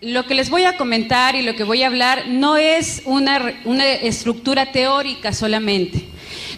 Lo 0.00 0.24
que 0.24 0.34
les 0.34 0.48
voy 0.48 0.64
a 0.64 0.76
comentar 0.76 1.36
y 1.36 1.42
lo 1.42 1.54
que 1.54 1.64
voy 1.64 1.82
a 1.82 1.88
hablar 1.88 2.28
no 2.28 2.56
es 2.56 3.02
una, 3.04 3.60
una 3.64 3.86
estructura 3.86 4.72
teórica 4.72 5.32
solamente 5.32 6.10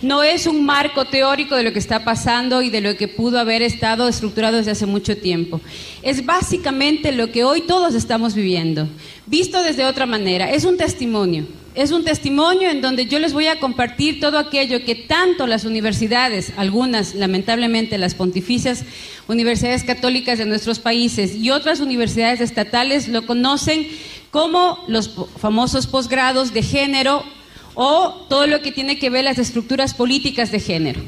no 0.02 0.22
es 0.22 0.46
un 0.46 0.64
marco 0.64 1.04
teórico 1.04 1.56
de 1.56 1.62
lo 1.62 1.72
que 1.72 1.78
está 1.78 2.04
pasando 2.04 2.60
y 2.60 2.70
de 2.70 2.80
lo 2.80 2.96
que 2.96 3.08
pudo 3.08 3.38
haber 3.38 3.62
estado 3.62 4.08
estructurado 4.08 4.56
desde 4.56 4.72
hace 4.72 4.86
mucho 4.86 5.16
tiempo. 5.16 5.60
Es 6.02 6.26
básicamente 6.26 7.12
lo 7.12 7.30
que 7.30 7.44
hoy 7.44 7.62
todos 7.62 7.94
estamos 7.94 8.34
viviendo, 8.34 8.88
visto 9.26 9.62
desde 9.62 9.86
otra 9.86 10.06
manera. 10.06 10.50
Es 10.50 10.64
un 10.64 10.76
testimonio. 10.76 11.46
Es 11.74 11.90
un 11.90 12.04
testimonio 12.04 12.68
en 12.68 12.82
donde 12.82 13.06
yo 13.06 13.18
les 13.18 13.32
voy 13.32 13.46
a 13.46 13.58
compartir 13.58 14.20
todo 14.20 14.38
aquello 14.38 14.84
que 14.84 14.94
tanto 14.94 15.46
las 15.46 15.64
universidades, 15.64 16.52
algunas 16.58 17.14
lamentablemente 17.14 17.96
las 17.96 18.14
pontificias 18.14 18.84
universidades 19.26 19.82
católicas 19.82 20.36
de 20.36 20.44
nuestros 20.44 20.80
países 20.80 21.34
y 21.34 21.50
otras 21.50 21.80
universidades 21.80 22.42
estatales 22.42 23.08
lo 23.08 23.24
conocen 23.24 23.88
como 24.30 24.84
los 24.86 25.12
famosos 25.38 25.86
posgrados 25.86 26.52
de 26.52 26.62
género 26.62 27.24
o 27.72 28.26
todo 28.28 28.46
lo 28.46 28.60
que 28.60 28.72
tiene 28.72 28.98
que 28.98 29.08
ver 29.08 29.24
las 29.24 29.38
estructuras 29.38 29.94
políticas 29.94 30.52
de 30.52 30.60
género. 30.60 31.00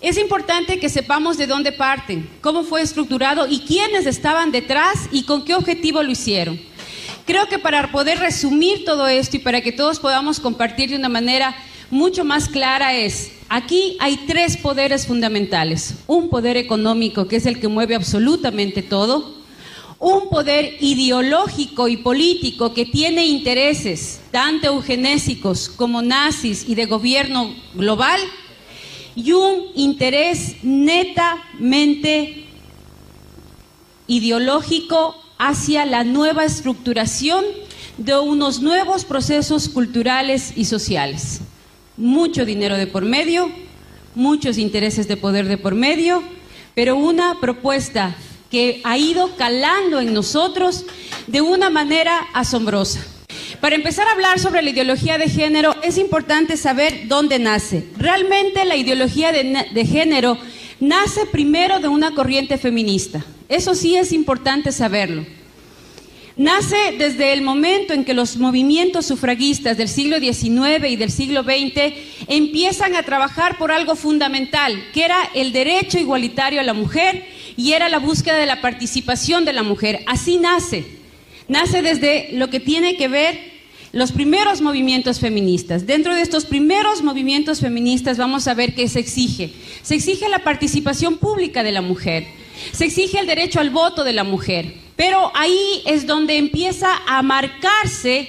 Es 0.00 0.16
importante 0.16 0.78
que 0.78 0.90
sepamos 0.90 1.38
de 1.38 1.48
dónde 1.48 1.72
parten, 1.72 2.30
cómo 2.40 2.62
fue 2.62 2.82
estructurado 2.82 3.48
y 3.48 3.60
quiénes 3.60 4.06
estaban 4.06 4.52
detrás 4.52 5.08
y 5.10 5.24
con 5.24 5.44
qué 5.44 5.56
objetivo 5.56 6.04
lo 6.04 6.12
hicieron. 6.12 6.60
Creo 7.26 7.48
que 7.48 7.58
para 7.58 7.90
poder 7.90 8.18
resumir 8.18 8.84
todo 8.84 9.08
esto 9.08 9.36
y 9.36 9.40
para 9.40 9.62
que 9.62 9.72
todos 9.72 9.98
podamos 9.98 10.40
compartir 10.40 10.90
de 10.90 10.96
una 10.96 11.08
manera 11.08 11.56
mucho 11.90 12.22
más 12.22 12.48
clara 12.48 12.94
es, 12.94 13.32
aquí 13.48 13.96
hay 13.98 14.18
tres 14.26 14.58
poderes 14.58 15.06
fundamentales. 15.06 15.94
Un 16.06 16.28
poder 16.28 16.58
económico, 16.58 17.26
que 17.26 17.36
es 17.36 17.46
el 17.46 17.60
que 17.60 17.68
mueve 17.68 17.94
absolutamente 17.94 18.82
todo, 18.82 19.42
un 19.98 20.28
poder 20.28 20.76
ideológico 20.80 21.88
y 21.88 21.96
político 21.96 22.74
que 22.74 22.84
tiene 22.84 23.26
intereses 23.26 24.20
tanto 24.30 24.66
eugenésicos 24.66 25.70
como 25.70 26.02
nazis 26.02 26.68
y 26.68 26.74
de 26.74 26.84
gobierno 26.84 27.54
global, 27.74 28.20
y 29.16 29.32
un 29.32 29.68
interés 29.76 30.56
netamente 30.62 32.44
ideológico 34.08 35.23
hacia 35.44 35.84
la 35.84 36.04
nueva 36.04 36.46
estructuración 36.46 37.44
de 37.98 38.18
unos 38.18 38.62
nuevos 38.62 39.04
procesos 39.04 39.68
culturales 39.68 40.54
y 40.56 40.64
sociales. 40.64 41.40
Mucho 41.98 42.46
dinero 42.46 42.78
de 42.78 42.86
por 42.86 43.04
medio, 43.04 43.50
muchos 44.14 44.56
intereses 44.56 45.06
de 45.06 45.18
poder 45.18 45.46
de 45.46 45.58
por 45.58 45.74
medio, 45.74 46.22
pero 46.74 46.96
una 46.96 47.40
propuesta 47.42 48.16
que 48.50 48.80
ha 48.84 48.96
ido 48.96 49.36
calando 49.36 50.00
en 50.00 50.14
nosotros 50.14 50.86
de 51.26 51.42
una 51.42 51.68
manera 51.68 52.20
asombrosa. 52.32 53.04
Para 53.60 53.76
empezar 53.76 54.08
a 54.08 54.12
hablar 54.12 54.38
sobre 54.38 54.62
la 54.62 54.70
ideología 54.70 55.18
de 55.18 55.28
género, 55.28 55.74
es 55.82 55.98
importante 55.98 56.56
saber 56.56 57.06
dónde 57.06 57.38
nace. 57.38 57.84
Realmente 57.98 58.64
la 58.64 58.76
ideología 58.76 59.30
de, 59.30 59.84
género 59.84 60.38
nace 60.88 61.26
primero 61.26 61.80
de 61.80 61.88
una 61.88 62.14
corriente 62.14 62.58
feminista. 62.58 63.24
Eso 63.48 63.74
sí 63.74 63.96
es 63.96 64.12
importante 64.12 64.72
saberlo. 64.72 65.24
Nace 66.36 66.96
desde 66.98 67.32
el 67.32 67.42
momento 67.42 67.94
en 67.94 68.04
que 68.04 68.12
los 68.12 68.38
movimientos 68.38 69.06
sufragistas 69.06 69.76
del 69.76 69.88
siglo 69.88 70.18
XIX 70.18 70.84
y 70.88 70.96
del 70.96 71.12
siglo 71.12 71.44
XX 71.44 71.94
empiezan 72.26 72.96
a 72.96 73.04
trabajar 73.04 73.56
por 73.56 73.70
algo 73.70 73.94
fundamental, 73.94 74.84
que 74.92 75.04
era 75.04 75.16
el 75.34 75.52
derecho 75.52 75.98
igualitario 75.98 76.60
a 76.60 76.64
la 76.64 76.74
mujer 76.74 77.24
y 77.56 77.72
era 77.72 77.88
la 77.88 78.00
búsqueda 78.00 78.36
de 78.36 78.46
la 78.46 78.60
participación 78.60 79.44
de 79.44 79.52
la 79.52 79.62
mujer. 79.62 80.00
Así 80.06 80.38
nace. 80.38 80.84
Nace 81.46 81.82
desde 81.82 82.30
lo 82.32 82.50
que 82.50 82.58
tiene 82.58 82.96
que 82.96 83.06
ver 83.06 83.53
los 83.94 84.10
primeros 84.10 84.60
movimientos 84.60 85.20
feministas. 85.20 85.86
Dentro 85.86 86.14
de 86.14 86.22
estos 86.22 86.44
primeros 86.44 87.02
movimientos 87.02 87.60
feministas 87.60 88.18
vamos 88.18 88.48
a 88.48 88.54
ver 88.54 88.74
qué 88.74 88.88
se 88.88 88.98
exige. 88.98 89.52
Se 89.82 89.94
exige 89.94 90.28
la 90.28 90.40
participación 90.40 91.16
pública 91.16 91.62
de 91.62 91.70
la 91.70 91.80
mujer. 91.80 92.26
Se 92.72 92.86
exige 92.86 93.20
el 93.20 93.28
derecho 93.28 93.60
al 93.60 93.70
voto 93.70 94.02
de 94.02 94.12
la 94.12 94.24
mujer. 94.24 94.74
Pero 94.96 95.30
ahí 95.34 95.82
es 95.86 96.08
donde 96.08 96.38
empieza 96.38 96.88
a 97.06 97.22
marcarse 97.22 98.28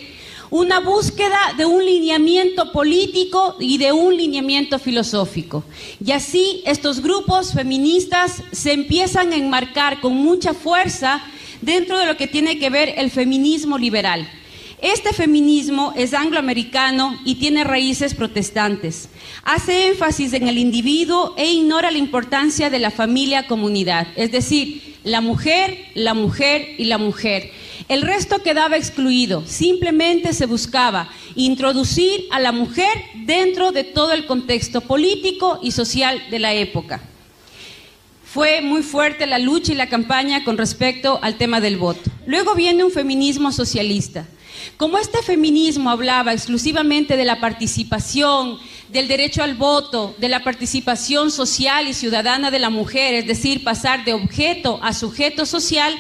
una 0.52 0.80
búsqueda 0.80 1.40
de 1.58 1.66
un 1.66 1.84
lineamiento 1.84 2.72
político 2.72 3.56
y 3.60 3.80
de 3.80 3.92
un 3.92 4.16
lineamiento 4.16 4.78
filosófico. 4.78 5.64
Y 6.04 6.12
así 6.12 6.62
estos 6.66 7.02
grupos 7.02 7.54
feministas 7.54 8.44
se 8.52 8.72
empiezan 8.72 9.34
a 9.34 9.38
enmarcar 9.38 10.00
con 10.00 10.14
mucha 10.14 10.54
fuerza 10.54 11.24
dentro 11.62 11.98
de 11.98 12.06
lo 12.06 12.18
que 12.18 12.28
tiene 12.28 12.60
que 12.60 12.70
ver 12.70 12.94
el 12.98 13.10
feminismo 13.10 13.80
liberal. 13.80 14.30
Este 14.86 15.14
feminismo 15.14 15.94
es 15.96 16.14
angloamericano 16.14 17.20
y 17.26 17.36
tiene 17.36 17.64
raíces 17.64 18.14
protestantes. 18.14 19.10
Hace 19.44 19.88
énfasis 19.88 20.34
en 20.34 20.48
el 20.48 20.60
individuo 20.60 21.34
e 21.38 21.52
ignora 21.52 21.90
la 21.90 21.98
importancia 21.98 22.70
de 22.70 22.78
la 22.78 22.92
familia 22.92 23.48
comunidad, 23.48 24.06
es 24.16 24.32
decir, 24.32 24.98
la 25.04 25.22
mujer, 25.22 25.76
la 25.96 26.14
mujer 26.14 26.76
y 26.78 26.86
la 26.86 27.00
mujer. 27.00 27.50
El 27.88 28.04
resto 28.04 28.44
quedaba 28.44 28.78
excluido, 28.78 29.44
simplemente 29.48 30.34
se 30.34 30.46
buscaba 30.46 31.10
introducir 31.34 32.28
a 32.30 32.40
la 32.40 32.52
mujer 32.52 32.94
dentro 33.26 33.72
de 33.72 33.86
todo 33.86 34.14
el 34.14 34.28
contexto 34.28 34.82
político 34.82 35.58
y 35.64 35.72
social 35.72 36.22
de 36.30 36.38
la 36.38 36.54
época. 36.54 37.02
Fue 38.24 38.62
muy 38.62 38.84
fuerte 38.84 39.26
la 39.26 39.40
lucha 39.40 39.72
y 39.72 39.76
la 39.76 39.90
campaña 39.90 40.44
con 40.44 40.60
respecto 40.60 41.18
al 41.24 41.40
tema 41.40 41.60
del 41.60 41.78
voto. 41.78 42.12
Luego 42.28 42.54
viene 42.54 42.84
un 42.84 42.92
feminismo 42.92 43.52
socialista. 43.52 44.28
Como 44.78 44.98
este 44.98 45.22
feminismo 45.22 45.90
hablaba 45.90 46.34
exclusivamente 46.34 47.18
de 47.18 47.26
la 47.26 47.40
participación, 47.40 48.58
del 48.90 49.08
derecho 49.08 49.44
al 49.44 49.56
voto, 49.56 50.16
de 50.18 50.30
la 50.30 50.44
participación 50.44 51.32
social 51.32 51.88
y 51.88 51.94
ciudadana 51.94 52.52
de 52.52 52.60
la 52.60 52.70
mujer, 52.70 53.14
es 53.14 53.28
decir, 53.28 53.64
pasar 53.64 54.06
de 54.06 54.14
objeto 54.14 54.80
a 54.84 54.94
sujeto 54.94 55.46
social, 55.46 55.96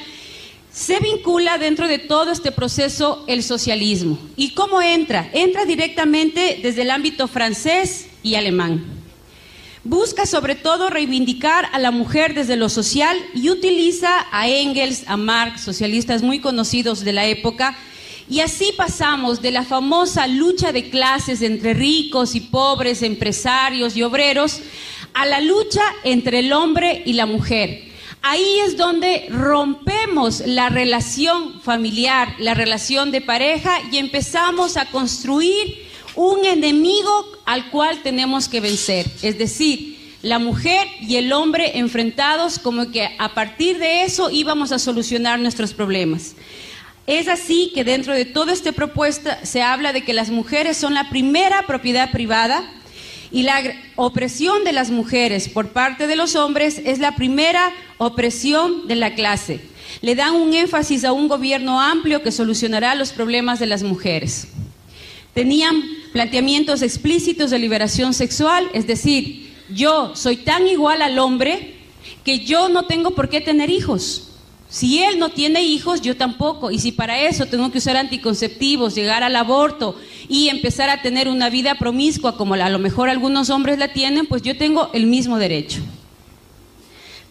se 0.72 1.00
vincula 1.00 1.58
dentro 1.58 1.88
de 1.88 2.00
todo 2.00 2.31
este 2.31 2.52
proceso 2.52 3.24
el 3.28 3.44
socialismo. 3.44 4.20
¿Y 4.36 4.52
cómo 4.52 4.82
entra? 4.82 5.30
Entra 5.34 5.66
directamente 5.66 6.59
desde 6.62 6.82
el 6.82 6.92
ámbito 6.92 7.30
francés 7.30 8.08
y 8.24 8.36
alemán. 8.36 8.84
Busca 9.86 10.26
sobre 10.26 10.56
todo 10.56 10.90
reivindicar 10.90 11.70
a 11.72 11.80
la 11.80 11.92
mujer 11.92 12.34
desde 12.34 12.58
lo 12.58 12.70
social 12.70 13.18
y 13.36 13.50
utiliza 13.52 14.26
a 14.32 14.50
Engels, 14.50 15.03
a 15.08 15.16
Marx, 15.16 15.62
socialistas 15.62 16.24
muy 16.24 16.40
conocidos 16.40 17.06
de 17.06 17.14
la 17.14 17.26
época, 17.26 17.78
y 18.30 18.40
así 18.40 18.74
pasamos 18.75 19.41
de 19.41 19.52
la 19.52 19.63
famosa 19.63 20.28
lucha 20.28 20.72
de 20.72 20.90
clases 20.90 21.41
entre 21.41 21.74
ricos 21.74 22.36
y 22.36 22.41
pobres, 22.41 23.02
empresarios 23.02 23.96
y 23.96 24.03
obreros, 24.03 24.62
a 25.13 25.25
la 25.25 25.40
lucha 25.40 25.84
entre 26.03 26.40
el 26.40 26.53
hombre 26.53 27.03
y 27.06 27.14
la 27.14 27.25
mujer 27.25 27.85
ahí 28.28 28.59
es 28.66 28.75
donde 28.75 29.28
rompemos 29.30 30.41
la 30.47 30.69
relación 30.69 31.62
familiar, 31.62 32.34
la 32.40 32.56
relación 32.56 33.12
de 33.12 33.22
pareja 33.22 33.78
y 33.91 33.97
empezamos 33.97 34.78
a 34.78 34.90
construir 34.90 35.85
un 36.16 36.44
enemigo 36.44 37.28
al 37.46 37.69
cual 37.69 38.02
tenemos 38.02 38.50
que 38.50 38.62
vencer. 38.62 39.06
Es 39.22 39.38
decir, 39.38 40.18
la 40.24 40.40
mujer 40.40 40.88
y 41.02 41.18
el 41.18 41.31
hombre 41.34 41.78
enfrentados 41.78 42.58
como 42.58 42.90
que 42.90 43.08
a 43.19 43.35
partir 43.35 43.78
de 43.78 44.06
eso 44.06 44.31
íbamos 44.31 44.72
a 44.72 44.80
solucionar 44.80 45.40
nuestros 45.40 45.75
problemas. 45.75 46.35
Es 47.08 47.28
así 47.28 47.72
que 47.74 47.84
dentro 47.84 48.14
de 48.14 48.26
toda 48.26 48.54
esta 48.54 48.72
propuesta 48.72 49.46
se 49.46 49.62
habla 49.62 49.94
de 49.94 50.04
que 50.04 50.14
las 50.14 50.30
mujeres 50.32 50.78
son 50.78 50.94
la 50.94 51.10
primera 51.10 51.68
propiedad 51.68 52.12
privada, 52.12 52.64
y 53.32 53.44
la 53.44 53.62
opresión 53.96 54.64
de 54.64 54.72
las 54.72 54.92
mujeres 54.92 55.50
por 55.50 55.70
parte 55.70 56.08
de 56.08 56.16
los 56.16 56.36
hombres 56.36 56.82
es 56.86 57.00
la 57.00 57.16
primera 57.16 57.74
opresión 57.98 58.88
de 58.88 58.96
la 58.96 59.14
clase. 59.14 59.60
Le 60.02 60.16
dan 60.16 60.36
un 60.36 60.54
énfasis 60.54 61.04
a 61.04 61.12
un 61.12 61.28
gobierno 61.28 61.82
amplio 61.82 62.22
que 62.22 62.32
solucionará 62.32 62.96
los 62.96 63.12
problemas 63.12 63.59
de 63.59 63.66
las 63.66 63.84
mujeres. 63.84 64.47
Tenían 65.34 65.84
planteamientos 66.14 66.82
explícitos 66.82 67.52
de 67.52 67.59
liberación 67.59 68.14
sexual, 68.14 68.70
es 68.74 68.88
decir, 68.88 69.53
yo 69.70 70.16
soy 70.16 70.38
tan 70.38 70.68
igual 70.68 71.02
al 71.02 71.20
hombre 71.20 71.76
que 72.24 72.40
yo 72.40 72.70
no 72.70 72.85
tengo 72.85 73.12
por 73.12 73.28
qué 73.28 73.41
tener 73.41 73.70
hijos. 73.70 74.34
Si 74.76 75.02
él 75.02 75.20
no 75.20 75.30
tiene 75.30 75.64
hijos, 75.64 76.02
yo 76.02 76.18
tampoco. 76.18 76.70
Y 76.70 76.80
si 76.80 76.92
para 76.92 77.22
eso 77.22 77.46
tengo 77.46 77.72
que 77.72 77.78
usar 77.78 77.96
anticonceptivos, 77.96 78.94
llegar 78.94 79.24
al 79.24 79.38
aborto 79.38 79.96
y 80.28 80.50
empezar 80.50 80.90
a 80.90 81.02
tener 81.02 81.30
una 81.30 81.50
vida 81.50 81.76
promiscua 81.76 82.36
como 82.36 82.56
a 82.56 82.70
lo 82.70 82.78
mejor 82.78 83.08
algunos 83.08 83.50
hombres 83.50 83.80
la 83.80 83.94
tienen, 83.94 84.26
pues 84.26 84.42
yo 84.42 84.58
tengo 84.58 84.90
el 84.92 85.06
mismo 85.06 85.40
derecho. 85.40 85.80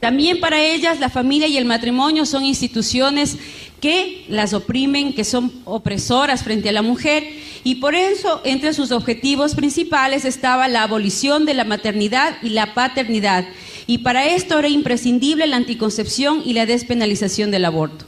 También 0.01 0.41
para 0.41 0.65
ellas 0.65 1.01
la 1.01 1.11
familia 1.11 1.47
y 1.47 1.59
el 1.59 1.67
matrimonio 1.67 2.25
son 2.25 2.47
instituciones 2.47 3.37
que 3.79 4.25
las 4.31 4.55
oprimen, 4.55 5.13
que 5.13 5.25
son 5.25 5.53
opresoras 5.67 6.45
frente 6.45 6.71
a 6.71 6.73
la 6.73 6.81
mujer 6.81 7.25
y 7.63 7.75
por 7.75 7.95
eso 7.95 8.41
entre 8.45 8.73
sus 8.73 8.91
objetivos 8.91 9.55
principales 9.55 10.25
estaba 10.25 10.67
la 10.69 10.83
abolición 10.83 11.45
de 11.45 11.53
la 11.53 11.65
maternidad 11.65 12.39
y 12.43 12.51
la 12.51 12.73
paternidad 12.73 13.45
y 13.87 13.99
para 13.99 14.27
esto 14.27 14.59
era 14.59 14.69
imprescindible 14.69 15.47
la 15.47 15.57
anticoncepción 15.57 16.43
y 16.45 16.53
la 16.53 16.67
despenalización 16.67 17.51
del 17.51 17.65
aborto. 17.65 18.05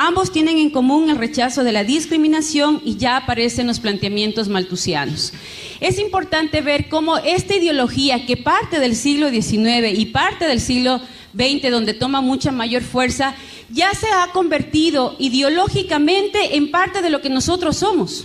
Ambos 0.00 0.30
tienen 0.30 0.58
en 0.58 0.70
común 0.70 1.10
el 1.10 1.18
rechazo 1.18 1.64
de 1.64 1.72
la 1.72 1.82
discriminación 1.82 2.80
y 2.84 2.96
ya 2.96 3.16
aparecen 3.16 3.66
los 3.66 3.80
planteamientos 3.80 4.48
maltusianos. 4.48 5.32
Es 5.80 5.98
importante 5.98 6.60
ver 6.60 6.88
cómo 6.88 7.18
esta 7.18 7.56
ideología 7.56 8.24
que 8.24 8.36
parte 8.36 8.78
del 8.78 8.94
siglo 8.94 9.28
XIX 9.28 9.98
y 9.98 10.06
parte 10.06 10.46
del 10.46 10.60
siglo 10.60 11.00
XX, 11.34 11.70
donde 11.72 11.94
toma 11.94 12.20
mucha 12.20 12.52
mayor 12.52 12.82
fuerza, 12.82 13.34
ya 13.70 13.92
se 13.92 14.06
ha 14.06 14.30
convertido 14.32 15.16
ideológicamente 15.18 16.56
en 16.56 16.70
parte 16.70 17.02
de 17.02 17.10
lo 17.10 17.20
que 17.20 17.28
nosotros 17.28 17.76
somos. 17.76 18.24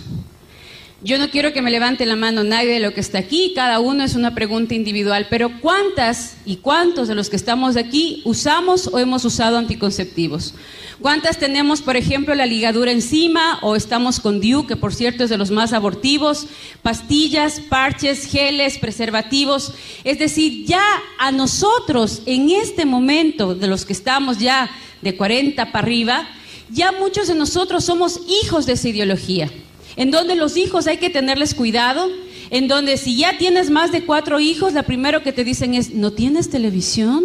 Yo 1.04 1.18
no 1.18 1.28
quiero 1.28 1.52
que 1.52 1.60
me 1.60 1.70
levante 1.70 2.06
la 2.06 2.16
mano 2.16 2.44
nadie 2.44 2.72
de 2.72 2.80
lo 2.80 2.94
que 2.94 3.02
está 3.02 3.18
aquí, 3.18 3.52
cada 3.54 3.78
uno 3.78 4.04
es 4.04 4.14
una 4.14 4.34
pregunta 4.34 4.74
individual, 4.74 5.26
pero 5.28 5.50
¿cuántas 5.60 6.38
y 6.46 6.56
cuántos 6.56 7.08
de 7.08 7.14
los 7.14 7.28
que 7.28 7.36
estamos 7.36 7.76
aquí 7.76 8.22
usamos 8.24 8.86
o 8.86 8.98
hemos 8.98 9.22
usado 9.26 9.58
anticonceptivos? 9.58 10.54
¿Cuántas 11.02 11.38
tenemos, 11.38 11.82
por 11.82 11.98
ejemplo, 11.98 12.34
la 12.34 12.46
ligadura 12.46 12.90
encima 12.90 13.58
o 13.60 13.76
estamos 13.76 14.18
con 14.18 14.40
DIU, 14.40 14.66
que 14.66 14.76
por 14.76 14.94
cierto 14.94 15.24
es 15.24 15.28
de 15.28 15.36
los 15.36 15.50
más 15.50 15.74
abortivos, 15.74 16.46
pastillas, 16.80 17.60
parches, 17.60 18.24
geles, 18.24 18.78
preservativos? 18.78 19.74
Es 20.04 20.18
decir, 20.18 20.64
ya 20.64 20.86
a 21.18 21.32
nosotros 21.32 22.22
en 22.24 22.48
este 22.48 22.86
momento, 22.86 23.54
de 23.54 23.66
los 23.66 23.84
que 23.84 23.92
estamos 23.92 24.38
ya 24.38 24.70
de 25.02 25.14
40 25.14 25.70
para 25.70 25.84
arriba, 25.84 26.26
ya 26.70 26.92
muchos 26.92 27.28
de 27.28 27.34
nosotros 27.34 27.84
somos 27.84 28.22
hijos 28.42 28.64
de 28.64 28.72
esa 28.72 28.88
ideología 28.88 29.50
en 29.96 30.10
donde 30.10 30.34
los 30.34 30.56
hijos 30.56 30.86
hay 30.86 30.98
que 30.98 31.10
tenerles 31.10 31.54
cuidado, 31.54 32.08
en 32.50 32.68
donde 32.68 32.96
si 32.96 33.16
ya 33.16 33.38
tienes 33.38 33.70
más 33.70 33.92
de 33.92 34.04
cuatro 34.04 34.40
hijos, 34.40 34.72
la 34.72 34.82
primero 34.82 35.22
que 35.22 35.32
te 35.32 35.44
dicen 35.44 35.74
es, 35.74 35.90
¿no 35.90 36.12
tienes 36.12 36.50
televisión? 36.50 37.24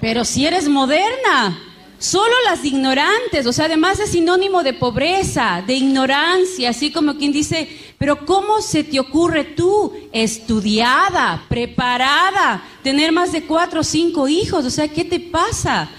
Pero 0.00 0.24
si 0.24 0.46
eres 0.46 0.68
moderna, 0.68 1.58
solo 1.98 2.34
las 2.44 2.64
ignorantes, 2.64 3.46
o 3.46 3.52
sea, 3.52 3.64
además 3.64 3.98
es 3.98 4.10
sinónimo 4.10 4.62
de 4.62 4.72
pobreza, 4.72 5.62
de 5.66 5.74
ignorancia, 5.74 6.70
así 6.70 6.92
como 6.92 7.16
quien 7.16 7.32
dice, 7.32 7.68
pero 7.98 8.24
¿cómo 8.24 8.60
se 8.62 8.84
te 8.84 9.00
ocurre 9.00 9.44
tú, 9.44 9.92
estudiada, 10.12 11.44
preparada, 11.48 12.62
tener 12.82 13.10
más 13.10 13.32
de 13.32 13.42
cuatro 13.42 13.80
o 13.80 13.84
cinco 13.84 14.28
hijos? 14.28 14.64
O 14.64 14.70
sea, 14.70 14.86
¿qué 14.86 15.04
te 15.04 15.18
pasa? 15.18 15.90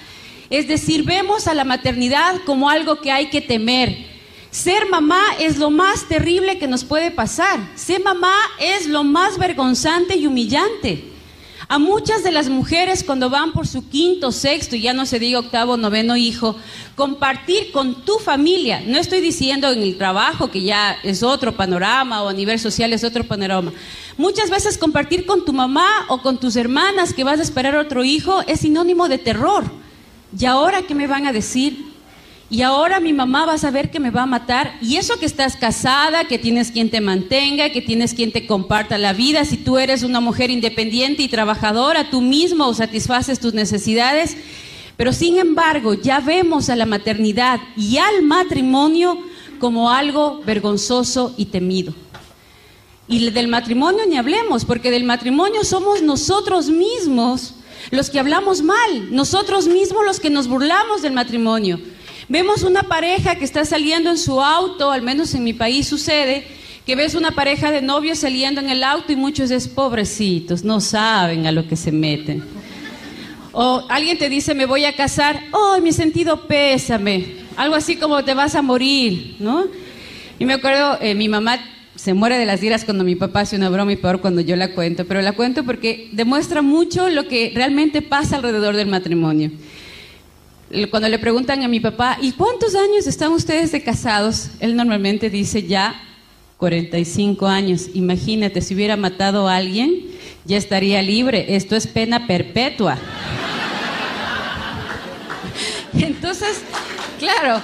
Es 0.49 0.67
decir, 0.67 1.03
vemos 1.03 1.47
a 1.47 1.53
la 1.53 1.65
maternidad 1.65 2.41
como 2.45 2.69
algo 2.69 3.01
que 3.01 3.11
hay 3.11 3.29
que 3.29 3.41
temer, 3.41 4.07
ser 4.51 4.89
mamá 4.89 5.21
es 5.39 5.57
lo 5.57 5.69
más 5.69 6.07
terrible 6.07 6.57
que 6.57 6.67
nos 6.67 6.83
puede 6.83 7.11
pasar. 7.11 7.59
Ser 7.75 8.03
mamá 8.03 8.33
es 8.59 8.87
lo 8.87 9.03
más 9.03 9.37
vergonzante 9.37 10.15
y 10.15 10.27
humillante. 10.27 11.09
A 11.71 11.77
muchas 11.77 12.23
de 12.23 12.31
las 12.31 12.49
mujeres 12.49 13.03
cuando 13.03 13.29
van 13.29 13.51
por 13.51 13.67
su 13.67 13.87
quinto, 13.89 14.31
sexto 14.31 14.75
y 14.75 14.81
ya 14.81 14.93
no 14.93 15.05
se 15.05 15.19
diga 15.19 15.37
octavo, 15.37 15.77
noveno 15.77 16.17
hijo, 16.17 16.55
compartir 16.95 17.71
con 17.71 18.03
tu 18.05 18.17
familia, 18.17 18.81
no 18.87 18.97
estoy 18.97 19.21
diciendo 19.21 19.71
en 19.71 19.83
el 19.83 19.95
trabajo 19.95 20.49
que 20.49 20.63
ya 20.63 20.97
es 21.03 21.21
otro 21.21 21.55
panorama 21.55 22.23
o 22.23 22.29
a 22.29 22.33
nivel 22.33 22.57
social 22.57 22.91
es 22.91 23.03
otro 23.03 23.23
panorama. 23.23 23.71
Muchas 24.17 24.49
veces 24.49 24.79
compartir 24.79 25.27
con 25.27 25.45
tu 25.45 25.53
mamá 25.53 25.87
o 26.07 26.23
con 26.23 26.39
tus 26.39 26.55
hermanas 26.55 27.13
que 27.13 27.23
vas 27.23 27.39
a 27.39 27.43
esperar 27.43 27.75
otro 27.75 28.03
hijo 28.03 28.41
es 28.47 28.61
sinónimo 28.61 29.07
de 29.07 29.19
terror. 29.19 29.63
¿Y 30.35 30.45
ahora 30.45 30.81
qué 30.81 30.95
me 30.95 31.05
van 31.05 31.27
a 31.27 31.33
decir? 31.33 31.88
Y 32.51 32.63
ahora 32.63 32.99
mi 32.99 33.13
mamá 33.13 33.45
va 33.45 33.53
a 33.53 33.57
saber 33.59 33.91
que 33.91 33.99
me 33.99 34.09
va 34.09 34.23
a 34.23 34.25
matar. 34.25 34.75
Y 34.81 34.95
eso 34.95 35.19
que 35.19 35.27
estás 35.27 35.55
casada, 35.55 36.25
que 36.25 36.39
tienes 36.39 36.71
quien 36.71 36.89
te 36.89 36.99
mantenga, 36.99 37.69
que 37.69 37.81
tienes 37.81 38.15
quien 38.15 38.31
te 38.31 38.47
comparta 38.47 38.97
la 38.97 39.13
vida, 39.13 39.45
si 39.45 39.57
tú 39.57 39.77
eres 39.77 40.01
una 40.01 40.19
mujer 40.19 40.49
independiente 40.49 41.21
y 41.21 41.27
trabajadora, 41.27 42.09
tú 42.09 42.21
mismo 42.21 42.73
satisfaces 42.73 43.39
tus 43.39 43.53
necesidades. 43.53 44.35
Pero 44.97 45.13
sin 45.13 45.37
embargo, 45.37 45.93
ya 45.93 46.21
vemos 46.21 46.69
a 46.69 46.75
la 46.75 46.87
maternidad 46.87 47.59
y 47.77 47.97
al 47.97 48.23
matrimonio 48.23 49.19
como 49.59 49.91
algo 49.91 50.41
vergonzoso 50.43 51.35
y 51.37 51.45
temido. 51.45 51.93
Y 53.07 53.29
del 53.29 53.47
matrimonio 53.47 54.05
ni 54.07 54.17
hablemos, 54.17 54.65
porque 54.65 54.89
del 54.89 55.03
matrimonio 55.03 55.63
somos 55.63 56.01
nosotros 56.01 56.69
mismos 56.69 57.53
los 57.91 58.09
que 58.09 58.19
hablamos 58.19 58.61
mal, 58.61 59.13
nosotros 59.13 59.67
mismos 59.67 60.03
los 60.03 60.19
que 60.19 60.29
nos 60.29 60.47
burlamos 60.47 61.03
del 61.03 61.13
matrimonio. 61.13 61.79
Vemos 62.29 62.61
una 62.61 62.83
pareja 62.83 63.33
que 63.33 63.43
está 63.43 63.65
saliendo 63.65 64.11
en 64.11 64.17
su 64.19 64.39
auto, 64.39 64.91
al 64.91 65.01
menos 65.01 65.33
en 65.33 65.43
mi 65.43 65.53
país 65.53 65.87
sucede, 65.87 66.45
que 66.85 66.95
ves 66.95 67.15
una 67.15 67.31
pareja 67.31 67.71
de 67.71 67.81
novios 67.81 68.19
saliendo 68.19 68.61
en 68.61 68.69
el 68.69 68.83
auto 68.83 69.11
y 69.11 69.15
muchos 69.15 69.49
es 69.49 69.67
pobrecitos, 69.67 70.63
no 70.63 70.79
saben 70.79 71.47
a 71.47 71.51
lo 71.51 71.67
que 71.67 71.75
se 71.75 71.91
meten. 71.91 72.43
O 73.51 73.83
alguien 73.89 74.19
te 74.19 74.29
dice, 74.29 74.53
me 74.53 74.67
voy 74.67 74.85
a 74.85 74.95
casar, 74.95 75.41
oh, 75.53 75.79
mi 75.81 75.91
sentido 75.91 76.45
pésame, 76.45 77.25
algo 77.57 77.73
así 77.73 77.95
como 77.95 78.23
te 78.23 78.35
vas 78.35 78.53
a 78.53 78.61
morir, 78.61 79.35
¿no? 79.39 79.65
Y 80.37 80.45
me 80.45 80.53
acuerdo, 80.53 80.99
eh, 81.01 81.15
mi 81.15 81.29
mamá 81.29 81.59
se 81.95 82.13
muere 82.13 82.37
de 82.37 82.45
las 82.45 82.61
iras 82.61 82.85
cuando 82.85 83.03
mi 83.03 83.15
papá 83.15 83.39
hace 83.39 83.55
una 83.55 83.69
broma 83.69 83.91
y 83.91 83.95
peor 83.95 84.21
cuando 84.21 84.41
yo 84.41 84.55
la 84.55 84.75
cuento, 84.75 85.05
pero 85.05 85.23
la 85.23 85.31
cuento 85.31 85.63
porque 85.63 86.09
demuestra 86.11 86.61
mucho 86.61 87.09
lo 87.09 87.27
que 87.27 87.51
realmente 87.55 88.03
pasa 88.03 88.35
alrededor 88.35 88.75
del 88.75 88.87
matrimonio 88.87 89.49
cuando 90.91 91.09
le 91.09 91.17
preguntan 91.17 91.63
a 91.63 91.67
mi 91.67 91.79
papá, 91.79 92.17
¿y 92.21 92.33
cuántos 92.33 92.75
años 92.75 93.07
están 93.07 93.31
ustedes 93.31 93.71
de 93.71 93.81
casados? 93.81 94.49
Él 94.59 94.75
normalmente 94.75 95.29
dice 95.29 95.63
ya 95.63 95.99
45 96.57 97.47
años. 97.47 97.87
Imagínate, 97.93 98.61
si 98.61 98.75
hubiera 98.75 98.95
matado 98.95 99.47
a 99.47 99.55
alguien, 99.55 100.05
ya 100.45 100.57
estaría 100.57 101.01
libre. 101.01 101.55
Esto 101.55 101.75
es 101.75 101.87
pena 101.87 102.27
perpetua. 102.27 102.97
Entonces, 105.93 106.61
claro, 107.17 107.61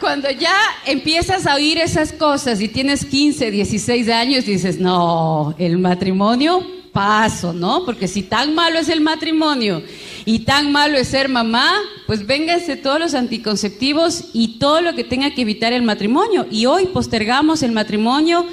cuando 0.00 0.30
ya 0.30 0.56
empiezas 0.86 1.46
a 1.46 1.54
oír 1.54 1.78
esas 1.78 2.12
cosas 2.12 2.62
y 2.62 2.68
tienes 2.68 3.04
15, 3.04 3.50
16 3.50 4.08
años, 4.08 4.46
dices, 4.46 4.78
no, 4.78 5.54
el 5.58 5.76
matrimonio, 5.78 6.64
paso, 6.92 7.52
¿no? 7.52 7.84
Porque 7.84 8.08
si 8.08 8.22
tan 8.22 8.54
malo 8.54 8.78
es 8.78 8.88
el 8.88 9.02
matrimonio 9.02 9.82
y 10.28 10.40
tan 10.40 10.72
malo 10.72 10.98
es 10.98 11.08
ser 11.08 11.30
mamá, 11.30 11.72
pues 12.06 12.26
vénganse 12.26 12.76
todos 12.76 13.00
los 13.00 13.14
anticonceptivos 13.14 14.24
y 14.34 14.58
todo 14.58 14.82
lo 14.82 14.94
que 14.94 15.02
tenga 15.02 15.30
que 15.30 15.40
evitar 15.40 15.72
el 15.72 15.80
matrimonio. 15.80 16.46
Y 16.50 16.66
hoy 16.66 16.84
postergamos 16.84 17.62
el 17.62 17.72
matrimonio 17.72 18.44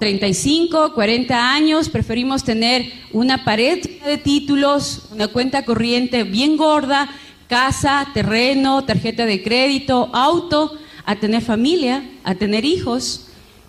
35, 0.00 0.94
40 0.94 1.52
años, 1.52 1.90
preferimos 1.90 2.42
tener 2.42 2.92
una 3.12 3.44
pared 3.44 3.80
de 4.04 4.18
títulos, 4.18 5.02
una 5.12 5.28
cuenta 5.28 5.64
corriente 5.64 6.24
bien 6.24 6.56
gorda, 6.56 7.08
casa, 7.46 8.08
terreno, 8.12 8.82
tarjeta 8.82 9.26
de 9.26 9.44
crédito, 9.44 10.10
auto, 10.12 10.76
a 11.04 11.14
tener 11.14 11.40
familia, 11.40 12.02
a 12.24 12.34
tener 12.34 12.64
hijos. 12.64 13.28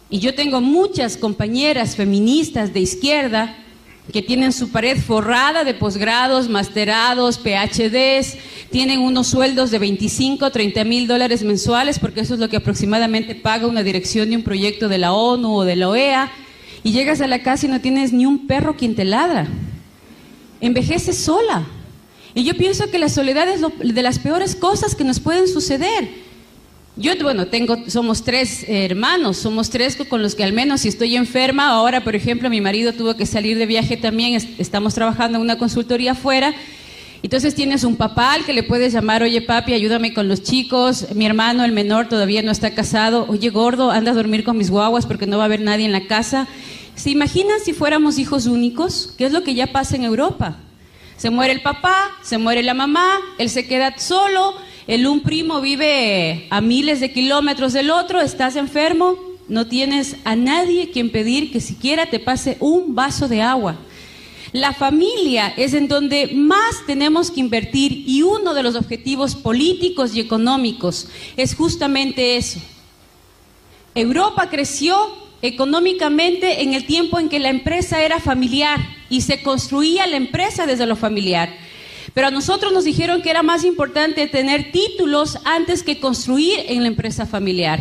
Y 0.09 0.17
yo 0.17 0.33
tengo 0.33 0.59
muchas 0.59 1.17
compañeras 1.17 1.95
feministas 1.97 2.73
de 2.73 2.79
izquierda 2.79 3.55
que 4.11 4.21
tienen 4.21 4.53
su 4.53 4.69
pared 4.69 4.97
forrada 4.97 5.63
de 5.63 5.73
posgrados, 5.73 6.47
masterados, 6.49 7.37
PhDs, 7.37 8.37
tienen 8.71 9.01
unos 9.01 9.27
sueldos 9.27 9.69
de 9.71 9.79
25, 9.79 10.49
30 10.49 10.83
mil 10.85 11.07
dólares 11.07 11.43
mensuales, 11.43 11.99
porque 11.99 12.21
eso 12.21 12.35
es 12.35 12.39
lo 12.39 12.49
que 12.49 12.57
aproximadamente 12.57 13.35
paga 13.35 13.67
una 13.67 13.83
dirección 13.83 14.29
de 14.29 14.37
un 14.37 14.43
proyecto 14.43 14.87
de 14.87 14.97
la 14.97 15.13
ONU 15.13 15.57
o 15.57 15.63
de 15.65 15.75
la 15.75 15.89
OEA, 15.89 16.31
y 16.83 16.91
llegas 16.91 17.19
a 17.19 17.27
la 17.27 17.43
casa 17.43 17.65
y 17.65 17.69
no 17.69 17.81
tienes 17.81 18.13
ni 18.13 18.25
un 18.25 18.47
perro 18.47 18.77
quien 18.77 18.95
te 18.95 19.03
ladra. 19.03 19.47
Envejeces 20.61 21.17
sola. 21.17 21.65
Y 22.33 22.43
yo 22.43 22.53
pienso 22.53 22.89
que 22.89 22.99
la 22.99 23.09
soledad 23.09 23.49
es 23.49 23.61
de 23.93 24.03
las 24.03 24.19
peores 24.19 24.55
cosas 24.55 24.95
que 24.95 25.03
nos 25.03 25.19
pueden 25.19 25.47
suceder. 25.47 26.26
Yo, 26.99 27.11
bueno, 27.21 27.45
tengo, 27.45 27.77
somos 27.87 28.23
tres 28.23 28.65
hermanos, 28.67 29.37
somos 29.37 29.69
tres 29.69 29.95
con 30.09 30.23
los 30.23 30.33
que 30.33 30.43
al 30.43 30.51
menos 30.51 30.81
si 30.81 30.87
estoy 30.87 31.15
enferma, 31.15 31.67
ahora 31.67 32.03
por 32.03 32.15
ejemplo 32.15 32.49
mi 32.49 32.59
marido 32.59 32.91
tuvo 32.91 33.15
que 33.15 33.27
salir 33.27 33.59
de 33.59 33.67
viaje 33.67 33.97
también, 33.97 34.33
estamos 34.57 34.95
trabajando 34.95 35.37
en 35.37 35.43
una 35.43 35.59
consultoría 35.59 36.13
afuera, 36.13 36.55
entonces 37.21 37.53
tienes 37.53 37.83
un 37.83 37.97
papá 37.97 38.33
al 38.33 38.45
que 38.45 38.53
le 38.53 38.63
puedes 38.63 38.93
llamar, 38.93 39.21
oye 39.21 39.41
papi, 39.41 39.73
ayúdame 39.73 40.11
con 40.11 40.27
los 40.27 40.41
chicos, 40.41 41.05
mi 41.13 41.27
hermano, 41.27 41.63
el 41.63 41.71
menor, 41.71 42.09
todavía 42.09 42.41
no 42.41 42.51
está 42.51 42.73
casado, 42.73 43.27
oye 43.29 43.49
gordo, 43.49 43.91
anda 43.91 44.09
a 44.09 44.15
dormir 44.15 44.43
con 44.43 44.57
mis 44.57 44.71
guaguas 44.71 45.05
porque 45.05 45.27
no 45.27 45.37
va 45.37 45.43
a 45.43 45.45
haber 45.45 45.61
nadie 45.61 45.85
en 45.85 45.91
la 45.91 46.07
casa. 46.07 46.47
¿Se 46.95 47.11
imaginan 47.11 47.59
si 47.63 47.73
fuéramos 47.73 48.17
hijos 48.17 48.47
únicos? 48.47 49.13
¿Qué 49.19 49.27
es 49.27 49.31
lo 49.31 49.43
que 49.43 49.53
ya 49.53 49.67
pasa 49.67 49.95
en 49.95 50.03
Europa? 50.03 50.57
Se 51.15 51.29
muere 51.29 51.53
el 51.53 51.61
papá, 51.61 52.09
se 52.23 52.39
muere 52.39 52.63
la 52.63 52.73
mamá, 52.73 53.19
él 53.37 53.51
se 53.51 53.67
queda 53.67 53.99
solo, 53.99 54.55
el 54.87 55.05
un 55.05 55.21
primo 55.21 55.59
vive 55.59 56.47
a 56.49 56.61
miles 56.61 57.01
de 57.01 57.11
kilómetros 57.11 57.73
del 57.73 57.91
otro, 57.91 58.21
estás 58.21 58.55
enfermo, 58.55 59.17
no 59.49 59.67
tienes 59.67 60.15
a 60.23 60.35
nadie 60.35 60.91
quien 60.91 61.11
pedir 61.11 61.51
que 61.51 61.59
siquiera 61.59 62.09
te 62.09 62.19
pase 62.19 62.57
un 62.61 62.95
vaso 62.95 63.27
de 63.27 63.41
agua. 63.41 63.77
La 64.53 64.73
familia 64.73 65.53
es 65.57 65.73
en 65.73 65.89
donde 65.89 66.27
más 66.33 66.85
tenemos 66.85 67.31
que 67.31 67.41
invertir 67.41 68.03
y 68.07 68.21
uno 68.21 68.53
de 68.53 68.63
los 68.63 68.75
objetivos 68.75 69.35
políticos 69.35 70.15
y 70.15 70.21
económicos 70.21 71.09
es 71.35 71.53
justamente 71.53 72.37
eso. 72.37 72.59
Europa 73.93 74.49
creció 74.49 74.95
económicamente 75.41 76.63
en 76.63 76.73
el 76.73 76.85
tiempo 76.85 77.19
en 77.19 77.27
que 77.27 77.39
la 77.39 77.49
empresa 77.49 78.01
era 78.01 78.19
familiar 78.19 78.79
y 79.09 79.21
se 79.21 79.43
construía 79.43 80.07
la 80.07 80.15
empresa 80.15 80.65
desde 80.65 80.85
lo 80.85 80.95
familiar. 80.95 81.66
Pero 82.17 82.29
a 82.29 82.31
nosotros 82.31 82.73
nos 82.73 82.83
dijeron 82.83 83.21
que 83.21 83.29
era 83.29 83.43
más 83.43 83.63
importante 83.63 84.25
tener 84.25 84.71
títulos 84.71 85.37
antes 85.45 85.83
que 85.83 85.99
construir 85.99 86.61
en 86.67 86.81
la 86.81 86.87
empresa 86.87 87.27
familiar. 87.27 87.79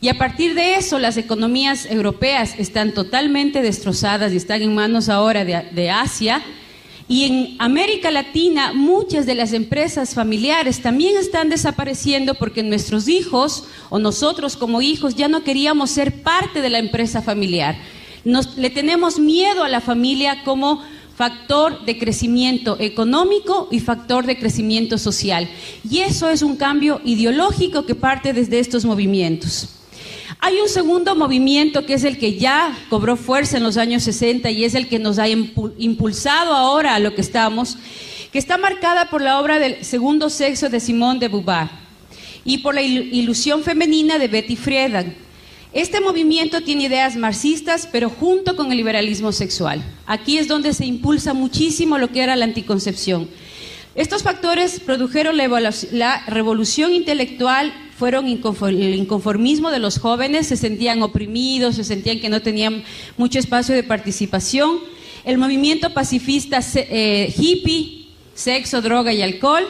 Y 0.00 0.08
a 0.08 0.16
partir 0.16 0.54
de 0.54 0.76
eso, 0.76 0.98
las 0.98 1.18
economías 1.18 1.84
europeas 1.84 2.54
están 2.56 2.94
totalmente 2.94 3.60
destrozadas 3.60 4.32
y 4.32 4.38
están 4.38 4.62
en 4.62 4.74
manos 4.74 5.10
ahora 5.10 5.44
de, 5.44 5.90
Asia. 5.90 6.42
Y 7.06 7.24
en 7.24 7.56
América 7.58 8.10
Latina 8.10 8.72
muchas 8.72 9.26
de 9.26 9.34
las 9.34 9.52
empresas 9.52 10.14
familiares 10.14 10.80
también 10.80 11.18
están 11.18 11.50
desapareciendo 11.50 12.32
porque 12.34 12.62
nuestros 12.62 13.08
hijos 13.08 13.64
o 13.90 13.98
nosotros 13.98 14.56
como 14.56 14.80
hijos 14.80 15.16
ya 15.16 15.28
no 15.28 15.44
queríamos 15.44 15.90
ser 15.90 16.22
parte 16.22 16.62
de 16.62 16.70
la 16.70 16.78
empresa 16.78 17.20
familiar. 17.20 17.76
le 18.24 18.70
tenemos 18.70 19.18
miedo 19.18 19.64
a 19.64 19.68
la 19.68 19.82
familia 19.82 20.44
como 20.44 20.82
factor 21.16 21.84
de 21.86 21.98
crecimiento 21.98 22.76
económico 22.78 23.68
y 23.70 23.80
factor 23.80 24.26
de 24.26 24.38
crecimiento 24.38 24.98
social. 24.98 25.48
Y 25.88 26.00
eso 26.00 26.28
es 26.28 26.42
un 26.42 26.56
cambio 26.56 27.00
ideológico 27.04 27.86
que 27.86 27.94
parte 27.94 28.34
desde 28.34 28.58
estos 28.58 28.84
movimientos. 28.84 29.70
Hay 30.40 30.60
un 30.60 30.68
segundo 30.68 31.14
movimiento 31.16 31.86
que 31.86 31.94
es 31.94 32.04
el 32.04 32.18
que 32.18 32.36
ya 32.38 32.76
cobró 32.90 33.16
fuerza 33.16 33.56
en 33.56 33.62
los 33.62 33.78
años 33.78 34.02
60 34.02 34.50
y 34.50 34.64
es 34.64 34.74
el 34.74 34.88
que 34.88 34.98
nos 34.98 35.18
ha 35.18 35.28
impulsado 35.28 36.52
ahora 36.52 36.94
a 36.94 36.98
lo 36.98 37.14
que 37.14 37.22
estamos, 37.22 37.78
que 38.30 38.38
está 38.38 38.58
marcada 38.58 39.08
por 39.08 39.22
la 39.22 39.40
obra 39.40 39.58
del 39.58 39.82
segundo 39.84 40.28
sexo 40.28 40.68
de 40.68 40.80
Simone 40.80 41.20
de 41.20 41.28
Beauvoir 41.28 41.68
y 42.44 42.58
por 42.58 42.74
la 42.74 42.82
ilusión 42.82 43.62
femenina 43.62 44.18
de 44.18 44.28
Betty 44.28 44.56
Friedan. 44.56 45.25
Este 45.76 46.00
movimiento 46.00 46.62
tiene 46.62 46.84
ideas 46.84 47.16
marxistas, 47.16 47.86
pero 47.92 48.08
junto 48.08 48.56
con 48.56 48.70
el 48.70 48.78
liberalismo 48.78 49.30
sexual. 49.30 49.84
Aquí 50.06 50.38
es 50.38 50.48
donde 50.48 50.72
se 50.72 50.86
impulsa 50.86 51.34
muchísimo 51.34 51.98
lo 51.98 52.08
que 52.08 52.22
era 52.22 52.34
la 52.34 52.46
anticoncepción. 52.46 53.28
Estos 53.94 54.22
factores 54.22 54.80
produjeron 54.80 55.36
la, 55.36 56.24
revolución 56.28 56.94
intelectual 56.94 57.74
fueron 57.94 58.24
el 58.26 58.94
inconformismo 58.94 59.70
de 59.70 59.78
los 59.78 59.98
jóvenes, 59.98 60.46
se 60.46 60.56
sentían 60.56 61.02
oprimidos, 61.02 61.76
se 61.76 61.84
sentían 61.84 62.20
que 62.20 62.30
no 62.30 62.40
tenían 62.40 62.82
mucho 63.18 63.38
espacio 63.38 63.74
de 63.74 63.82
participación. 63.82 64.78
El 65.26 65.36
movimiento 65.36 65.92
pacifista 65.92 66.60
eh, 66.74 67.34
hippie, 67.36 68.06
sexo, 68.32 68.80
droga 68.80 69.12
y 69.12 69.20
alcohol, 69.20 69.66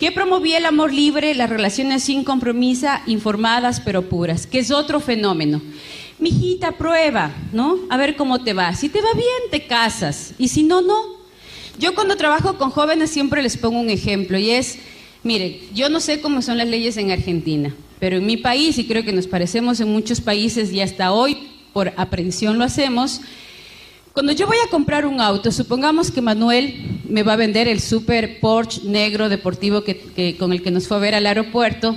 que 0.00 0.10
promovía 0.10 0.58
el 0.58 0.66
amor 0.66 0.92
libre, 0.92 1.34
las 1.34 1.50
relaciones 1.50 2.02
sin 2.02 2.24
compromiso, 2.24 2.88
informadas 3.06 3.80
pero 3.80 4.08
puras, 4.08 4.46
que 4.46 4.58
es 4.58 4.72
otro 4.72 4.98
fenómeno. 4.98 5.62
Mijita, 6.18 6.72
prueba, 6.72 7.32
¿no? 7.52 7.78
A 7.88 7.96
ver 7.96 8.16
cómo 8.16 8.42
te 8.42 8.52
va. 8.52 8.74
Si 8.74 8.88
te 8.88 9.00
va 9.00 9.12
bien, 9.14 9.50
te 9.50 9.66
casas. 9.66 10.34
Y 10.38 10.48
si 10.48 10.64
no, 10.64 10.82
no. 10.82 11.00
Yo 11.78 11.94
cuando 11.94 12.16
trabajo 12.16 12.58
con 12.58 12.70
jóvenes 12.70 13.10
siempre 13.10 13.42
les 13.42 13.56
pongo 13.56 13.78
un 13.78 13.88
ejemplo 13.90 14.36
y 14.36 14.50
es 14.50 14.78
Mire, 15.22 15.60
yo 15.74 15.90
no 15.90 16.00
sé 16.00 16.22
cómo 16.22 16.40
son 16.40 16.56
las 16.56 16.68
leyes 16.68 16.96
en 16.96 17.10
Argentina, 17.10 17.74
pero 17.98 18.16
en 18.16 18.26
mi 18.26 18.38
país, 18.38 18.78
y 18.78 18.86
creo 18.86 19.04
que 19.04 19.12
nos 19.12 19.26
parecemos 19.26 19.78
en 19.80 19.92
muchos 19.92 20.22
países 20.22 20.72
y 20.72 20.80
hasta 20.80 21.12
hoy 21.12 21.36
por 21.74 21.92
aprensión 21.98 22.58
lo 22.58 22.64
hacemos, 22.64 23.20
cuando 24.12 24.32
yo 24.32 24.46
voy 24.46 24.56
a 24.66 24.70
comprar 24.70 25.06
un 25.06 25.20
auto, 25.20 25.52
supongamos 25.52 26.10
que 26.10 26.20
Manuel 26.20 27.00
me 27.08 27.22
va 27.22 27.34
a 27.34 27.36
vender 27.36 27.68
el 27.68 27.80
super 27.80 28.40
Porsche 28.40 28.82
negro 28.84 29.28
deportivo 29.28 29.84
que, 29.84 30.36
con 30.36 30.52
el 30.52 30.62
que 30.62 30.72
nos 30.72 30.88
fue 30.88 30.96
a 30.96 31.00
ver 31.00 31.14
al 31.14 31.26
aeropuerto, 31.26 31.96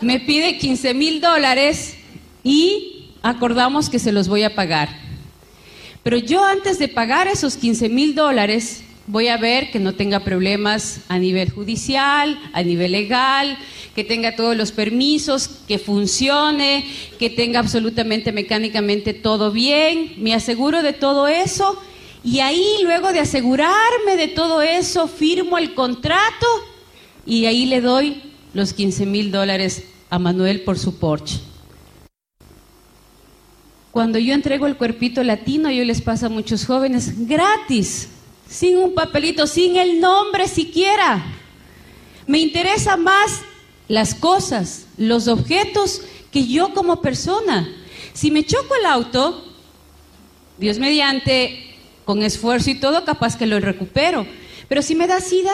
me 0.00 0.20
pide 0.20 0.56
15 0.56 0.94
mil 0.94 1.20
dólares 1.20 1.96
y 2.44 3.10
acordamos 3.22 3.90
que 3.90 3.98
se 3.98 4.12
los 4.12 4.28
voy 4.28 4.44
a 4.44 4.54
pagar. 4.54 4.88
Pero 6.04 6.18
yo 6.18 6.44
antes 6.44 6.78
de 6.78 6.86
pagar 6.86 7.26
esos 7.26 7.56
15 7.56 7.88
mil 7.88 8.14
dólares, 8.14 8.84
voy 9.06 9.28
a 9.28 9.36
ver 9.36 9.70
que 9.70 9.78
no 9.78 9.94
tenga 9.94 10.20
problemas 10.20 11.00
a 11.08 11.18
nivel 11.18 11.50
judicial, 11.50 12.38
a 12.52 12.62
nivel 12.62 12.92
legal, 12.92 13.58
que 13.94 14.04
tenga 14.04 14.36
todos 14.36 14.56
los 14.56 14.72
permisos, 14.72 15.48
que 15.68 15.78
funcione, 15.78 16.86
que 17.18 17.30
tenga 17.30 17.60
absolutamente 17.60 18.32
mecánicamente 18.32 19.14
todo 19.14 19.50
bien. 19.50 20.14
Me 20.18 20.34
aseguro 20.34 20.82
de 20.82 20.92
todo 20.92 21.28
eso 21.28 21.80
y 22.22 22.40
ahí 22.40 22.64
luego 22.82 23.12
de 23.12 23.20
asegurarme 23.20 24.16
de 24.16 24.28
todo 24.28 24.62
eso, 24.62 25.06
firmo 25.06 25.58
el 25.58 25.74
contrato 25.74 26.46
y 27.26 27.46
ahí 27.46 27.66
le 27.66 27.80
doy 27.80 28.22
los 28.54 28.72
15 28.72 29.06
mil 29.06 29.30
dólares 29.30 29.84
a 30.10 30.18
Manuel 30.18 30.62
por 30.62 30.78
su 30.78 30.98
Porsche. 30.98 31.40
Cuando 33.90 34.18
yo 34.18 34.34
entrego 34.34 34.66
el 34.66 34.76
cuerpito 34.76 35.22
latino, 35.22 35.70
yo 35.70 35.84
les 35.84 36.02
paso 36.02 36.26
a 36.26 36.28
muchos 36.28 36.66
jóvenes 36.66 37.28
gratis 37.28 38.08
sin 38.48 38.76
un 38.78 38.94
papelito, 38.94 39.46
sin 39.46 39.76
el 39.76 40.00
nombre 40.00 40.48
siquiera. 40.48 41.24
Me 42.26 42.38
interesa 42.38 42.96
más 42.96 43.42
las 43.88 44.14
cosas, 44.14 44.86
los 44.96 45.28
objetos, 45.28 46.02
que 46.30 46.46
yo 46.46 46.74
como 46.74 47.00
persona. 47.00 47.68
Si 48.12 48.30
me 48.30 48.44
choco 48.44 48.74
el 48.74 48.86
auto, 48.86 49.44
Dios 50.58 50.78
mediante, 50.78 51.76
con 52.04 52.22
esfuerzo 52.22 52.70
y 52.70 52.74
todo, 52.74 53.04
capaz 53.04 53.36
que 53.36 53.46
lo 53.46 53.60
recupero. 53.60 54.26
Pero 54.68 54.82
si 54.82 54.94
me 54.94 55.06
da 55.06 55.20
sida, 55.20 55.52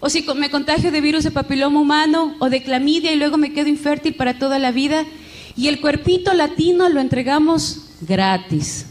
o 0.00 0.10
si 0.10 0.22
me 0.34 0.50
contagio 0.50 0.90
de 0.90 1.00
virus 1.00 1.24
de 1.24 1.30
papiloma 1.30 1.80
humano 1.80 2.36
o 2.38 2.50
de 2.50 2.62
clamidia 2.62 3.12
y 3.12 3.16
luego 3.16 3.38
me 3.38 3.52
quedo 3.52 3.68
infértil 3.68 4.14
para 4.14 4.38
toda 4.38 4.58
la 4.58 4.72
vida, 4.72 5.06
y 5.56 5.68
el 5.68 5.80
cuerpito 5.80 6.34
latino 6.34 6.88
lo 6.88 7.00
entregamos 7.00 7.86
gratis. 8.00 8.86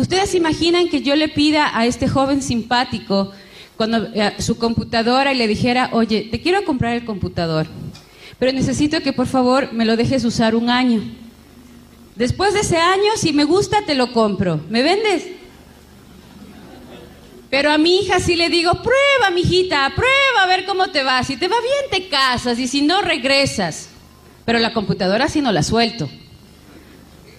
Ustedes 0.00 0.34
imaginan 0.34 0.88
que 0.88 1.02
yo 1.02 1.14
le 1.14 1.28
pida 1.28 1.78
a 1.78 1.84
este 1.84 2.08
joven 2.08 2.40
simpático 2.40 3.32
cuando 3.76 4.08
eh, 4.14 4.32
su 4.38 4.56
computadora 4.56 5.34
y 5.34 5.36
le 5.36 5.46
dijera, 5.46 5.90
oye, 5.92 6.26
te 6.30 6.40
quiero 6.40 6.64
comprar 6.64 6.94
el 6.94 7.04
computador, 7.04 7.66
pero 8.38 8.50
necesito 8.50 9.02
que 9.02 9.12
por 9.12 9.26
favor 9.26 9.74
me 9.74 9.84
lo 9.84 9.98
dejes 9.98 10.24
usar 10.24 10.54
un 10.54 10.70
año. 10.70 11.02
Después 12.16 12.54
de 12.54 12.60
ese 12.60 12.78
año, 12.78 13.10
si 13.16 13.34
me 13.34 13.44
gusta, 13.44 13.84
te 13.84 13.94
lo 13.94 14.10
compro. 14.14 14.58
¿Me 14.70 14.82
vendes? 14.82 15.26
Pero 17.50 17.70
a 17.70 17.76
mi 17.76 17.98
hija 17.98 18.20
sí 18.20 18.36
le 18.36 18.48
digo, 18.48 18.72
prueba, 18.72 19.30
mijita, 19.34 19.92
prueba 19.94 20.44
a 20.44 20.46
ver 20.46 20.64
cómo 20.64 20.88
te 20.88 21.02
va. 21.02 21.22
Si 21.24 21.36
te 21.36 21.46
va 21.46 21.56
bien, 21.60 22.02
te 22.02 22.08
casas 22.08 22.58
y 22.58 22.68
si 22.68 22.80
no, 22.80 23.02
regresas. 23.02 23.90
Pero 24.46 24.60
la 24.60 24.72
computadora 24.72 25.28
sí 25.28 25.42
no 25.42 25.52
la 25.52 25.62
suelto. 25.62 26.08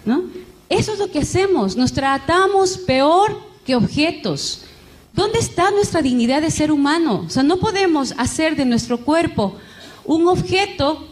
¿No? 0.06 0.41
Eso 0.72 0.94
es 0.94 1.00
lo 1.00 1.12
que 1.12 1.20
hacemos, 1.20 1.76
nos 1.76 1.92
tratamos 1.92 2.78
peor 2.78 3.38
que 3.66 3.76
objetos. 3.76 4.62
¿Dónde 5.12 5.38
está 5.38 5.70
nuestra 5.70 6.02
dignidad 6.02 6.42
de 6.42 6.50
ser 6.50 6.72
humano? 6.72 7.26
O 7.28 7.30
sea, 7.30 7.44
no 7.44 7.58
podemos 7.58 8.14
hacer 8.16 8.56
de 8.56 8.64
nuestro 8.64 9.02
cuerpo 9.02 9.58
un 10.06 10.30
objeto 10.30 11.06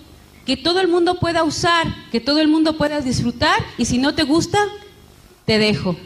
que 0.45 0.55
todo 0.55 0.79
el 0.79 0.87
mundo 0.87 1.19
pueda 1.19 1.43
usar, 1.43 1.93
que 2.09 2.21
todo 2.21 2.39
el 2.39 2.47
mundo 2.47 2.77
pueda 2.77 3.01
disfrutar 3.01 3.59
y 3.77 3.83
si 3.83 3.97
no 3.97 4.15
te 4.15 4.23
gusta, 4.23 4.59
te 5.43 5.59
dejo. 5.59 5.97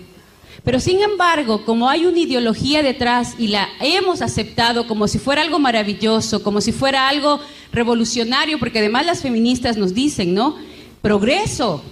Pero 0.64 0.80
sin 0.80 1.04
embargo, 1.04 1.64
como 1.64 1.88
hay 1.88 2.08
una 2.08 2.18
ideología 2.18 2.82
detrás 2.82 3.36
y 3.38 3.50
la 3.50 3.70
hemos 3.82 4.24
aceptado 4.24 4.88
como 4.88 5.08
si 5.08 5.20
fuera 5.20 5.44
algo 5.44 5.60
maravilloso, 5.60 6.42
como 6.42 6.60
si 6.60 6.72
fuera 6.72 7.08
algo 7.08 7.40
revolucionario, 7.72 8.58
porque 8.58 8.80
además 8.80 9.06
las 9.06 9.22
feministas 9.22 9.78
nos 9.78 9.94
dicen, 9.94 10.34
¿no? 10.34 10.56
Progreso, 11.04 11.84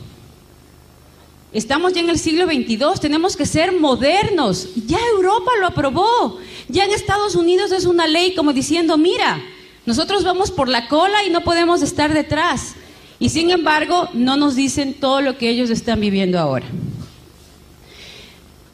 Estamos 1.53 1.91
ya 1.91 1.99
en 1.99 2.09
el 2.09 2.17
siglo 2.17 2.45
XXII, 2.45 2.77
tenemos 3.01 3.35
que 3.35 3.45
ser 3.45 3.73
modernos. 3.73 4.69
Ya 4.87 4.99
Europa 5.13 5.51
lo 5.59 5.67
aprobó. 5.67 6.39
Ya 6.69 6.85
en 6.85 6.91
Estados 6.91 7.35
Unidos 7.35 7.73
es 7.73 7.85
una 7.85 8.07
ley 8.07 8.33
como 8.35 8.53
diciendo, 8.53 8.97
mira, 8.97 9.41
nosotros 9.85 10.23
vamos 10.23 10.49
por 10.49 10.69
la 10.69 10.87
cola 10.87 11.25
y 11.25 11.29
no 11.29 11.43
podemos 11.43 11.81
estar 11.81 12.13
detrás. 12.13 12.75
Y 13.19 13.29
sin 13.29 13.51
embargo, 13.51 14.07
no 14.13 14.37
nos 14.37 14.55
dicen 14.55 14.93
todo 14.93 15.19
lo 15.21 15.37
que 15.37 15.49
ellos 15.49 15.69
están 15.69 15.99
viviendo 15.99 16.39
ahora. 16.39 16.65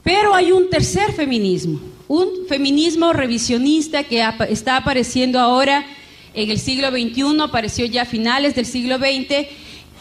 Pero 0.04 0.36
hay 0.36 0.52
un 0.52 0.70
tercer 0.70 1.14
feminismo, 1.14 1.82
un 2.08 2.46
feminismo 2.48 3.12
revisionista 3.12 4.04
que 4.04 4.24
está 4.50 4.78
apareciendo 4.78 5.40
ahora 5.40 5.86
en 6.34 6.52
el 6.52 6.60
siglo 6.60 6.92
XXI, 6.92 7.42
apareció 7.42 7.86
ya 7.88 8.04
a 8.04 8.06
finales 8.06 8.56
del 8.56 8.66
siglo 8.66 9.00
XX, 9.00 9.48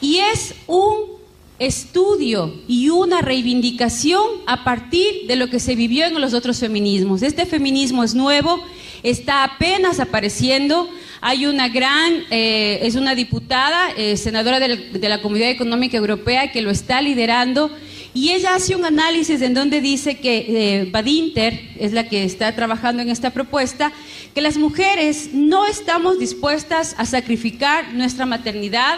y 0.00 0.18
es 0.18 0.54
un 0.66 1.15
estudio 1.58 2.54
y 2.68 2.90
una 2.90 3.22
reivindicación 3.22 4.22
a 4.46 4.64
partir 4.64 5.26
de 5.26 5.36
lo 5.36 5.48
que 5.48 5.60
se 5.60 5.74
vivió 5.74 6.04
en 6.04 6.20
los 6.20 6.34
otros 6.34 6.58
feminismos. 6.58 7.22
Este 7.22 7.46
feminismo 7.46 8.04
es 8.04 8.14
nuevo, 8.14 8.62
está 9.02 9.44
apenas 9.44 10.00
apareciendo. 10.00 10.88
Hay 11.20 11.46
una 11.46 11.68
gran, 11.68 12.24
eh, 12.30 12.80
es 12.82 12.94
una 12.94 13.14
diputada, 13.14 13.90
eh, 13.96 14.16
senadora 14.16 14.60
de 14.60 15.08
la, 15.08 15.22
Comunidad 15.22 15.50
Económica 15.50 15.96
Europea 15.96 16.52
que 16.52 16.62
lo 16.62 16.70
está 16.70 17.00
liderando 17.00 17.70
y 18.16 18.30
ella 18.30 18.54
hace 18.54 18.74
un 18.74 18.84
análisis 18.84 19.42
en 19.42 19.52
donde 19.52 19.82
dice 19.82 20.18
que 20.18 20.46
eh, 20.48 20.88
Badinter 20.90 21.60
es 21.78 21.92
la 21.92 22.08
que 22.08 22.24
está 22.24 22.54
trabajando 22.54 23.02
en 23.02 23.10
esta 23.10 23.30
propuesta, 23.30 23.92
que 24.34 24.40
las 24.40 24.56
mujeres 24.56 25.30
no 25.34 25.66
estamos 25.66 26.18
dispuestas 26.18 26.94
a 26.96 27.04
sacrificar 27.04 27.92
nuestra 27.92 28.24
maternidad, 28.24 28.96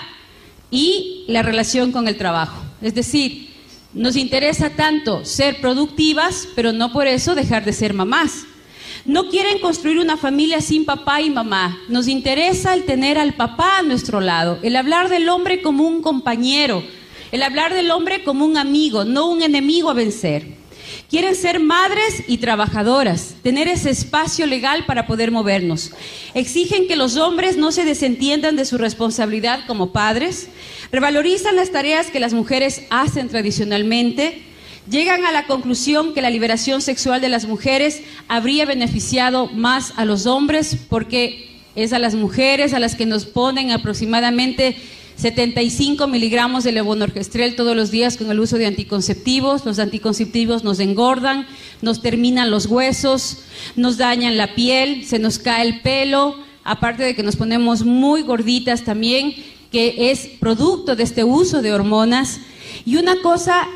y 0.70 1.24
la 1.28 1.42
relación 1.42 1.92
con 1.92 2.08
el 2.08 2.16
trabajo. 2.16 2.62
Es 2.82 2.94
decir, 2.94 3.48
nos 3.94 4.16
interesa 4.16 4.70
tanto 4.70 5.24
ser 5.24 5.60
productivas, 5.60 6.48
pero 6.54 6.72
no 6.72 6.92
por 6.92 7.06
eso 7.06 7.34
dejar 7.34 7.64
de 7.64 7.72
ser 7.72 7.94
mamás. 7.94 8.44
No 9.04 9.30
quieren 9.30 9.58
construir 9.60 9.98
una 9.98 10.18
familia 10.18 10.60
sin 10.60 10.84
papá 10.84 11.22
y 11.22 11.30
mamá. 11.30 11.78
Nos 11.88 12.08
interesa 12.08 12.74
el 12.74 12.84
tener 12.84 13.16
al 13.16 13.34
papá 13.34 13.78
a 13.78 13.82
nuestro 13.82 14.20
lado, 14.20 14.58
el 14.62 14.76
hablar 14.76 15.08
del 15.08 15.28
hombre 15.30 15.62
como 15.62 15.84
un 15.84 16.02
compañero, 16.02 16.82
el 17.32 17.42
hablar 17.42 17.72
del 17.72 17.90
hombre 17.90 18.22
como 18.22 18.44
un 18.44 18.58
amigo, 18.58 19.04
no 19.04 19.30
un 19.30 19.42
enemigo 19.42 19.88
a 19.88 19.94
vencer. 19.94 20.57
Quieren 21.08 21.34
ser 21.34 21.58
madres 21.58 22.22
y 22.26 22.36
trabajadoras, 22.36 23.34
tener 23.42 23.66
ese 23.66 23.88
espacio 23.88 24.44
legal 24.44 24.84
para 24.84 25.06
poder 25.06 25.30
movernos. 25.30 25.92
Exigen 26.34 26.86
que 26.86 26.96
los 26.96 27.16
hombres 27.16 27.56
no 27.56 27.72
se 27.72 27.86
desentiendan 27.86 28.56
de 28.56 28.66
su 28.66 28.76
responsabilidad 28.76 29.60
como 29.66 29.90
padres, 29.90 30.48
revalorizan 30.92 31.56
las 31.56 31.72
tareas 31.72 32.08
que 32.08 32.20
las 32.20 32.34
mujeres 32.34 32.82
hacen 32.90 33.28
tradicionalmente, 33.28 34.42
llegan 34.90 35.24
a 35.24 35.32
la 35.32 35.46
conclusión 35.46 36.12
que 36.12 36.20
la 36.20 36.28
liberación 36.28 36.82
sexual 36.82 37.22
de 37.22 37.30
las 37.30 37.46
mujeres 37.46 38.02
habría 38.28 38.66
beneficiado 38.66 39.46
más 39.46 39.94
a 39.96 40.04
los 40.04 40.26
hombres 40.26 40.76
porque 40.90 41.48
es 41.74 41.94
a 41.94 41.98
las 41.98 42.16
mujeres 42.16 42.74
a 42.74 42.80
las 42.80 42.96
que 42.96 43.06
nos 43.06 43.24
ponen 43.24 43.70
aproximadamente 43.70 44.76
75 45.18 46.06
miligramos 46.06 46.62
de 46.62 46.70
levonorgestrel 46.70 47.56
todos 47.56 47.74
los 47.74 47.90
días 47.90 48.16
con 48.16 48.30
el 48.30 48.38
uso 48.38 48.56
de 48.56 48.66
anticonceptivos. 48.66 49.64
Los 49.66 49.80
anticonceptivos 49.80 50.62
nos 50.62 50.78
engordan, 50.78 51.44
nos 51.82 52.00
terminan 52.00 52.52
los 52.52 52.66
huesos, 52.66 53.38
nos 53.74 53.98
dañan 53.98 54.36
la 54.36 54.54
piel, 54.54 55.04
se 55.04 55.18
nos 55.18 55.40
cae 55.40 55.66
el 55.66 55.80
pelo, 55.80 56.36
aparte 56.62 57.02
de 57.02 57.16
que 57.16 57.24
nos 57.24 57.34
ponemos 57.34 57.84
muy 57.84 58.22
gorditas 58.22 58.84
también, 58.84 59.34
que 59.72 60.12
es 60.12 60.28
producto 60.38 60.94
de 60.94 61.02
este 61.02 61.24
uso 61.24 61.62
de 61.62 61.72
hormonas. 61.72 62.38
Y 62.86 62.96
una 62.96 63.20
cosa 63.20 63.66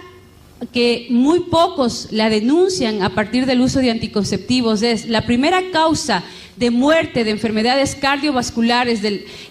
que 0.71 1.07
muy 1.11 1.40
pocos 1.40 2.09
la 2.11 2.31
denuncian 2.31 3.02
a 3.02 3.14
partir 3.14 3.47
del 3.47 3.61
uso 3.61 3.81
de 3.81 3.90
anticonceptivos 3.90 4.83
es 4.83 5.09
la 5.09 5.23
primera 5.26 5.71
causa 5.73 6.23
de 6.57 6.71
muerte 6.71 7.25
de 7.25 7.31
enfermedades 7.31 7.97
cardiovasculares 7.97 9.00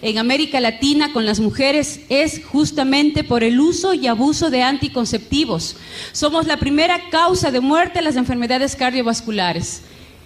en 0.00 0.18
América 0.18 0.60
Latina 0.60 1.12
con 1.12 1.26
las 1.26 1.40
mujeres 1.40 2.00
es 2.08 2.42
justamente 2.44 3.24
por 3.24 3.42
el 3.42 3.60
uso 3.60 3.92
y 3.92 4.06
abuso 4.06 4.50
de 4.50 4.62
anticonceptivos. 4.62 5.76
Somos 6.12 6.46
la 6.46 6.56
primera 6.56 7.10
causa 7.10 7.50
de 7.50 7.60
muerte 7.60 7.98
de 7.98 8.04
las 8.04 8.16
enfermedades 8.16 8.76
cardiovasculares. 8.76 9.82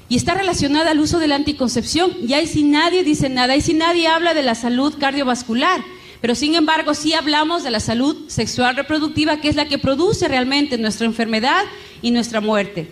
Y 0.08 0.16
está 0.16 0.34
relacionada 0.34 0.92
al 0.92 1.00
uso 1.00 1.18
de 1.18 1.26
la 1.26 1.34
anticoncepción. 1.34 2.12
Y 2.24 2.34
ahí 2.34 2.46
si 2.46 2.62
nadie 2.62 3.02
dice 3.02 3.28
nada, 3.28 3.54
ahí 3.54 3.60
si 3.60 3.74
nadie 3.74 4.06
habla 4.06 4.34
de 4.34 4.44
la 4.44 4.54
salud 4.54 4.94
cardiovascular. 5.00 5.82
Pero 6.20 6.34
sin 6.34 6.54
embargo 6.54 6.94
sí 6.94 7.12
hablamos 7.14 7.62
de 7.62 7.70
la 7.70 7.80
salud 7.80 8.28
sexual 8.28 8.76
reproductiva, 8.76 9.40
que 9.40 9.48
es 9.48 9.56
la 9.56 9.68
que 9.68 9.78
produce 9.78 10.28
realmente 10.28 10.78
nuestra 10.78 11.06
enfermedad 11.06 11.64
y 12.02 12.10
nuestra 12.10 12.40
muerte. 12.40 12.88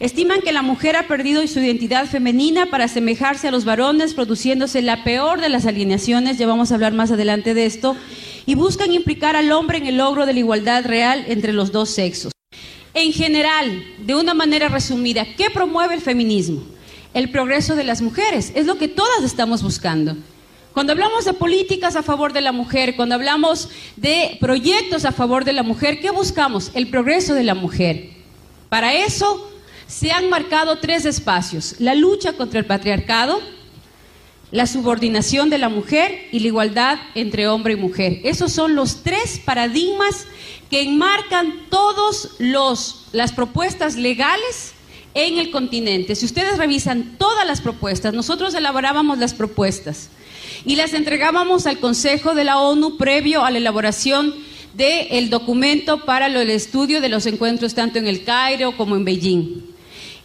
Estiman 0.00 0.40
que 0.40 0.52
la 0.52 0.62
mujer 0.62 0.96
ha 0.96 1.06
perdido 1.06 1.46
su 1.46 1.60
identidad 1.60 2.06
femenina 2.06 2.66
para 2.66 2.86
asemejarse 2.86 3.46
a 3.46 3.50
los 3.52 3.64
varones, 3.64 4.14
produciéndose 4.14 4.82
la 4.82 5.04
peor 5.04 5.40
de 5.40 5.48
las 5.48 5.64
alineaciones, 5.64 6.38
ya 6.38 6.46
vamos 6.46 6.72
a 6.72 6.74
hablar 6.74 6.92
más 6.92 7.12
adelante 7.12 7.54
de 7.54 7.66
esto, 7.66 7.96
y 8.44 8.56
buscan 8.56 8.92
implicar 8.92 9.36
al 9.36 9.52
hombre 9.52 9.78
en 9.78 9.86
el 9.86 9.98
logro 9.98 10.26
de 10.26 10.32
la 10.32 10.40
igualdad 10.40 10.84
real 10.84 11.24
entre 11.28 11.52
los 11.52 11.70
dos 11.70 11.90
sexos. 11.90 12.32
En 12.94 13.12
general, 13.12 13.84
de 14.04 14.14
una 14.16 14.34
manera 14.34 14.68
resumida, 14.68 15.24
¿qué 15.36 15.50
promueve 15.50 15.94
el 15.94 16.00
feminismo? 16.00 16.62
El 17.14 17.30
progreso 17.30 17.76
de 17.76 17.84
las 17.84 18.02
mujeres, 18.02 18.52
es 18.56 18.66
lo 18.66 18.78
que 18.78 18.88
todas 18.88 19.22
estamos 19.22 19.62
buscando. 19.62 20.16
Cuando 20.72 20.92
hablamos 20.92 21.26
de 21.26 21.34
políticas 21.34 21.96
a 21.96 22.02
favor 22.02 22.32
de 22.32 22.40
la 22.40 22.52
mujer, 22.52 22.96
cuando 22.96 23.14
hablamos 23.14 23.68
de 23.96 24.38
proyectos 24.40 25.04
a 25.04 25.12
favor 25.12 25.44
de 25.44 25.52
la 25.52 25.62
mujer, 25.62 26.00
¿qué 26.00 26.10
buscamos? 26.10 26.70
El 26.74 26.88
progreso 26.88 27.34
de 27.34 27.44
la 27.44 27.54
mujer. 27.54 28.10
Para 28.70 28.94
eso 28.94 29.50
se 29.86 30.12
han 30.12 30.30
marcado 30.30 30.78
tres 30.78 31.04
espacios, 31.04 31.74
la 31.78 31.94
lucha 31.94 32.32
contra 32.32 32.58
el 32.58 32.64
patriarcado, 32.64 33.42
la 34.50 34.66
subordinación 34.66 35.50
de 35.50 35.58
la 35.58 35.68
mujer 35.68 36.28
y 36.32 36.40
la 36.40 36.46
igualdad 36.46 36.98
entre 37.14 37.48
hombre 37.48 37.74
y 37.74 37.76
mujer. 37.76 38.20
Esos 38.24 38.52
son 38.52 38.74
los 38.74 39.02
tres 39.02 39.40
paradigmas 39.44 40.26
que 40.70 40.82
enmarcan 40.82 41.66
todas 41.68 42.30
las 43.12 43.32
propuestas 43.32 43.96
legales 43.96 44.72
en 45.12 45.36
el 45.36 45.50
continente. 45.50 46.14
Si 46.14 46.24
ustedes 46.24 46.56
revisan 46.56 47.16
todas 47.18 47.46
las 47.46 47.60
propuestas, 47.60 48.14
nosotros 48.14 48.54
elaborábamos 48.54 49.18
las 49.18 49.34
propuestas 49.34 50.08
y 50.64 50.76
las 50.76 50.94
entregábamos 50.94 51.66
al 51.66 51.78
Consejo 51.78 52.34
de 52.34 52.44
la 52.44 52.58
ONU 52.58 52.96
previo 52.96 53.44
a 53.44 53.50
la 53.50 53.58
elaboración 53.58 54.34
del 54.74 55.28
documento 55.28 56.04
para 56.04 56.26
el 56.26 56.50
estudio 56.50 57.00
de 57.00 57.08
los 57.08 57.26
encuentros 57.26 57.74
tanto 57.74 57.98
en 57.98 58.06
el 58.06 58.24
Cairo 58.24 58.76
como 58.76 58.96
en 58.96 59.04
Beijing. 59.04 59.72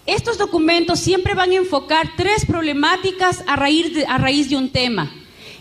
Estos 0.06 0.38
documentos 0.38 1.00
siempre 1.00 1.34
van 1.34 1.52
a 1.52 1.56
enfocar 1.56 2.12
tres 2.15 2.45
problemáticas 2.45 3.43
a 3.45 3.58
raíz 3.58 3.93
de, 4.50 4.56
un 4.56 4.69
tema. 4.69 5.12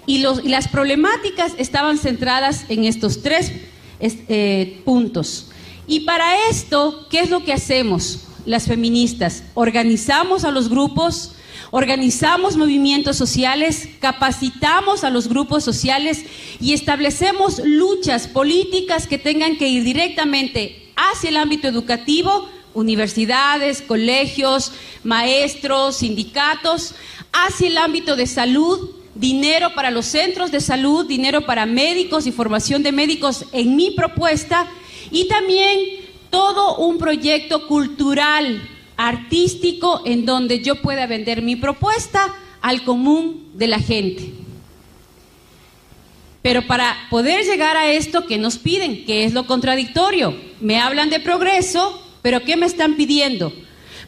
Y, 0.07 0.19
las 0.19 0.69
problemáticas 0.69 1.55
estaban 1.59 1.99
centradas 1.99 2.65
en 2.69 2.85
estos 2.85 3.23
tres 3.23 3.53
eh, 3.99 4.81
puntos. 4.85 5.51
Y 5.89 6.01
para 6.01 6.49
esto, 6.49 7.07
¿qué 7.11 7.21
es 7.21 7.31
lo 7.31 7.45
que 7.45 7.53
hacemos 7.53 8.21
las 8.45 8.67
feministas? 8.67 9.43
Organizamos 9.55 10.45
a 10.45 10.53
los 10.53 10.69
grupos, 10.69 11.33
organizamos 11.71 12.57
movimientos 12.57 13.17
sociales, 13.17 13.89
capacitamos 14.01 15.05
a 15.05 15.11
los 15.11 15.29
grupos 15.29 15.65
sociales 15.65 16.25
y 16.61 16.73
establecemos 16.73 17.61
luchas 17.65 18.29
políticas 18.29 19.07
que 19.07 19.19
tengan 19.19 19.57
que 19.57 19.69
ir 19.69 19.85
directamente 19.85 20.93
hacia 20.97 21.31
el 21.31 21.37
ámbito 21.37 21.69
educativo, 21.69 22.49
universidades, 22.75 23.83
colegios, 23.83 24.73
maestros, 25.03 25.97
sindicatos, 25.97 26.95
hacia 27.33 27.69
el 27.69 27.79
ámbito 27.79 28.17
de 28.17 28.27
salud, 28.27 28.91
dinero 29.15 29.75
para 29.75 29.91
los 29.91 30.07
centros 30.07 30.51
de 30.51 30.61
salud, 30.61 31.07
dinero 31.07 31.47
para 31.47 31.67
médicos 31.67 32.27
y 32.27 32.33
formación 32.33 32.83
de 32.83 32.93
médicos 32.93 33.45
en 33.53 33.77
mi 33.77 33.91
propuesta 33.91 34.69
y 35.11 35.27
también 35.29 35.79
todo 36.31 36.77
un 36.77 36.99
proyecto 36.99 37.67
cultural, 37.67 38.69
artístico, 38.97 40.03
en 40.05 40.25
donde 40.25 40.61
yo 40.61 40.81
pueda 40.83 41.07
vender 41.07 41.43
mi 41.43 41.57
propuesta 41.57 42.35
al 42.61 42.85
común 42.85 43.51
de 43.55 43.67
la 43.69 43.79
gente. 43.79 44.33
Pero 46.43 46.67
para 46.67 46.97
poder 47.11 47.45
llegar 47.45 47.77
a 47.77 47.91
esto, 47.91 48.27
¿qué 48.27 48.39
nos 48.39 48.59
piden? 48.59 49.05
¿Qué 49.05 49.25
es 49.25 49.33
lo 49.33 49.47
contradictorio? 49.47 50.37
Me 50.61 50.79
hablan 50.79 51.11
de 51.11 51.21
progreso, 51.21 52.01
pero 52.23 52.43
¿qué 52.43 52.57
me 52.57 52.67
están 52.67 52.95
pidiendo? 52.95 53.53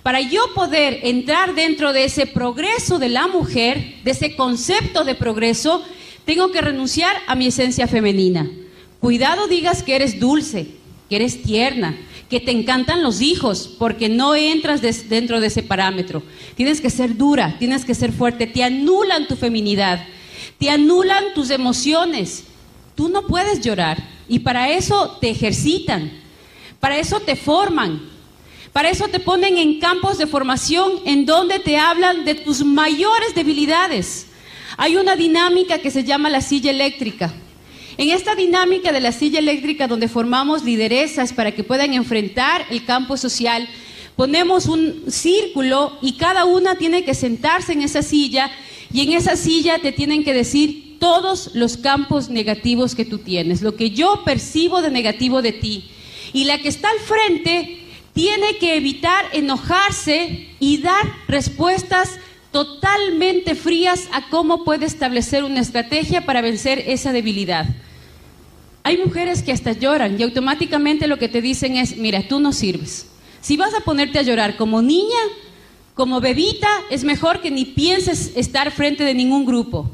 Para 0.03 0.21
yo 0.21 0.55
poder 0.55 1.01
entrar 1.03 1.55
dentro 1.55 1.93
de 1.93 2.05
ese 2.05 2.27
progreso 2.27 2.99
de 2.99 3.09
la 3.09 3.27
mujer, 3.27 3.97
de 4.05 4.13
ese 4.13 4.37
concepto 4.37 5.05
de 5.05 5.15
progreso, 5.17 5.85
tengo 6.25 6.53
que 6.53 6.61
renunciar 6.61 7.17
a 7.27 7.35
mi 7.35 7.49
esencia 7.49 7.89
femenina. 7.89 8.49
Cuidado 9.01 9.49
digas 9.49 9.83
que 9.83 9.97
eres 9.97 10.21
dulce, 10.21 10.69
que 11.09 11.17
eres 11.17 11.43
tierna, 11.43 11.99
que 12.29 12.41
te 12.41 12.51
encantan 12.51 13.03
los 13.03 13.21
hijos, 13.21 13.75
porque 13.79 14.09
no 14.09 14.35
entras 14.35 14.83
dentro 15.09 15.41
de 15.41 15.47
ese 15.47 15.63
parámetro. 15.63 16.23
Tienes 16.57 16.81
que 16.81 16.91
ser 16.91 17.17
dura, 17.17 17.57
tienes 17.59 17.85
que 17.85 17.95
ser 17.95 18.13
fuerte, 18.13 18.47
te 18.47 18.63
anulan 18.63 19.27
tu 19.27 19.37
feminidad, 19.37 20.07
te 20.59 20.69
anulan 20.69 21.25
tus 21.35 21.51
emociones. 21.51 22.45
Tú 22.95 23.09
no 23.09 23.27
puedes 23.27 23.61
llorar 23.61 24.03
y 24.29 24.41
para 24.41 24.71
eso 24.71 25.17
te 25.21 25.31
ejercitan. 25.31 26.13
Para 26.81 26.99
eso 26.99 27.21
te 27.21 27.35
forman. 27.37 28.03
Para 28.73 28.91
eso 28.91 29.09
te 29.09 29.21
ponen 29.21 29.57
en 29.57 29.81
campos 29.81 30.19
de 30.19 30.27
formación 30.27 30.93
en 31.05 31.25
donde 31.25 31.59
te 31.59 31.79
hablan 31.79 32.25
de 32.25 32.35
tus 32.35 32.63
mayores 32.65 33.35
debilidades. 33.35 34.27
Hay 34.77 34.97
una 34.97 35.17
dinámica 35.17 35.79
que 35.79 35.91
se 35.91 36.05
llama 36.05 36.29
la 36.29 36.41
silla 36.41 36.71
eléctrica. 36.71 37.33
En 37.99 38.11
esta 38.11 38.37
dinámica 38.37 38.93
de 38.93 39.01
la 39.01 39.11
silla 39.11 39.41
eléctrica 39.41 39.89
donde 39.89 40.07
formamos 40.07 40.63
lideresas 40.63 41.33
para 41.33 41.51
que 41.51 41.65
puedan 41.65 41.95
enfrentar 41.95 42.65
el 42.71 42.85
campo 42.85 43.17
social, 43.17 43.69
ponemos 44.15 44.67
un 44.67 45.11
círculo 45.11 45.99
y 46.01 46.13
cada 46.13 46.45
una 46.45 46.77
tiene 46.77 47.03
que 47.03 47.13
sentarse 47.15 47.73
en 47.73 47.83
esa 47.83 48.05
silla 48.05 48.53
y 48.93 49.01
en 49.03 49.15
esa 49.15 49.35
silla 49.35 49.81
te 49.81 49.91
tienen 49.91 50.23
que 50.23 50.33
decir 50.33 50.99
todos 51.01 51.51
los 51.55 51.77
campos 51.77 52.31
negativos 52.31 52.95
que 52.95 53.05
tú 53.05 53.19
tienes, 53.19 53.63
lo 53.63 53.75
que 53.75 53.91
yo 53.91 54.23
percibo 54.25 54.81
de 54.81 54.93
negativo 54.93 55.43
de 55.43 55.51
ti 55.51 55.91
y 56.33 56.45
la 56.45 56.59
que 56.59 56.69
está 56.69 56.91
al 56.91 57.01
frente 57.01 57.81
tiene 58.13 58.59
que 58.59 58.77
evitar 58.77 59.25
enojarse 59.33 60.47
y 60.61 60.79
dar 60.79 61.05
respuestas 61.27 62.21
totalmente 62.53 63.57
frías 63.57 64.09
a 64.13 64.29
cómo 64.29 64.63
puede 64.63 64.87
establecer 64.87 65.43
una 65.43 65.59
estrategia 65.59 66.25
para 66.27 66.43
vencer 66.43 66.85
esa 66.87 67.13
debilidad. 67.13 67.67
Hay 68.89 68.97
mujeres 68.97 69.43
que 69.43 69.53
hasta 69.53 69.73
lloran 69.73 70.19
y 70.19 70.23
automáticamente 70.23 71.09
lo 71.09 71.19
que 71.19 71.29
te 71.29 71.43
dicen 71.43 71.77
es, 71.77 71.99
mira, 71.99 72.27
tú 72.27 72.41
no 72.41 72.55
sirves. 72.55 73.07
Si 73.43 73.59
vas 73.59 73.75
a 73.75 73.81
ponerte 73.81 74.19
a 74.19 74.23
llorar 74.23 74.57
como 74.57 74.81
niña, 74.81 75.19
como 75.93 76.23
bebita, 76.23 76.69
es 76.89 77.05
mejor 77.05 77.43
que 77.43 77.51
ni 77.51 77.67
pienses 77.67 78.33
estar 78.35 78.71
frente 78.71 79.05
de 79.05 79.13
ningún 79.13 79.45
grupo. 79.45 79.91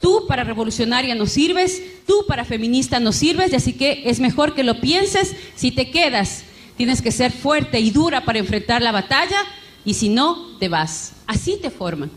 Tú 0.00 0.26
para 0.28 0.44
revolucionaria 0.44 1.16
no 1.16 1.26
sirves, 1.26 1.82
tú 2.06 2.24
para 2.28 2.44
feminista 2.44 3.00
no 3.00 3.10
sirves, 3.10 3.50
y 3.52 3.56
así 3.56 3.72
que 3.72 4.04
es 4.04 4.20
mejor 4.20 4.54
que 4.54 4.62
lo 4.62 4.80
pienses. 4.80 5.34
Si 5.56 5.72
te 5.72 5.90
quedas, 5.90 6.44
tienes 6.76 7.02
que 7.02 7.10
ser 7.10 7.32
fuerte 7.32 7.80
y 7.80 7.90
dura 7.90 8.24
para 8.24 8.38
enfrentar 8.38 8.80
la 8.80 8.92
batalla. 8.92 9.42
y 9.84 9.94
si 9.94 10.08
no, 10.08 10.56
te 10.60 10.68
vas. 10.68 11.14
Así 11.26 11.58
te 11.60 11.70
forman. 11.70 12.12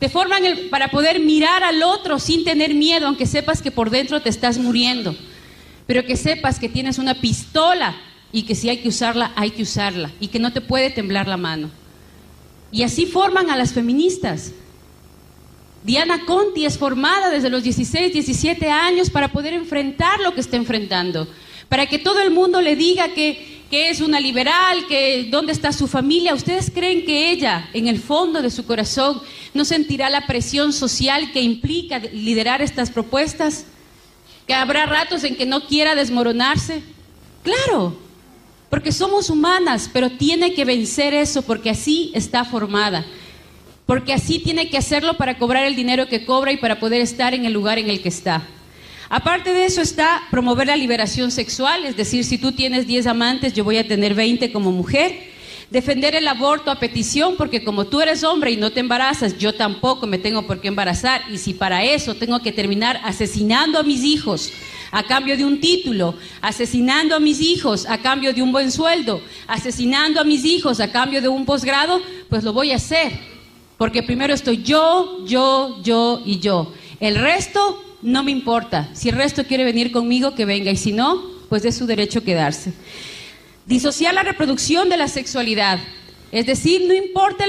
Te 0.00 0.08
forman 0.08 0.42
para 0.70 0.90
poder 0.90 1.20
mirar 1.20 1.62
al 1.62 1.84
otro 1.84 2.18
sin 2.18 2.42
tener 2.42 2.74
miedo, 2.74 3.06
aunque 3.06 3.26
sepas 3.26 3.62
que 3.62 3.70
por 3.70 3.90
dentro 3.90 4.20
te 4.20 4.28
estás 4.28 4.58
muriendo. 4.58 5.14
Pero 5.86 6.04
que 6.04 6.16
sepas 6.16 6.58
que 6.58 6.68
tienes 6.68 6.98
una 6.98 7.20
pistola 7.20 7.96
y 8.32 8.42
que 8.42 8.54
si 8.54 8.68
hay 8.68 8.78
que 8.78 8.88
usarla, 8.88 9.32
hay 9.36 9.50
que 9.50 9.62
usarla. 9.62 10.10
Y 10.20 10.28
que 10.28 10.38
no 10.38 10.52
te 10.52 10.60
puede 10.60 10.90
temblar 10.90 11.28
la 11.28 11.36
mano. 11.36 11.70
Y 12.72 12.82
así 12.82 13.06
forman 13.06 13.50
a 13.50 13.56
las 13.56 13.72
feministas. 13.72 14.52
Diana 15.84 16.24
Conti 16.26 16.66
es 16.66 16.76
formada 16.76 17.30
desde 17.30 17.48
los 17.48 17.62
16, 17.62 18.12
17 18.12 18.68
años 18.70 19.10
para 19.10 19.28
poder 19.28 19.54
enfrentar 19.54 20.20
lo 20.20 20.34
que 20.34 20.40
está 20.40 20.56
enfrentando. 20.56 21.28
Para 21.68 21.86
que 21.86 21.98
todo 21.98 22.20
el 22.20 22.30
mundo 22.30 22.60
le 22.60 22.74
diga 22.74 23.14
que 23.14 23.56
que 23.70 23.90
es 23.90 24.00
una 24.00 24.20
liberal, 24.20 24.86
que 24.86 25.26
dónde 25.30 25.52
está 25.52 25.72
su 25.72 25.86
familia. 25.86 26.34
¿Ustedes 26.34 26.70
creen 26.72 27.04
que 27.04 27.30
ella, 27.30 27.68
en 27.72 27.88
el 27.88 28.00
fondo 28.00 28.42
de 28.42 28.50
su 28.50 28.64
corazón, 28.64 29.20
no 29.54 29.64
sentirá 29.64 30.08
la 30.08 30.26
presión 30.26 30.72
social 30.72 31.32
que 31.32 31.42
implica 31.42 31.98
liderar 31.98 32.62
estas 32.62 32.90
propuestas? 32.90 33.66
¿Que 34.46 34.54
habrá 34.54 34.86
ratos 34.86 35.24
en 35.24 35.36
que 35.36 35.46
no 35.46 35.66
quiera 35.66 35.94
desmoronarse? 35.94 36.82
Claro, 37.42 37.96
porque 38.70 38.92
somos 38.92 39.30
humanas, 39.30 39.90
pero 39.92 40.10
tiene 40.10 40.54
que 40.54 40.64
vencer 40.64 41.14
eso 41.14 41.42
porque 41.42 41.70
así 41.70 42.10
está 42.14 42.44
formada. 42.44 43.04
Porque 43.86 44.12
así 44.12 44.38
tiene 44.40 44.68
que 44.68 44.78
hacerlo 44.78 45.16
para 45.16 45.38
cobrar 45.38 45.64
el 45.64 45.76
dinero 45.76 46.08
que 46.08 46.24
cobra 46.24 46.52
y 46.52 46.56
para 46.56 46.80
poder 46.80 47.00
estar 47.00 47.34
en 47.34 47.44
el 47.44 47.52
lugar 47.52 47.78
en 47.78 47.88
el 47.88 48.02
que 48.02 48.08
está. 48.08 48.42
Aparte 49.08 49.52
de 49.52 49.64
eso 49.64 49.80
está 49.80 50.24
promover 50.30 50.66
la 50.66 50.76
liberación 50.76 51.30
sexual, 51.30 51.84
es 51.84 51.96
decir, 51.96 52.24
si 52.24 52.38
tú 52.38 52.50
tienes 52.50 52.88
10 52.88 53.06
amantes, 53.06 53.52
yo 53.52 53.62
voy 53.62 53.78
a 53.78 53.86
tener 53.86 54.14
20 54.14 54.50
como 54.50 54.72
mujer. 54.72 55.35
Defender 55.70 56.14
el 56.14 56.28
aborto 56.28 56.70
a 56.70 56.78
petición, 56.78 57.34
porque 57.36 57.64
como 57.64 57.86
tú 57.86 58.00
eres 58.00 58.22
hombre 58.22 58.52
y 58.52 58.56
no 58.56 58.70
te 58.70 58.80
embarazas, 58.80 59.36
yo 59.36 59.52
tampoco 59.52 60.06
me 60.06 60.18
tengo 60.18 60.46
por 60.46 60.60
qué 60.60 60.68
embarazar. 60.68 61.22
Y 61.30 61.38
si 61.38 61.54
para 61.54 61.84
eso 61.84 62.14
tengo 62.14 62.40
que 62.40 62.52
terminar 62.52 63.00
asesinando 63.02 63.80
a 63.80 63.82
mis 63.82 64.04
hijos 64.04 64.52
a 64.92 65.02
cambio 65.02 65.36
de 65.36 65.44
un 65.44 65.60
título, 65.60 66.14
asesinando 66.40 67.16
a 67.16 67.20
mis 67.20 67.40
hijos 67.40 67.84
a 67.86 67.98
cambio 67.98 68.32
de 68.32 68.42
un 68.42 68.52
buen 68.52 68.70
sueldo, 68.70 69.20
asesinando 69.48 70.20
a 70.20 70.24
mis 70.24 70.44
hijos 70.44 70.78
a 70.78 70.92
cambio 70.92 71.20
de 71.20 71.28
un 71.28 71.44
posgrado, 71.44 72.00
pues 72.28 72.44
lo 72.44 72.52
voy 72.52 72.70
a 72.70 72.76
hacer. 72.76 73.12
Porque 73.76 74.04
primero 74.04 74.32
estoy 74.32 74.62
yo, 74.62 75.26
yo, 75.26 75.82
yo 75.82 76.22
y 76.24 76.38
yo. 76.38 76.72
El 77.00 77.16
resto 77.16 77.82
no 78.02 78.22
me 78.22 78.30
importa. 78.30 78.88
Si 78.94 79.08
el 79.08 79.16
resto 79.16 79.44
quiere 79.44 79.64
venir 79.64 79.90
conmigo, 79.90 80.34
que 80.34 80.44
venga. 80.44 80.70
Y 80.70 80.76
si 80.76 80.92
no, 80.92 81.22
pues 81.48 81.64
es 81.64 81.76
su 81.76 81.86
derecho 81.86 82.22
quedarse. 82.22 82.72
Disociar 83.66 84.14
la 84.14 84.22
reproducción 84.22 84.88
de 84.88 84.96
la 84.96 85.08
sexualidad. 85.08 85.80
Es 86.32 86.46
decir, 86.46 86.82
no 86.86 86.94
importa 86.94 87.44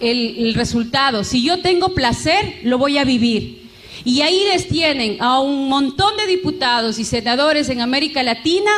el, 0.00 0.54
resultado. 0.54 1.24
Si 1.24 1.42
yo 1.42 1.60
tengo 1.60 1.94
placer, 1.94 2.60
lo 2.64 2.78
voy 2.78 2.98
a 2.98 3.04
vivir. 3.04 3.68
Y 4.04 4.22
ahí 4.22 4.44
les 4.52 4.68
tienen 4.68 5.20
a 5.20 5.40
un 5.40 5.68
montón 5.68 6.16
de 6.16 6.26
diputados 6.26 6.98
y 6.98 7.04
senadores 7.04 7.68
en 7.68 7.80
América 7.80 8.22
Latina 8.22 8.70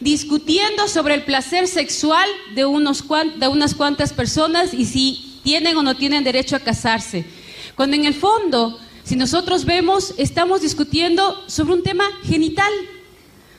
discutiendo 0.00 0.88
sobre 0.88 1.14
el 1.14 1.24
placer 1.24 1.66
sexual 1.66 2.28
de, 2.54 2.64
unos 2.64 3.04
de 3.36 3.48
unas 3.48 3.74
cuantas 3.74 4.12
personas 4.12 4.72
y 4.72 4.84
si 4.86 5.40
tienen 5.42 5.76
o 5.76 5.82
no 5.82 5.96
tienen 5.96 6.24
derecho 6.24 6.56
a 6.56 6.60
casarse. 6.60 7.24
Cuando 7.74 7.96
en 7.96 8.04
el 8.04 8.14
fondo 8.14 8.78
si 9.08 9.16
nosotros 9.16 9.64
vemos, 9.64 10.12
estamos 10.18 10.60
discutiendo 10.60 11.42
sobre 11.46 11.72
un 11.72 11.82
tema 11.82 12.04
genital, 12.24 12.70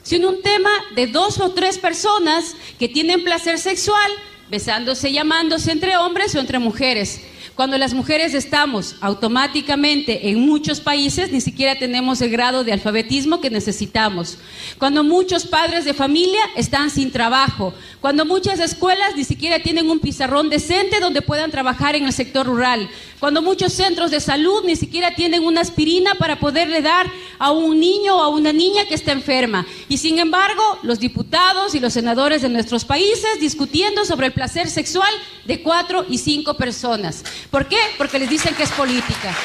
sino 0.10 0.30
un 0.30 0.41
tema 0.41 0.72
de 0.95 1.06
dos 1.06 1.39
o 1.39 1.52
tres 1.52 1.78
personas 1.78 2.56
que 2.80 2.89
tienen 2.89 3.24
placer 3.24 3.60
sexual, 3.60 4.12
besándose 4.50 5.12
y 5.12 5.19
amándose 5.19 5.72
entre 5.72 5.98
hombres 5.98 6.34
o 6.34 6.39
entre 6.39 6.58
mujeres. 6.58 7.22
Cuando 7.60 7.78
las 7.78 7.93
mujeres 7.93 8.34
estamos 8.36 8.95
automáticamente 9.02 10.30
en 10.30 10.39
muchos 10.39 10.80
países, 10.80 11.30
ni 11.34 11.41
siquiera 11.41 11.78
tenemos 11.78 12.22
el 12.22 12.30
grado 12.30 12.63
de 12.63 12.72
alfabetismo 12.72 13.41
que 13.41 13.50
necesitamos. 13.50 14.38
Cuando 14.78 15.04
muchos 15.04 15.45
padres 15.45 15.84
de 15.84 15.93
familia 15.93 16.39
están 16.56 16.89
sin 16.89 17.12
trabajo. 17.12 17.74
Cuando 18.00 18.24
muchas 18.24 18.62
escuelas 18.62 19.17
ni 19.17 19.26
siquiera 19.26 19.60
tienen 19.60 19.89
un 19.89 20.00
pizarrón 20.00 20.50
decente 20.50 21.02
donde 21.02 21.22
puedan 21.22 21.52
trabajar 21.52 21.98
en 21.98 22.06
el 22.06 22.13
sector 22.13 22.45
rural. 22.45 22.89
Cuando 23.19 23.41
muchos 23.41 23.74
centros 23.74 24.10
de 24.10 24.22
salud 24.22 24.63
ni 24.63 24.78
siquiera 24.78 25.13
tienen 25.13 25.43
una 25.43 25.60
aspirina 25.60 26.15
para 26.15 26.39
poderle 26.39 26.82
dar 26.82 27.12
a 27.39 27.52
un 27.52 27.78
niño 27.78 28.15
o 28.15 28.22
a 28.22 28.30
una 28.30 28.54
niña 28.54 28.86
que 28.86 28.95
está 28.95 29.12
enferma. 29.12 29.65
Y 29.89 29.98
sin 29.98 30.19
embargo, 30.19 30.63
los 30.84 31.02
diputados 31.02 31.76
y 31.76 31.82
los 31.82 31.91
senadores 31.91 32.41
de 32.41 32.48
nuestros 32.48 32.86
países 32.86 33.41
discutiendo 33.41 34.06
sobre 34.06 34.28
el 34.28 34.34
placer 34.34 34.69
sexual 34.69 35.12
de 35.43 35.62
cuatro 35.62 36.06
y 36.08 36.19
cinco 36.19 36.54
personas. 36.54 37.26
¿Por 37.51 37.67
qué? 37.67 37.79
Porque 37.97 38.19
les 38.19 38.29
dicen 38.29 38.53
que 38.53 38.63
es 38.63 38.71
política. 38.71 39.35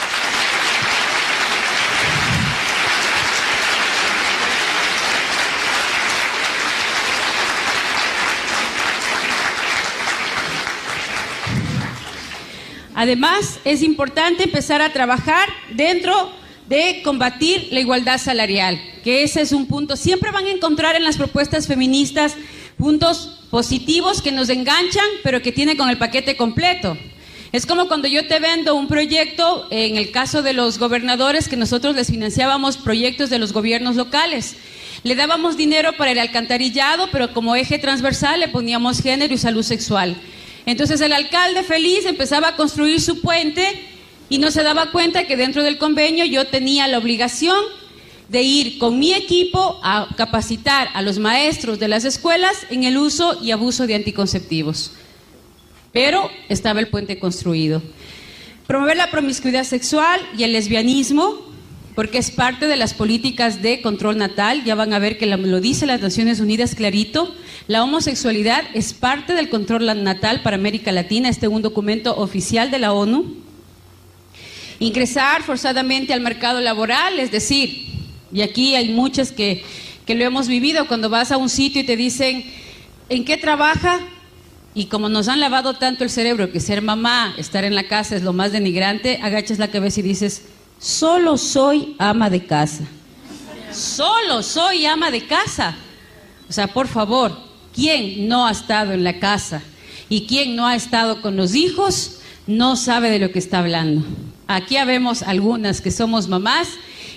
Además, 12.95 13.59
es 13.65 13.83
importante 13.83 14.45
empezar 14.45 14.81
a 14.81 14.93
trabajar 14.93 15.49
dentro 15.71 16.31
de 16.69 17.01
combatir 17.03 17.69
la 17.73 17.81
igualdad 17.81 18.19
salarial, 18.19 18.81
que 19.03 19.25
ese 19.25 19.41
es 19.41 19.53
un 19.53 19.67
punto. 19.67 19.97
Siempre 19.97 20.31
van 20.31 20.47
a 20.47 20.51
encontrar 20.51 20.95
en 20.95 21.05
las 21.05 21.17
propuestas 21.17 21.67
feministas 21.67 22.37
puntos 22.79 23.41
positivos 23.51 24.23
que 24.23 24.31
nos 24.31 24.49
enganchan, 24.49 25.05
pero 25.23 25.43
que 25.43 25.53
tienen 25.53 25.77
con 25.77 25.89
el 25.89 25.99
paquete 25.99 26.37
completo. 26.37 26.97
Es 27.55 27.67
como 27.67 27.87
cuando 27.87 28.09
yo 28.09 28.27
te 28.27 28.41
vendo 28.41 28.75
un 28.75 28.89
proyecto, 28.89 29.69
en 29.71 29.97
el 29.97 30.11
caso 30.11 30.43
de 30.43 30.53
los 30.53 30.77
gobernadores, 30.77 31.49
que 31.49 31.57
nosotros 31.57 31.95
les 31.95 32.09
financiábamos 32.11 32.77
proyectos 32.77 33.31
de 33.31 33.39
los 33.39 33.53
gobiernos 33.53 33.95
locales. 33.95 34.57
Le 35.05 35.15
dábamos 35.15 35.57
dinero 35.57 35.93
para 35.97 36.11
el 36.11 36.19
alcantarillado, 36.19 37.11
pero 37.13 37.33
como 37.33 37.55
eje 37.55 37.79
transversal 37.79 38.41
le 38.41 38.49
poníamos 38.49 39.01
género 39.01 39.33
y 39.33 39.39
salud 39.39 39.63
sexual. 39.63 40.17
Entonces 40.67 41.01
el 41.01 41.13
alcalde 41.13 41.63
feliz 41.63 42.07
empezaba 42.07 42.49
a 42.49 42.57
construir 42.57 43.01
su 43.01 43.21
puente 43.21 43.87
y 44.29 44.39
no 44.39 44.51
se 44.51 44.65
daba 44.65 44.91
cuenta 44.91 45.29
que 45.29 45.37
dentro 45.37 45.63
del 45.63 45.79
convenio 45.79 46.25
yo 46.25 46.49
tenía 46.49 46.89
la 46.89 46.99
obligación 46.99 47.63
de 48.31 48.43
ir 48.43 48.79
con 48.79 48.99
mi 48.99 49.13
equipo 49.13 49.79
a 49.85 50.09
capacitar 50.17 50.89
a 50.93 51.03
los 51.03 51.21
maestros 51.21 51.79
de 51.79 51.87
las 51.87 52.05
escuelas 52.05 52.67
en 52.71 52.83
el 52.83 52.97
uso 52.97 53.39
y 53.41 53.53
abuso 53.53 53.87
de 53.87 53.95
anticonceptivos 53.95 54.91
pero 55.95 56.29
estaba 56.51 56.81
el 56.81 56.89
puente 56.89 57.19
construido. 57.19 57.81
Promover 58.67 58.97
la 58.97 59.11
promiscuidad 59.11 59.63
sexual 59.63 60.21
y 60.37 60.43
el 60.43 60.53
lesbianismo, 60.53 61.37
porque 61.95 62.19
es 62.19 62.33
parte 62.33 62.67
de 62.67 62.77
las 62.77 62.95
políticas 62.95 63.63
de 63.63 63.81
control 63.81 64.19
natal, 64.19 64.65
ya 64.65 64.75
van 64.75 64.93
a 64.93 64.99
ver 64.99 65.17
que 65.17 65.27
lo 65.27 65.61
dice 65.61 65.87
las 65.87 66.01
Naciones 66.01 66.41
Unidas 66.41 66.75
clarito, 66.75 67.33
la 67.69 67.85
homosexualidad 67.85 68.65
es 68.75 68.93
parte 68.93 69.35
del 69.35 69.49
control 69.49 69.87
natal 70.03 70.43
para 70.43 70.57
América 70.57 70.91
Latina, 70.91 71.29
este 71.29 71.47
es 71.47 71.53
un 71.53 71.63
documento 71.63 72.17
oficial 72.17 72.73
de 72.73 72.81
la 72.81 72.93
ONU. 72.93 73.37
Ingresar 74.81 75.45
forzadamente 75.45 76.13
al 76.13 76.21
mercado 76.21 76.61
laboral, 76.61 77.21
es 77.21 77.31
decir, 77.31 77.87
y 78.33 78.43
aquí 78.43 78.75
hay 78.75 78.89
muchas 78.89 79.31
que, 79.31 79.63
que 80.05 80.17
lo 80.17 80.25
hemos 80.25 80.49
vivido, 80.49 80.89
cuando 80.89 81.09
vas 81.09 81.31
a 81.31 81.37
un 81.37 81.49
sitio 81.49 81.83
y 81.83 81.85
te 81.85 81.97
dicen, 81.97 82.45
¿en 83.09 83.25
qué 83.25 83.37
trabaja? 83.37 84.01
Y 84.75 84.87
como 84.87 85.09
nos 85.09 85.29
han 85.29 85.39
lavado 85.39 85.75
tanto 85.75 86.03
el 86.03 86.11
cerebro 86.11 86.51
que 86.51 86.59
ser 86.59 86.83
mamá, 86.83 87.35
estar 87.39 87.65
en 87.65 87.77
la 87.77 87.87
casa 87.87 88.17
es 88.17 88.23
lo 88.23 88.33
más 88.33 88.51
denigrante, 88.51 89.21
agachas 89.23 89.61
la 89.61 89.69
cabeza 89.69 90.01
y 90.01 90.03
dices, 90.03 90.43
solo 90.81 91.39
soy 91.39 91.95
ama 91.99 92.29
de 92.29 92.45
casa. 92.45 92.85
Solo 93.73 94.43
soy 94.43 94.85
ama 94.87 95.13
de 95.13 95.27
casa. 95.27 95.77
O 96.49 96.53
sea, 96.53 96.67
por 96.67 96.89
favor, 96.89 97.37
¿quién 97.73 98.29
no 98.29 98.47
ha 98.47 98.51
estado 98.51 98.93
en 98.93 99.05
la 99.05 99.21
casa 99.21 99.63
y 100.09 100.27
quién 100.27 100.57
no 100.57 100.67
ha 100.67 100.75
estado 100.75 101.23
con 101.23 101.37
los 101.37 101.55
hijos 101.55 102.19
no 102.47 102.77
sabe 102.77 103.11
de 103.11 103.21
lo 103.21 103.31
que 103.31 103.39
está 103.39 103.61
hablando? 103.61 104.05
Aquí 104.49 104.77
habemos 104.77 105.23
algunas 105.23 105.81
que 105.81 105.93
somos 105.93 106.29
mamás 106.29 106.69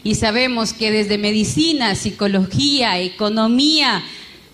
y 0.04 0.16
sabemos 0.16 0.74
que 0.74 0.92
desde 0.92 1.18
medicina, 1.18 1.96
psicología, 1.96 3.00
economía, 3.00 4.04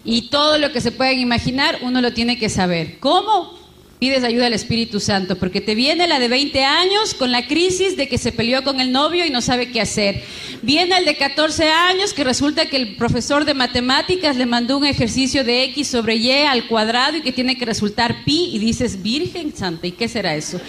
y 0.06 0.30
todo 0.30 0.58
lo 0.58 0.72
que 0.72 0.82
se 0.82 0.92
pueden 0.92 1.20
imaginar, 1.20 1.80
uno 1.82 2.02
lo 2.02 2.14
tiene 2.14 2.38
que 2.38 2.50
saber. 2.50 3.00
¿Cómo? 3.00 3.58
Pides 4.00 4.26
ayuda 4.26 4.48
al 4.48 4.54
Espíritu 4.54 5.00
Santo, 5.00 5.38
porque 5.38 5.62
te 5.62 5.76
viene 5.76 6.08
la 6.08 6.20
de 6.20 6.28
20 6.28 6.62
años 6.66 7.14
con 7.14 7.32
la 7.32 7.48
crisis 7.48 7.96
de 7.96 8.10
que 8.10 8.18
se 8.18 8.34
peleó 8.34 8.62
con 8.66 8.82
el 8.82 8.92
novio 8.92 9.26
y 9.26 9.30
no 9.30 9.42
sabe 9.42 9.72
qué 9.72 9.80
hacer. 9.80 10.22
Viene 10.62 10.98
el 10.98 11.06
de 11.06 11.16
14 11.16 11.70
años 11.70 12.14
que 12.14 12.26
resulta 12.26 12.66
que 12.66 12.76
el 12.76 12.98
profesor 12.98 13.46
de 13.46 13.54
matemáticas 13.54 14.36
le 14.36 14.46
mandó 14.46 14.78
un 14.78 14.86
ejercicio 14.86 15.46
de 15.46 15.64
X 15.66 15.88
sobre 15.88 16.16
Y 16.18 16.32
al 16.32 16.68
cuadrado 16.68 17.16
y 17.16 17.22
que 17.22 17.32
tiene 17.32 17.58
que 17.58 17.64
resultar 17.64 18.26
pi 18.26 18.50
y 18.54 18.60
dices, 18.60 19.02
Virgen 19.02 19.56
Santa, 19.56 19.88
¿y 19.88 19.94
qué 19.94 20.10
será 20.10 20.36
eso? 20.36 20.60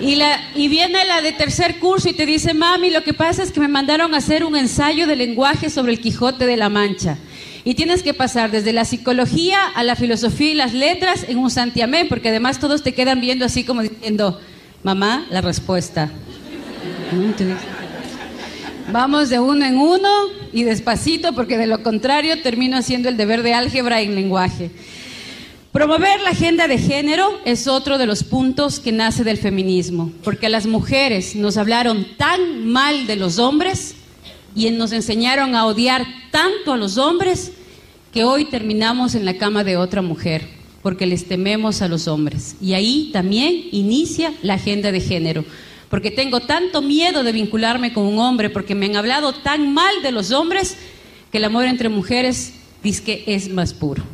Y, 0.00 0.16
la, 0.16 0.40
y 0.54 0.68
viene 0.68 1.04
la 1.04 1.22
de 1.22 1.32
tercer 1.32 1.78
curso 1.78 2.08
y 2.08 2.12
te 2.12 2.26
dice, 2.26 2.54
mami, 2.54 2.90
lo 2.90 3.02
que 3.02 3.14
pasa 3.14 3.42
es 3.42 3.52
que 3.52 3.60
me 3.60 3.68
mandaron 3.68 4.14
a 4.14 4.18
hacer 4.18 4.44
un 4.44 4.56
ensayo 4.56 5.06
de 5.06 5.16
lenguaje 5.16 5.70
sobre 5.70 5.92
el 5.92 6.00
Quijote 6.00 6.46
de 6.46 6.56
la 6.56 6.68
Mancha. 6.68 7.18
Y 7.64 7.74
tienes 7.74 8.02
que 8.02 8.12
pasar 8.12 8.50
desde 8.50 8.72
la 8.72 8.84
psicología 8.84 9.68
a 9.74 9.82
la 9.82 9.96
filosofía 9.96 10.50
y 10.50 10.54
las 10.54 10.74
letras 10.74 11.24
en 11.28 11.38
un 11.38 11.50
santiamén, 11.50 12.08
porque 12.08 12.28
además 12.28 12.58
todos 12.58 12.82
te 12.82 12.92
quedan 12.92 13.20
viendo 13.20 13.44
así 13.44 13.64
como 13.64 13.82
diciendo, 13.82 14.38
mamá, 14.82 15.26
la 15.30 15.40
respuesta. 15.40 16.10
Vamos 18.92 19.30
de 19.30 19.40
uno 19.40 19.64
en 19.64 19.78
uno 19.78 20.08
y 20.52 20.64
despacito, 20.64 21.34
porque 21.34 21.56
de 21.56 21.66
lo 21.66 21.82
contrario 21.82 22.42
termino 22.42 22.76
haciendo 22.76 23.08
el 23.08 23.16
deber 23.16 23.42
de 23.42 23.54
álgebra 23.54 24.02
en 24.02 24.14
lenguaje. 24.14 24.70
Promover 25.74 26.20
la 26.20 26.30
agenda 26.30 26.68
de 26.68 26.78
género 26.78 27.40
es 27.44 27.66
otro 27.66 27.98
de 27.98 28.06
los 28.06 28.22
puntos 28.22 28.78
que 28.78 28.92
nace 28.92 29.24
del 29.24 29.38
feminismo, 29.38 30.12
porque 30.22 30.48
las 30.48 30.66
mujeres 30.66 31.34
nos 31.34 31.56
hablaron 31.56 32.06
tan 32.16 32.68
mal 32.68 33.08
de 33.08 33.16
los 33.16 33.40
hombres 33.40 33.96
y 34.54 34.70
nos 34.70 34.92
enseñaron 34.92 35.56
a 35.56 35.66
odiar 35.66 36.06
tanto 36.30 36.74
a 36.74 36.76
los 36.76 36.96
hombres 36.96 37.50
que 38.12 38.22
hoy 38.22 38.44
terminamos 38.44 39.16
en 39.16 39.24
la 39.24 39.36
cama 39.36 39.64
de 39.64 39.76
otra 39.76 40.00
mujer, 40.00 40.46
porque 40.80 41.06
les 41.06 41.26
tememos 41.26 41.82
a 41.82 41.88
los 41.88 42.06
hombres. 42.06 42.54
Y 42.60 42.74
ahí 42.74 43.10
también 43.12 43.64
inicia 43.72 44.32
la 44.42 44.54
agenda 44.54 44.92
de 44.92 45.00
género, 45.00 45.44
porque 45.90 46.12
tengo 46.12 46.38
tanto 46.38 46.82
miedo 46.82 47.24
de 47.24 47.32
vincularme 47.32 47.92
con 47.92 48.04
un 48.06 48.20
hombre, 48.20 48.48
porque 48.48 48.76
me 48.76 48.86
han 48.86 48.94
hablado 48.94 49.32
tan 49.32 49.74
mal 49.74 50.02
de 50.04 50.12
los 50.12 50.30
hombres, 50.30 50.76
que 51.32 51.38
el 51.38 51.44
amor 51.44 51.64
entre 51.64 51.88
mujeres 51.88 52.52
dice 52.80 53.02
que 53.02 53.24
es 53.26 53.48
más 53.48 53.74
puro. 53.74 54.04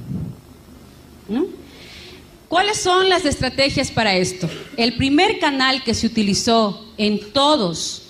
¿Cuáles 2.48 2.78
son 2.78 3.08
las 3.08 3.24
estrategias 3.24 3.90
para 3.90 4.16
esto? 4.16 4.48
El 4.76 4.96
primer 4.96 5.38
canal 5.38 5.84
que 5.84 5.94
se 5.94 6.06
utilizó 6.06 6.92
en 6.98 7.32
todos 7.32 8.02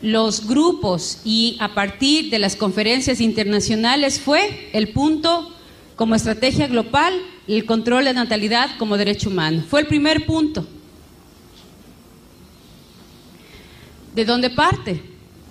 los 0.00 0.46
grupos 0.46 1.18
y 1.24 1.56
a 1.60 1.74
partir 1.74 2.30
de 2.30 2.38
las 2.38 2.56
conferencias 2.56 3.20
internacionales 3.20 4.20
fue 4.20 4.70
el 4.72 4.88
punto 4.88 5.54
como 5.96 6.14
estrategia 6.14 6.68
global, 6.68 7.12
el 7.46 7.66
control 7.66 8.04
de 8.04 8.14
natalidad 8.14 8.70
como 8.78 8.96
derecho 8.96 9.28
humano. 9.28 9.64
Fue 9.68 9.80
el 9.80 9.86
primer 9.86 10.24
punto. 10.24 10.66
¿De 14.14 14.24
dónde 14.24 14.50
parte? 14.50 15.02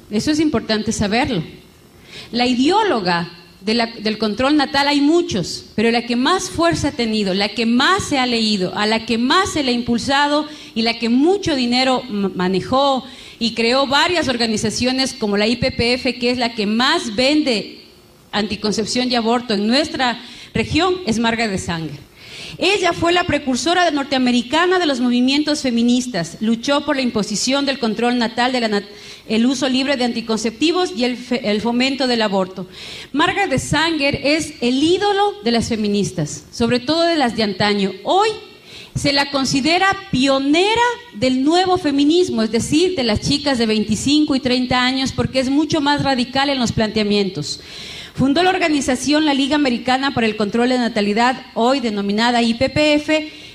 Eso 0.09 0.31
es 0.31 0.39
importante 0.39 0.91
saberlo. 0.91 1.43
La 2.31 2.45
ideóloga 2.45 3.29
del 3.61 4.17
control 4.17 4.55
natal 4.55 4.87
hay 4.87 5.01
muchos, 5.01 5.65
pero 5.75 5.91
la 5.91 6.05
que 6.05 6.15
más 6.15 6.49
fuerza 6.49 6.89
ha 6.89 6.91
tenido, 6.91 7.33
la 7.33 7.49
que 7.49 7.65
más 7.65 8.03
se 8.03 8.19
ha 8.19 8.25
leído, 8.25 8.75
a 8.75 8.85
la 8.85 9.05
que 9.05 9.17
más 9.17 9.53
se 9.53 9.63
le 9.63 9.71
ha 9.71 9.75
impulsado 9.75 10.47
y 10.75 10.83
la 10.83 10.99
que 10.99 11.09
mucho 11.09 11.55
dinero 11.55 12.03
manejó 12.03 13.03
y 13.39 13.53
creó 13.53 13.87
varias 13.87 14.27
organizaciones 14.27 15.13
como 15.13 15.37
la 15.37 15.47
IPPF, 15.47 16.19
que 16.19 16.29
es 16.31 16.37
la 16.37 16.53
que 16.53 16.65
más 16.65 17.15
vende 17.15 17.81
anticoncepción 18.31 19.11
y 19.11 19.15
aborto 19.15 19.53
en 19.53 19.67
nuestra 19.67 20.21
región, 20.53 20.95
es 21.05 21.19
Marga 21.19 21.47
de 21.47 21.57
Sangre. 21.57 22.06
Ella 22.57 22.93
fue 22.93 23.13
la 23.13 23.25
precursora 23.25 23.89
norteamericana 23.91 24.79
de 24.79 24.85
los 24.85 24.99
movimientos 24.99 25.61
feministas, 25.61 26.37
luchó 26.39 26.85
por 26.85 26.95
la 26.95 27.01
imposición 27.01 27.65
del 27.65 27.79
control 27.79 28.17
natal, 28.17 28.55
el 29.27 29.45
uso 29.45 29.69
libre 29.69 29.97
de 29.97 30.05
anticonceptivos 30.05 30.91
y 30.95 31.03
el, 31.03 31.61
fomento 31.61 32.07
del 32.07 32.21
aborto. 32.21 32.67
Margaret 33.11 33.59
Sanger 33.59 34.19
es 34.23 34.53
el 34.61 34.81
ídolo 34.81 35.33
de 35.43 35.51
las 35.51 35.69
feministas, 35.69 36.45
sobre 36.51 36.79
todo 36.79 37.03
de 37.03 37.17
las 37.17 37.35
de 37.35 37.43
antaño. 37.43 37.91
Hoy 38.03 38.29
se 38.95 39.13
la 39.13 39.29
considera 39.29 39.95
pionera 40.11 40.81
del 41.13 41.43
nuevo 41.43 41.77
feminismo, 41.77 42.41
es 42.41 42.51
decir, 42.51 42.95
de 42.95 43.03
las 43.03 43.21
chicas 43.21 43.57
de 43.57 43.67
25 43.67 44.35
y 44.35 44.39
30 44.39 44.81
años, 44.81 45.11
porque 45.11 45.39
es 45.39 45.49
mucho 45.49 45.81
más 45.81 46.03
radical 46.03 46.49
en 46.49 46.59
los 46.59 46.71
planteamientos. 46.71 47.59
Fundó 48.17 48.41
la 48.41 48.49
organización 48.49 49.25
la 49.25 49.35
Liga 49.35 49.57
Americana 49.57 50.15
para 50.15 50.25
el 50.25 50.35
Control 50.35 50.69
de 50.69 50.79
Natalidad, 50.79 51.39
hoy 51.53 51.81
denominada 51.81 52.41
IPPF, 52.41 53.09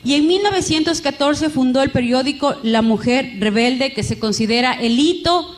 y 0.04 0.14
en 0.14 0.28
1914 0.28 1.50
fundó 1.50 1.82
el 1.82 1.90
periódico 1.90 2.54
La 2.62 2.80
Mujer 2.80 3.32
Rebelde, 3.40 3.92
que 3.92 4.04
se 4.04 4.20
considera 4.20 4.72
el 4.74 5.00
hito 5.00 5.52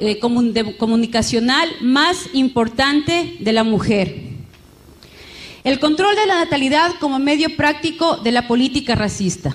eh, 0.00 0.18
comunicacional 0.18 1.68
más 1.80 2.28
importante 2.32 3.36
de 3.38 3.52
la 3.52 3.62
mujer. 3.62 4.16
El 5.62 5.78
control 5.78 6.16
de 6.16 6.26
la 6.26 6.42
natalidad 6.42 6.94
como 6.98 7.20
medio 7.20 7.54
práctico 7.54 8.16
de 8.16 8.32
la 8.32 8.48
política 8.48 8.96
racista. 8.96 9.54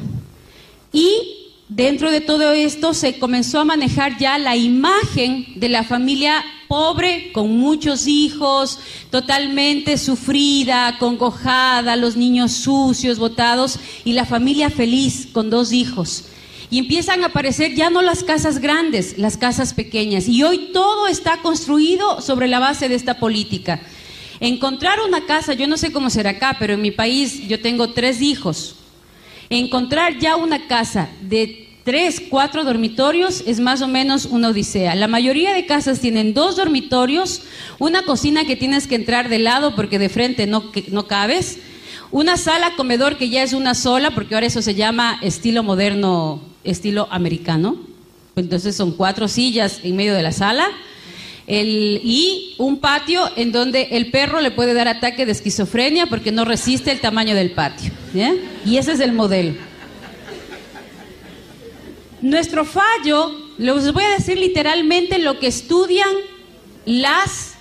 Y 0.93 1.44
dentro 1.67 2.11
de 2.11 2.21
todo 2.21 2.51
esto 2.51 2.93
se 2.93 3.17
comenzó 3.17 3.59
a 3.59 3.65
manejar 3.65 4.17
ya 4.17 4.37
la 4.37 4.55
imagen 4.55 5.47
de 5.55 5.69
la 5.69 5.83
familia 5.83 6.43
pobre, 6.67 7.31
con 7.31 7.57
muchos 7.57 8.07
hijos, 8.07 8.79
totalmente 9.09 9.97
sufrida, 9.97 10.97
congojada, 10.99 11.95
los 11.95 12.15
niños 12.15 12.51
sucios, 12.51 13.19
botados, 13.19 13.79
y 14.03 14.13
la 14.13 14.25
familia 14.25 14.69
feliz 14.69 15.27
con 15.31 15.49
dos 15.49 15.71
hijos. 15.71 16.25
Y 16.71 16.79
empiezan 16.79 17.23
a 17.23 17.27
aparecer 17.27 17.75
ya 17.75 17.89
no 17.89 18.01
las 18.01 18.23
casas 18.23 18.59
grandes, 18.59 19.17
las 19.17 19.37
casas 19.37 19.73
pequeñas. 19.73 20.27
Y 20.27 20.43
hoy 20.43 20.71
todo 20.73 21.07
está 21.07 21.41
construido 21.41 22.21
sobre 22.21 22.47
la 22.47 22.59
base 22.59 22.89
de 22.89 22.95
esta 22.95 23.19
política. 23.19 23.81
Encontrar 24.39 24.99
una 25.01 25.25
casa, 25.25 25.53
yo 25.53 25.67
no 25.67 25.77
sé 25.77 25.91
cómo 25.91 26.09
será 26.09 26.31
acá, 26.31 26.57
pero 26.59 26.73
en 26.73 26.81
mi 26.81 26.91
país 26.91 27.47
yo 27.47 27.61
tengo 27.61 27.91
tres 27.91 28.21
hijos. 28.21 28.75
Encontrar 29.55 30.19
ya 30.19 30.35
una 30.35 30.67
casa 30.67 31.07
de 31.21 31.69
tres, 31.85 32.21
cuatro 32.29 32.65
dormitorios 32.65 33.41
es 33.47 33.61
más 33.61 33.81
o 33.81 33.87
menos 33.87 34.25
una 34.25 34.49
odisea. 34.49 34.95
La 34.95 35.07
mayoría 35.07 35.53
de 35.53 35.65
casas 35.65 36.01
tienen 36.01 36.33
dos 36.33 36.57
dormitorios, 36.57 37.41
una 37.79 38.01
cocina 38.01 38.43
que 38.43 38.57
tienes 38.57 38.85
que 38.85 38.95
entrar 38.95 39.29
de 39.29 39.39
lado 39.39 39.73
porque 39.73 39.97
de 39.97 40.09
frente 40.09 40.45
no, 40.45 40.71
no 40.89 41.07
cabes, 41.07 41.59
una 42.11 42.35
sala 42.35 42.75
comedor 42.75 43.15
que 43.15 43.29
ya 43.29 43.43
es 43.43 43.53
una 43.53 43.75
sola 43.75 44.11
porque 44.11 44.35
ahora 44.35 44.47
eso 44.47 44.61
se 44.61 44.75
llama 44.75 45.19
estilo 45.21 45.63
moderno, 45.63 46.41
estilo 46.65 47.07
americano. 47.09 47.77
Entonces 48.35 48.75
son 48.75 48.91
cuatro 48.91 49.29
sillas 49.29 49.79
en 49.83 49.95
medio 49.95 50.15
de 50.15 50.23
la 50.23 50.33
sala. 50.33 50.67
Y 51.47 52.55
un 52.57 52.79
patio 52.79 53.29
en 53.35 53.51
donde 53.51 53.89
el 53.91 54.09
perro 54.09 54.41
le 54.41 54.51
puede 54.51 54.73
dar 54.73 54.87
ataque 54.87 55.25
de 55.25 55.31
esquizofrenia 55.31 56.07
porque 56.07 56.31
no 56.31 56.45
resiste 56.45 56.91
el 56.91 56.99
tamaño 56.99 57.35
del 57.35 57.51
patio. 57.51 57.91
Y 58.65 58.77
ese 58.77 58.93
es 58.93 58.99
el 58.99 59.13
modelo. 59.13 59.53
Nuestro 62.21 62.65
fallo, 62.65 63.31
les 63.57 63.93
voy 63.93 64.03
a 64.03 64.09
decir 64.17 64.39
literalmente 64.39 65.19
lo 65.19 65.37
que 65.37 65.47
estudian 65.47 66.09
las 66.85 67.53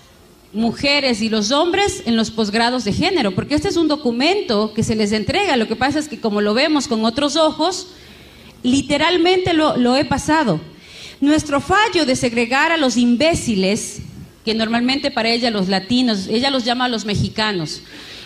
mujeres 0.54 1.20
y 1.20 1.28
los 1.28 1.50
hombres 1.50 2.04
en 2.06 2.16
los 2.16 2.30
posgrados 2.30 2.84
de 2.84 2.92
género, 2.92 3.34
porque 3.34 3.56
este 3.56 3.68
es 3.68 3.76
un 3.76 3.88
documento 3.88 4.72
que 4.72 4.82
se 4.82 4.94
les 4.94 5.12
entrega. 5.12 5.56
Lo 5.56 5.68
que 5.68 5.76
pasa 5.76 5.98
es 5.98 6.08
que 6.08 6.20
como 6.20 6.40
lo 6.40 6.54
vemos 6.54 6.88
con 6.88 7.04
otros 7.04 7.36
ojos, 7.36 7.88
literalmente 8.62 9.52
lo 9.52 9.96
he 9.96 10.04
pasado. 10.06 10.60
Nuestro 11.24 11.62
fallo 11.62 12.04
de 12.04 12.16
segregar 12.16 12.70
a 12.70 12.76
los 12.76 12.98
imbéciles, 12.98 14.02
que 14.44 14.54
normalmente 14.54 15.10
para 15.10 15.30
ella 15.30 15.50
los 15.50 15.68
latinos, 15.68 16.26
ella 16.28 16.50
los 16.50 16.66
llama 16.66 16.84
a 16.84 16.90
los 16.90 17.06
mexicanos, 17.06 17.80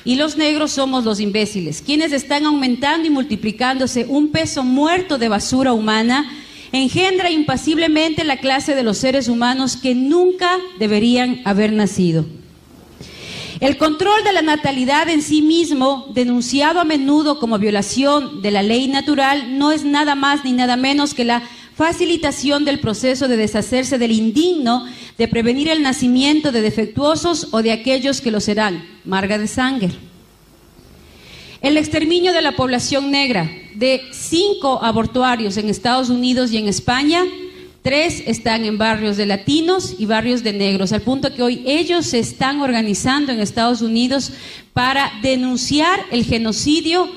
y 0.04 0.16
los 0.16 0.36
negros 0.36 0.72
somos 0.72 1.04
los 1.04 1.20
imbéciles, 1.20 1.80
quienes 1.80 2.10
están 2.10 2.44
aumentando 2.44 3.06
y 3.06 3.10
multiplicándose 3.10 4.04
un 4.08 4.32
peso 4.32 4.64
muerto 4.64 5.16
de 5.16 5.28
basura 5.28 5.72
humana, 5.72 6.28
engendra 6.72 7.30
impasiblemente 7.30 8.24
la 8.24 8.38
clase 8.38 8.74
de 8.74 8.82
los 8.82 8.98
seres 8.98 9.28
humanos 9.28 9.76
que 9.76 9.94
nunca 9.94 10.58
deberían 10.80 11.40
haber 11.44 11.72
nacido. 11.72 12.26
El 13.60 13.76
control 13.76 14.24
de 14.24 14.32
la 14.32 14.42
natalidad 14.42 15.08
en 15.08 15.22
sí 15.22 15.40
mismo, 15.40 16.10
denunciado 16.14 16.80
a 16.80 16.84
menudo 16.84 17.38
como 17.38 17.60
violación 17.60 18.42
de 18.42 18.50
la 18.50 18.64
ley 18.64 18.88
natural, 18.88 19.56
no 19.56 19.70
es 19.70 19.84
nada 19.84 20.16
más 20.16 20.44
ni 20.44 20.52
nada 20.52 20.76
menos 20.76 21.14
que 21.14 21.24
la 21.24 21.44
facilitación 21.78 22.64
del 22.64 22.80
proceso 22.80 23.28
de 23.28 23.36
deshacerse 23.36 23.98
del 23.98 24.10
indigno, 24.10 24.84
de 25.16 25.28
prevenir 25.28 25.68
el 25.68 25.80
nacimiento 25.80 26.50
de 26.50 26.60
defectuosos 26.60 27.48
o 27.52 27.62
de 27.62 27.70
aquellos 27.70 28.20
que 28.20 28.32
lo 28.32 28.40
serán. 28.40 28.84
Marga 29.04 29.38
de 29.38 29.46
Sanger. 29.46 29.92
El 31.60 31.76
exterminio 31.76 32.32
de 32.32 32.42
la 32.42 32.56
población 32.56 33.12
negra, 33.12 33.48
de 33.76 34.02
cinco 34.10 34.82
abortuarios 34.82 35.56
en 35.56 35.68
Estados 35.68 36.10
Unidos 36.10 36.50
y 36.50 36.56
en 36.56 36.66
España, 36.66 37.22
tres 37.82 38.24
están 38.26 38.64
en 38.64 38.76
barrios 38.76 39.16
de 39.16 39.26
latinos 39.26 39.94
y 40.00 40.06
barrios 40.06 40.42
de 40.42 40.54
negros, 40.54 40.92
al 40.92 41.02
punto 41.02 41.32
que 41.32 41.44
hoy 41.44 41.62
ellos 41.64 42.06
se 42.06 42.18
están 42.18 42.60
organizando 42.60 43.30
en 43.30 43.38
Estados 43.38 43.82
Unidos 43.82 44.32
para 44.72 45.12
denunciar 45.22 46.00
el 46.10 46.24
genocidio 46.24 47.08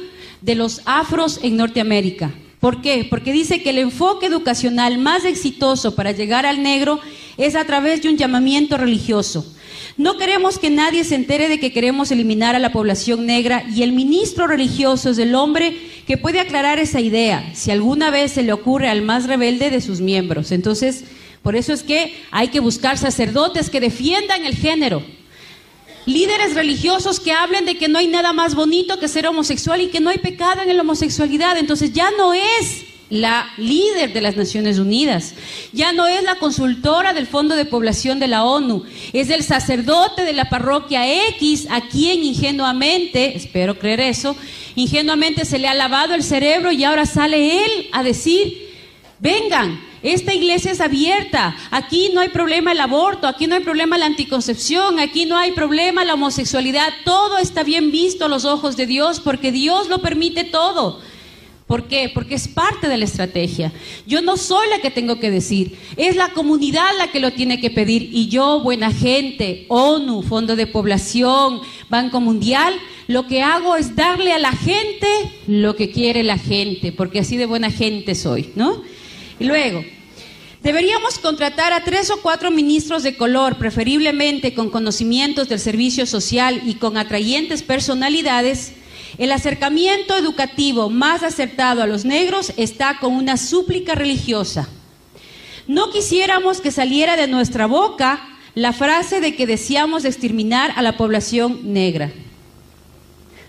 de 0.42 0.54
los 0.54 0.82
afros 0.86 1.40
en 1.42 1.58
Norteamérica 1.58 2.32
¿Por 2.62 2.80
qué? 2.80 3.08
Porque 3.10 3.34
dice 3.34 3.64
que 3.64 3.72
el 3.72 3.80
enfoque 3.80 4.28
educacional 4.28 5.00
más 5.00 5.26
exitoso 5.26 5.96
para 5.96 6.12
llegar 6.12 6.46
al 6.46 6.62
negro 6.62 7.00
es 7.38 7.56
a 7.56 7.66
través 7.66 8.04
de 8.04 8.10
un 8.10 8.18
llamamiento 8.18 8.78
religioso. 8.78 9.52
No 9.98 10.20
queremos 10.20 10.60
que 10.60 10.70
nadie 10.70 11.04
se 11.04 11.16
entere 11.16 11.50
de 11.50 11.60
que 11.60 11.74
queremos 11.74 12.12
eliminar 12.12 12.56
a 12.56 12.60
la 12.60 12.72
población 12.72 13.26
negra 13.26 13.66
y 13.76 13.82
el 13.82 13.94
ministro 13.94 14.46
religioso 14.46 15.10
es 15.10 15.18
el 15.18 15.34
hombre 15.34 15.76
que 16.06 16.18
puede 16.18 16.40
aclarar 16.40 16.78
esa 16.78 17.02
idea 17.02 17.52
si 17.56 17.72
alguna 17.72 18.12
vez 18.12 18.34
se 18.34 18.44
le 18.44 18.54
ocurre 18.54 18.90
al 18.90 19.02
más 19.02 19.26
rebelde 19.26 19.72
de 19.72 19.82
sus 19.82 20.00
miembros. 20.00 20.52
Entonces, 20.52 21.06
por 21.42 21.56
eso 21.56 21.74
es 21.74 21.82
que 21.82 22.14
hay 22.30 22.50
que 22.50 22.60
buscar 22.60 23.00
sacerdotes 23.00 23.72
que 23.72 23.80
defiendan 23.80 24.46
el 24.46 24.56
género, 24.56 25.04
líderes 26.06 26.56
religiosos 26.56 27.20
que 27.20 27.32
hablen 27.32 27.66
de 27.66 27.78
que 27.78 27.88
no 27.88 28.00
hay 28.00 28.08
nada 28.08 28.34
más 28.34 28.56
bonito 28.56 29.00
que 29.00 29.08
ser 29.08 29.28
homosexual 29.28 29.82
y 29.82 29.88
que 29.88 30.00
no 30.00 30.10
hay 30.10 30.18
pecado 30.18 30.62
en 30.62 30.76
la 30.76 30.84
homosexualidad. 30.84 31.58
Entonces 31.58 31.94
ya 31.94 32.10
no 32.18 32.34
es 32.34 32.86
la 33.12 33.52
líder 33.58 34.14
de 34.14 34.22
las 34.22 34.38
Naciones 34.38 34.80
Unidas, 34.80 35.36
ya 35.74 35.92
no 35.92 36.08
es 36.08 36.24
la 36.24 36.36
consultora 36.36 37.14
del 37.14 37.28
Fondo 37.28 37.58
de 37.58 37.66
Población 37.66 38.20
de 38.20 38.30
la 38.30 38.46
ONU, 38.46 38.86
es 39.12 39.30
el 39.30 39.44
sacerdote 39.44 40.24
de 40.24 40.32
la 40.32 40.50
parroquia 40.50 41.28
X 41.28 41.68
a 41.70 41.82
quien 41.82 42.24
ingenuamente, 42.24 43.36
espero 43.36 43.78
creer 43.78 44.00
eso, 44.00 44.38
ingenuamente 44.76 45.44
se 45.44 45.60
le 45.60 45.68
ha 45.68 45.74
lavado 45.74 46.14
el 46.14 46.24
cerebro 46.24 46.72
y 46.72 46.86
ahora 46.86 47.06
sale 47.06 47.66
él 47.66 47.90
a 47.92 48.02
decir, 48.02 48.61
vengan, 49.22 49.80
esta 50.02 50.34
iglesia 50.34 50.72
es 50.72 50.82
abierta. 50.82 51.56
Aquí 51.70 52.10
no 52.14 52.22
hay 52.22 52.30
problema 52.30 52.72
el 52.72 52.80
aborto, 52.80 53.28
aquí 53.28 53.48
no 53.48 53.56
hay 53.56 53.62
problema 53.62 53.98
la 53.98 54.08
anticoncepción, 54.08 55.00
aquí 55.00 55.26
no 55.26 55.38
hay 55.38 55.52
problema 55.52 56.04
la 56.04 56.16
homosexualidad. 56.16 56.90
Todo 57.06 57.38
está 57.38 57.64
bien 57.64 57.92
visto 57.92 58.26
a 58.26 58.30
los 58.30 58.44
ojos 58.44 58.76
de 58.76 58.88
Dios 58.88 59.20
porque 59.20 59.52
Dios 59.52 59.88
lo 59.90 60.02
permite 60.02 60.44
todo. 60.44 61.00
¿Por 61.68 61.88
qué? 61.88 62.12
Porque 62.14 62.36
es 62.36 62.50
parte 62.50 62.90
de 62.90 62.98
la 62.98 63.06
estrategia. 63.06 63.72
Yo 64.06 64.22
no 64.22 64.36
soy 64.36 64.68
la 64.70 64.80
que 64.80 64.92
tengo 64.92 65.20
que 65.20 65.32
decir, 65.32 65.78
es 65.96 66.18
la 66.18 66.34
comunidad 66.34 66.90
la 66.98 67.12
que 67.12 67.22
lo 67.22 67.32
tiene 67.32 67.62
que 67.62 67.70
pedir. 67.70 68.10
Y 68.12 68.28
yo, 68.28 68.60
buena 68.60 68.92
gente, 68.92 69.68
ONU, 69.70 70.22
Fondo 70.22 70.58
de 70.58 70.68
Población, 70.68 71.62
Banco 71.88 72.20
Mundial, 72.20 72.74
lo 73.08 73.26
que 73.26 73.42
hago 73.42 73.78
es 73.78 73.96
darle 73.96 74.34
a 74.34 74.40
la 74.40 74.52
gente 74.52 75.08
lo 75.48 75.78
que 75.78 75.92
quiere 75.92 76.24
la 76.24 76.38
gente, 76.38 76.92
porque 76.92 77.20
así 77.20 77.38
de 77.38 77.46
buena 77.46 77.72
gente 77.72 78.16
soy, 78.16 78.50
¿no? 78.56 78.82
Y 79.42 79.46
luego, 79.46 79.84
deberíamos 80.62 81.18
contratar 81.18 81.74
a 81.74 81.84
tres 81.84 82.12
o 82.12 82.22
cuatro 82.22 82.52
ministros 82.52 83.02
de 83.02 83.18
color, 83.18 83.58
preferiblemente 83.58 84.54
con 84.54 84.70
conocimientos 84.70 85.50
del 85.50 85.60
servicio 85.60 86.06
social 86.06 86.62
y 86.64 86.76
con 86.76 86.96
atrayentes 86.96 87.64
personalidades. 87.64 88.74
El 89.18 89.32
acercamiento 89.32 90.16
educativo 90.16 90.92
más 90.92 91.24
acertado 91.24 91.82
a 91.82 91.88
los 91.88 92.06
negros 92.06 92.54
está 92.56 93.00
con 93.00 93.16
una 93.16 93.36
súplica 93.36 93.96
religiosa. 93.96 94.70
No 95.66 95.90
quisiéramos 95.90 96.62
que 96.62 96.70
saliera 96.70 97.18
de 97.18 97.28
nuestra 97.28 97.66
boca 97.66 98.22
la 98.54 98.74
frase 98.74 99.22
de 99.22 99.36
que 99.36 99.48
deseamos 99.48 100.06
exterminar 100.06 100.72
a 100.76 100.84
la 100.84 100.98
población 100.98 101.74
negra. 101.74 102.12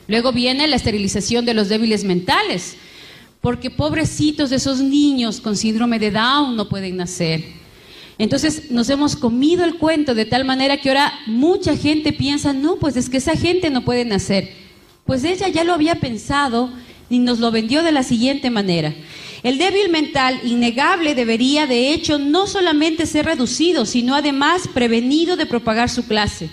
Luego 0.09 0.33
viene 0.33 0.67
la 0.69 0.77
esterilización 0.77 1.45
de 1.45 1.53
los 1.53 1.69
débiles 1.69 2.05
mentales 2.05 2.79
porque 3.43 3.71
pobrecitos 3.71 4.49
de 4.49 4.57
esos 4.57 4.81
niños 4.81 5.41
con 5.41 5.57
síndrome 5.57 5.99
de 5.99 6.13
Down 6.13 6.57
no 6.57 6.69
pueden 6.69 6.97
nacer. 6.97 7.45
Entonces 8.17 8.71
nos 8.71 8.89
hemos 8.89 9.17
comido 9.17 9.65
el 9.65 9.79
cuento 9.79 10.15
de 10.15 10.25
tal 10.25 10.45
manera 10.45 10.77
que 10.77 10.89
ahora 10.89 11.13
mucha 11.27 11.77
gente 11.77 12.13
piensa, 12.13 12.53
no, 12.53 12.77
pues 12.77 12.97
es 12.97 13.11
que 13.11 13.17
esa 13.17 13.37
gente 13.37 13.69
no 13.69 13.85
puede 13.85 14.05
nacer. 14.05 14.53
Pues 15.05 15.25
ella 15.25 15.49
ya 15.49 15.65
lo 15.65 15.75
había 15.75 15.97
pensado 15.97 16.71
y 17.11 17.19
nos 17.19 17.41
lo 17.41 17.51
vendió 17.51 17.83
de 17.83 17.91
la 17.91 18.05
siguiente 18.05 18.49
manera. 18.49 18.95
El 19.43 19.59
débil 19.59 19.91
mental 19.91 20.41
innegable 20.45 21.17
debería, 21.17 21.67
de 21.67 21.93
hecho, 21.93 22.21
no 22.21 22.47
solamente 22.47 23.07
ser 23.07 23.27
reducido, 23.27 23.87
sino 23.87 24.15
además 24.15 24.69
prevenido 24.73 25.37
de 25.37 25.47
propagar 25.47 25.91
su 25.91 26.07
clase. 26.07 26.49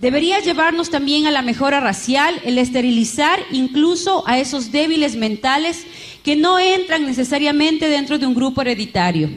Debería 0.00 0.40
llevarnos 0.40 0.90
también 0.90 1.26
a 1.26 1.30
la 1.30 1.42
mejora 1.42 1.78
racial, 1.78 2.40
el 2.44 2.58
esterilizar 2.58 3.38
incluso 3.52 4.26
a 4.26 4.40
esos 4.40 4.72
débiles 4.72 5.14
mentales 5.14 5.86
que 6.24 6.34
no 6.34 6.58
entran 6.58 7.06
necesariamente 7.06 7.88
dentro 7.88 8.18
de 8.18 8.26
un 8.26 8.34
grupo 8.34 8.62
hereditario. 8.62 9.28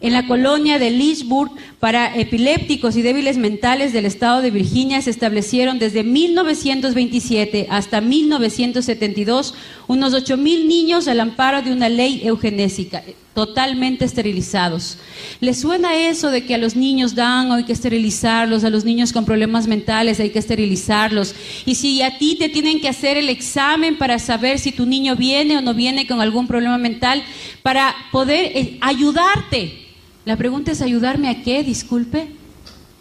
En 0.00 0.12
la 0.14 0.26
colonia 0.26 0.80
de 0.80 0.90
Lynchburg, 0.90 1.52
para 1.78 2.16
epilépticos 2.16 2.96
y 2.96 3.02
débiles 3.02 3.36
mentales 3.36 3.92
del 3.92 4.04
estado 4.04 4.42
de 4.42 4.50
Virginia, 4.50 5.00
se 5.00 5.10
establecieron 5.10 5.78
desde 5.78 6.02
1927 6.02 7.68
hasta 7.70 8.00
1972 8.00 9.54
unos 9.86 10.12
8.000 10.12 10.66
niños 10.66 11.06
al 11.06 11.20
amparo 11.20 11.62
de 11.62 11.70
una 11.70 11.88
ley 11.88 12.22
eugenésica, 12.24 13.04
totalmente 13.34 14.04
esterilizados. 14.04 14.98
¿Les 15.40 15.60
suena 15.60 15.96
eso 15.96 16.30
de 16.30 16.44
que 16.44 16.54
a 16.54 16.58
los 16.58 16.76
niños 16.76 17.14
dan 17.14 17.50
hay 17.52 17.64
que 17.64 17.72
esterilizarlos, 17.72 18.64
a 18.64 18.70
los 18.70 18.84
niños 18.84 19.12
con 19.12 19.24
problemas 19.24 19.66
mentales 19.66 20.20
hay 20.20 20.30
que 20.30 20.38
esterilizarlos? 20.38 21.34
Y 21.64 21.74
si 21.76 22.02
a 22.02 22.18
ti 22.18 22.36
te 22.38 22.48
tienen 22.48 22.80
que 22.80 22.88
hacer 22.88 23.16
el 23.16 23.28
examen 23.28 23.96
para 23.96 24.18
saber 24.18 24.58
si 24.58 24.72
tu 24.72 24.86
niño 24.86 25.16
viene 25.16 25.58
o 25.58 25.60
no 25.60 25.74
viene 25.74 26.06
con 26.06 26.20
algún 26.20 26.46
problema 26.46 26.78
mental, 26.78 27.22
para 27.62 27.94
poder 28.10 28.52
eh, 28.54 28.78
ayudarte 28.80 29.82
la 30.24 30.36
pregunta 30.36 30.70
es 30.70 30.80
ayudarme 30.82 31.28
a 31.28 31.42
qué, 31.42 31.64
disculpe. 31.64 32.28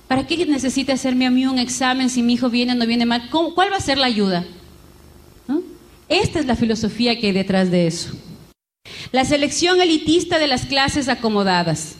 ¿Para 0.07 0.25
qué 0.25 0.45
necesita 0.45 0.93
hacerme 0.93 1.25
a 1.25 1.31
mí 1.31 1.45
un 1.45 1.59
examen 1.59 2.09
si 2.09 2.23
mi 2.23 2.33
hijo 2.33 2.49
viene 2.49 2.73
o 2.73 2.75
no 2.75 2.85
viene 2.85 3.05
mal? 3.05 3.29
¿Cuál 3.29 3.71
va 3.71 3.77
a 3.77 3.81
ser 3.81 3.97
la 3.97 4.07
ayuda? 4.07 4.45
Esta 6.09 6.39
es 6.39 6.45
la 6.45 6.55
filosofía 6.55 7.17
que 7.17 7.27
hay 7.27 7.33
detrás 7.33 7.71
de 7.71 7.87
eso. 7.87 8.11
La 9.11 9.25
selección 9.25 9.81
elitista 9.81 10.39
de 10.39 10.47
las 10.47 10.65
clases 10.65 11.09
acomodadas. 11.09 11.95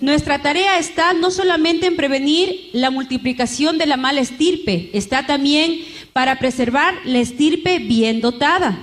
Nuestra 0.00 0.40
tarea 0.40 0.78
está 0.78 1.12
no 1.12 1.30
solamente 1.30 1.86
en 1.86 1.96
prevenir 1.96 2.70
la 2.72 2.90
multiplicación 2.90 3.76
de 3.76 3.84
la 3.84 3.98
mala 3.98 4.22
estirpe, 4.22 4.88
está 4.94 5.26
también 5.26 5.80
para 6.14 6.38
preservar 6.38 6.94
la 7.04 7.18
estirpe 7.18 7.80
bien 7.80 8.22
dotada. 8.22 8.78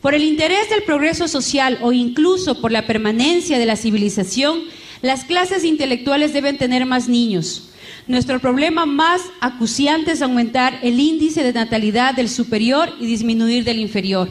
Por 0.00 0.14
el 0.14 0.24
interés 0.24 0.68
del 0.68 0.82
progreso 0.82 1.28
social 1.28 1.78
o 1.80 1.92
incluso 1.92 2.60
por 2.60 2.72
la 2.72 2.86
permanencia 2.88 3.56
de 3.58 3.66
la 3.66 3.76
civilización, 3.76 4.62
las 5.00 5.24
clases 5.24 5.64
intelectuales 5.64 6.32
deben 6.32 6.58
tener 6.58 6.86
más 6.86 7.08
niños. 7.08 7.70
Nuestro 8.08 8.40
problema 8.40 8.84
más 8.84 9.22
acuciante 9.40 10.10
es 10.10 10.22
aumentar 10.22 10.80
el 10.82 10.98
índice 10.98 11.44
de 11.44 11.52
natalidad 11.52 12.14
del 12.14 12.28
superior 12.28 12.92
y 12.98 13.06
disminuir 13.06 13.62
del 13.62 13.78
inferior. 13.78 14.28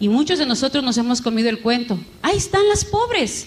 Y 0.00 0.08
muchos 0.08 0.38
de 0.38 0.46
nosotros 0.46 0.82
nos 0.82 0.98
hemos 0.98 1.20
comido 1.20 1.48
el 1.48 1.60
cuento. 1.60 1.98
Ahí 2.22 2.36
están 2.36 2.68
las 2.68 2.84
pobres, 2.84 3.46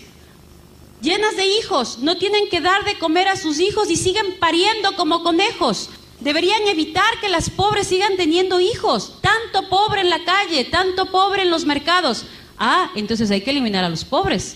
llenas 1.02 1.36
de 1.36 1.46
hijos, 1.46 2.00
no 2.00 2.18
tienen 2.18 2.50
que 2.50 2.62
dar 2.62 2.86
de 2.86 2.98
comer 2.98 3.28
a 3.28 3.36
sus 3.36 3.60
hijos 3.60 3.90
y 3.90 3.96
siguen 3.96 4.38
pariendo 4.40 4.96
como 4.96 5.24
conejos. 5.24 5.90
Deberían 6.20 6.68
evitar 6.68 7.20
que 7.20 7.30
las 7.30 7.50
pobres 7.50 7.88
sigan 7.88 8.16
teniendo 8.16 8.60
hijos. 8.60 9.20
Tanto 9.22 9.70
pobre 9.70 10.02
en 10.02 10.10
la 10.10 10.24
calle, 10.24 10.64
tanto 10.66 11.08
pobre 11.12 11.44
en 11.44 11.52
los 11.52 11.66
mercados. 11.66 12.26
Ah, 12.58 12.90
entonces 12.96 13.30
hay 13.32 13.42
que 13.42 13.52
eliminar 13.52 13.84
a 13.84 13.90
los 13.90 14.06
pobres. 14.06 14.56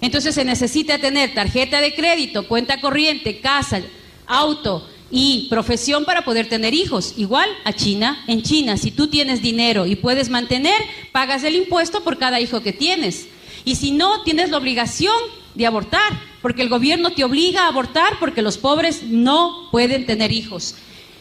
Entonces 0.00 0.34
se 0.34 0.44
necesita 0.44 0.98
tener 0.98 1.32
tarjeta 1.32 1.80
de 1.80 1.94
crédito, 1.94 2.48
cuenta 2.48 2.80
corriente, 2.80 3.40
casa, 3.40 3.80
auto 4.26 4.88
y 5.14 5.46
profesión 5.50 6.06
para 6.06 6.24
poder 6.24 6.48
tener 6.48 6.72
hijos. 6.72 7.12
Igual 7.18 7.48
a 7.64 7.74
China. 7.74 8.24
En 8.26 8.42
China, 8.42 8.78
si 8.78 8.90
tú 8.90 9.08
tienes 9.08 9.42
dinero 9.42 9.84
y 9.84 9.94
puedes 9.94 10.30
mantener, 10.30 10.80
pagas 11.12 11.44
el 11.44 11.54
impuesto 11.54 12.02
por 12.02 12.16
cada 12.16 12.40
hijo 12.40 12.62
que 12.62 12.72
tienes. 12.72 13.28
Y 13.66 13.76
si 13.76 13.92
no, 13.92 14.22
tienes 14.22 14.48
la 14.48 14.56
obligación 14.56 15.14
de 15.54 15.66
abortar, 15.66 16.18
porque 16.40 16.62
el 16.62 16.70
gobierno 16.70 17.10
te 17.12 17.24
obliga 17.24 17.64
a 17.64 17.68
abortar 17.68 18.18
porque 18.18 18.40
los 18.40 18.56
pobres 18.56 19.02
no 19.02 19.68
pueden 19.70 20.06
tener 20.06 20.32
hijos. 20.32 20.76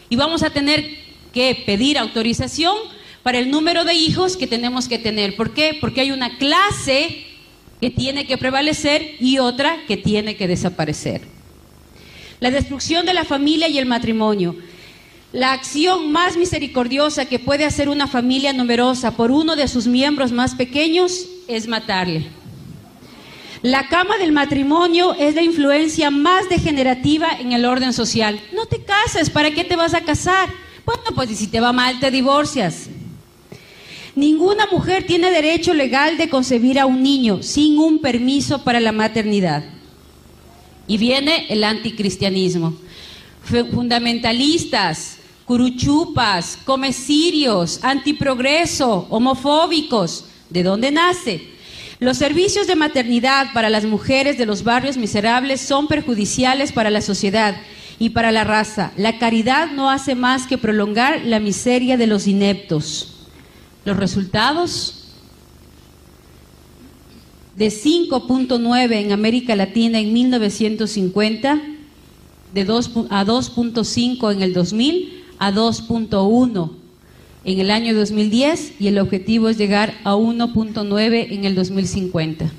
Y 0.09 0.15
vamos 0.15 0.41
a 0.41 0.51
tener 0.51 0.97
que 1.33 1.61
pedir 1.65 1.97
autorización 1.97 2.77
para 3.23 3.39
el 3.39 3.51
número 3.51 3.83
de 3.83 3.93
hijos 3.93 4.37
que 4.37 4.47
tenemos 4.47 4.87
que 4.87 4.99
tener. 4.99 5.35
¿Por 5.35 5.53
qué? 5.53 5.77
Porque 5.79 5.99
hay 5.99 6.11
una 6.11 6.37
clase 6.37 7.25
que 7.81 7.89
tiene 7.89 8.25
que 8.25 8.37
prevalecer 8.37 9.15
y 9.19 9.39
otra 9.39 9.85
que 9.85 9.97
tiene 9.97 10.37
que 10.37 10.47
desaparecer. 10.47 11.40
La 12.41 12.49
destrucción 12.49 13.05
de 13.05 13.13
la 13.13 13.23
familia 13.23 13.67
y 13.67 13.77
el 13.77 13.85
matrimonio. 13.85 14.55
La 15.31 15.53
acción 15.53 16.11
más 16.11 16.37
misericordiosa 16.37 17.25
que 17.25 17.37
puede 17.37 17.65
hacer 17.65 17.87
una 17.87 18.07
familia 18.07 18.51
numerosa 18.51 19.15
por 19.15 19.29
uno 19.29 19.55
de 19.55 19.67
sus 19.67 19.85
miembros 19.85 20.31
más 20.31 20.55
pequeños 20.55 21.27
es 21.47 21.67
matarle. 21.67 22.25
La 23.61 23.89
cama 23.89 24.17
del 24.17 24.31
matrimonio 24.31 25.13
es 25.13 25.35
la 25.35 25.43
influencia 25.43 26.09
más 26.09 26.49
degenerativa 26.49 27.27
en 27.39 27.51
el 27.51 27.63
orden 27.63 27.93
social. 27.93 28.41
No 28.55 28.65
te 28.65 28.81
cases, 28.81 29.29
¿para 29.29 29.51
qué 29.51 29.63
te 29.63 29.75
vas 29.75 29.93
a 29.93 30.01
casar? 30.01 30.49
Bueno, 30.83 31.03
pues 31.13 31.29
si 31.37 31.45
te 31.45 31.59
va 31.59 31.71
mal 31.71 31.99
te 31.99 32.09
divorcias. 32.09 32.89
Ninguna 34.15 34.65
mujer 34.65 35.05
tiene 35.05 35.29
derecho 35.29 35.75
legal 35.75 36.17
de 36.17 36.27
concebir 36.27 36.79
a 36.79 36.87
un 36.87 37.03
niño 37.03 37.43
sin 37.43 37.77
un 37.77 37.99
permiso 37.99 38.63
para 38.63 38.79
la 38.79 38.91
maternidad. 38.91 39.63
Y 40.87 40.97
viene 40.97 41.47
el 41.49 41.63
anticristianismo. 41.63 42.73
Fundamentalistas, 43.43 45.17
curuchupas, 45.45 46.57
comesirios, 46.65 47.83
antiprogreso, 47.83 49.07
homofóbicos, 49.09 50.25
¿De 50.51 50.63
dónde 50.63 50.91
nace? 50.91 51.47
Los 51.99 52.17
servicios 52.17 52.67
de 52.67 52.75
maternidad 52.75 53.53
para 53.53 53.69
las 53.69 53.85
mujeres 53.85 54.37
de 54.37 54.45
los 54.45 54.65
barrios 54.65 54.97
miserables 54.97 55.61
son 55.61 55.87
perjudiciales 55.87 56.73
para 56.73 56.89
la 56.89 57.01
sociedad 57.01 57.55
y 57.99 58.09
para 58.09 58.33
la 58.33 58.43
raza. 58.43 58.91
La 58.97 59.17
caridad 59.17 59.71
no 59.71 59.89
hace 59.89 60.13
más 60.13 60.47
que 60.47 60.57
prolongar 60.57 61.21
la 61.23 61.39
miseria 61.39 61.95
de 61.95 62.07
los 62.07 62.27
ineptos. 62.27 63.13
Los 63.85 63.95
resultados 63.95 65.00
de 67.55 67.67
5.9 67.67 68.93
en 68.93 69.11
América 69.11 69.55
Latina 69.55 69.99
en 69.99 70.13
1950, 70.13 71.61
de 72.53 72.65
2 72.65 72.91
a 73.09 73.25
2.5 73.25 74.31
en 74.33 74.41
el 74.41 74.53
2000, 74.53 75.23
a 75.39 75.51
2.1 75.51 76.71
en 77.43 77.59
el 77.59 77.71
año 77.71 77.95
2010 77.95 78.73
y 78.79 78.87
el 78.87 78.99
objetivo 78.99 79.49
es 79.49 79.57
llegar 79.57 79.95
a 80.03 80.15
1.9 80.15 81.27
en 81.31 81.45
el 81.45 81.55
2050. 81.55 82.51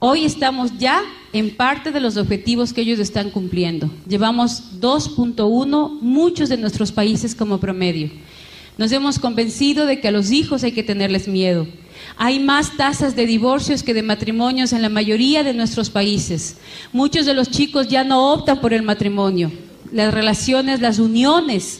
Hoy 0.00 0.24
estamos 0.24 0.78
ya 0.78 1.02
en 1.32 1.54
parte 1.54 1.90
de 1.90 2.00
los 2.00 2.16
objetivos 2.16 2.72
que 2.72 2.80
ellos 2.82 2.98
están 2.98 3.30
cumpliendo. 3.30 3.90
Llevamos 4.08 4.80
2.1, 4.80 6.00
muchos 6.00 6.48
de 6.48 6.56
nuestros 6.56 6.92
países 6.92 7.34
como 7.34 7.58
promedio. 7.58 8.10
Nos 8.78 8.92
hemos 8.92 9.18
convencido 9.18 9.86
de 9.86 10.00
que 10.00 10.08
a 10.08 10.12
los 10.12 10.30
hijos 10.30 10.62
hay 10.62 10.72
que 10.72 10.84
tenerles 10.84 11.26
miedo. 11.26 11.66
Hay 12.20 12.40
más 12.40 12.76
tasas 12.76 13.14
de 13.14 13.26
divorcios 13.26 13.84
que 13.84 13.94
de 13.94 14.02
matrimonios 14.02 14.72
en 14.72 14.82
la 14.82 14.88
mayoría 14.88 15.44
de 15.44 15.54
nuestros 15.54 15.88
países. 15.88 16.56
Muchos 16.92 17.26
de 17.26 17.32
los 17.32 17.48
chicos 17.48 17.86
ya 17.86 18.02
no 18.02 18.32
optan 18.32 18.60
por 18.60 18.74
el 18.74 18.82
matrimonio. 18.82 19.52
Las 19.92 20.12
relaciones, 20.12 20.80
las 20.80 20.98
uniones 20.98 21.78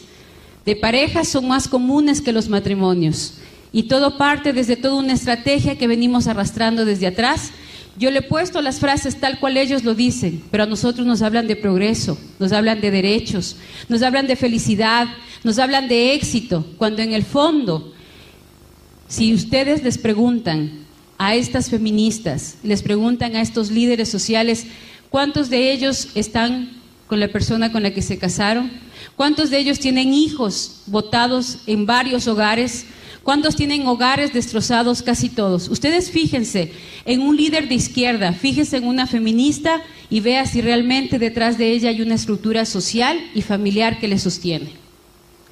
de 0.65 0.77
parejas 0.77 1.27
son 1.27 1.49
más 1.49 1.67
comunes 1.67 2.21
que 2.21 2.31
los 2.31 2.47
matrimonios. 2.47 3.33
Y 3.73 3.83
todo 3.83 4.17
parte 4.17 4.53
desde 4.53 4.77
toda 4.77 4.95
una 4.95 5.11
estrategia 5.11 5.77
que 5.77 5.87
venimos 5.87 6.25
arrastrando 6.27 6.85
desde 6.85 7.07
atrás. 7.07 7.51
Yo 7.97 8.09
le 8.09 8.19
he 8.19 8.21
puesto 8.21 8.61
las 8.61 8.79
frases 8.79 9.19
tal 9.19 9.41
cual 9.41 9.57
ellos 9.57 9.83
lo 9.83 9.93
dicen, 9.93 10.41
pero 10.51 10.63
a 10.63 10.67
nosotros 10.67 11.05
nos 11.05 11.21
hablan 11.21 11.47
de 11.47 11.57
progreso, 11.57 12.17
nos 12.39 12.53
hablan 12.53 12.79
de 12.79 12.91
derechos, 12.91 13.57
nos 13.89 14.01
hablan 14.03 14.25
de 14.25 14.37
felicidad, 14.37 15.09
nos 15.43 15.59
hablan 15.59 15.89
de 15.89 16.13
éxito, 16.13 16.65
cuando 16.77 17.01
en 17.01 17.11
el 17.11 17.23
fondo, 17.23 17.93
si 19.09 19.33
ustedes 19.33 19.83
les 19.83 19.97
preguntan 19.97 20.85
a 21.17 21.35
estas 21.35 21.69
feministas, 21.69 22.57
les 22.63 22.83
preguntan 22.83 23.35
a 23.35 23.41
estos 23.41 23.71
líderes 23.71 24.07
sociales, 24.07 24.67
¿cuántos 25.09 25.49
de 25.49 25.73
ellos 25.73 26.09
están 26.13 26.77
con 27.07 27.19
la 27.19 27.27
persona 27.27 27.71
con 27.71 27.81
la 27.81 27.91
que 27.91 28.03
se 28.03 28.19
casaron? 28.19 28.71
¿Cuántos 29.15 29.49
de 29.49 29.57
ellos 29.57 29.79
tienen 29.79 30.13
hijos 30.13 30.83
votados 30.85 31.57
en 31.65 31.87
varios 31.87 32.27
hogares? 32.27 32.85
¿Cuántos 33.23 33.55
tienen 33.55 33.87
hogares 33.87 34.31
destrozados? 34.31 35.01
Casi 35.01 35.27
todos. 35.27 35.69
Ustedes 35.69 36.11
fíjense 36.11 36.71
en 37.03 37.21
un 37.21 37.35
líder 37.35 37.67
de 37.67 37.75
izquierda, 37.75 38.31
fíjense 38.31 38.77
en 38.77 38.85
una 38.85 39.07
feminista 39.07 39.81
y 40.11 40.19
vea 40.19 40.45
si 40.45 40.61
realmente 40.61 41.17
detrás 41.17 41.57
de 41.57 41.71
ella 41.71 41.89
hay 41.89 42.03
una 42.03 42.15
estructura 42.15 42.63
social 42.63 43.19
y 43.33 43.41
familiar 43.41 43.99
que 43.99 44.07
le 44.07 44.19
sostiene. 44.19 44.69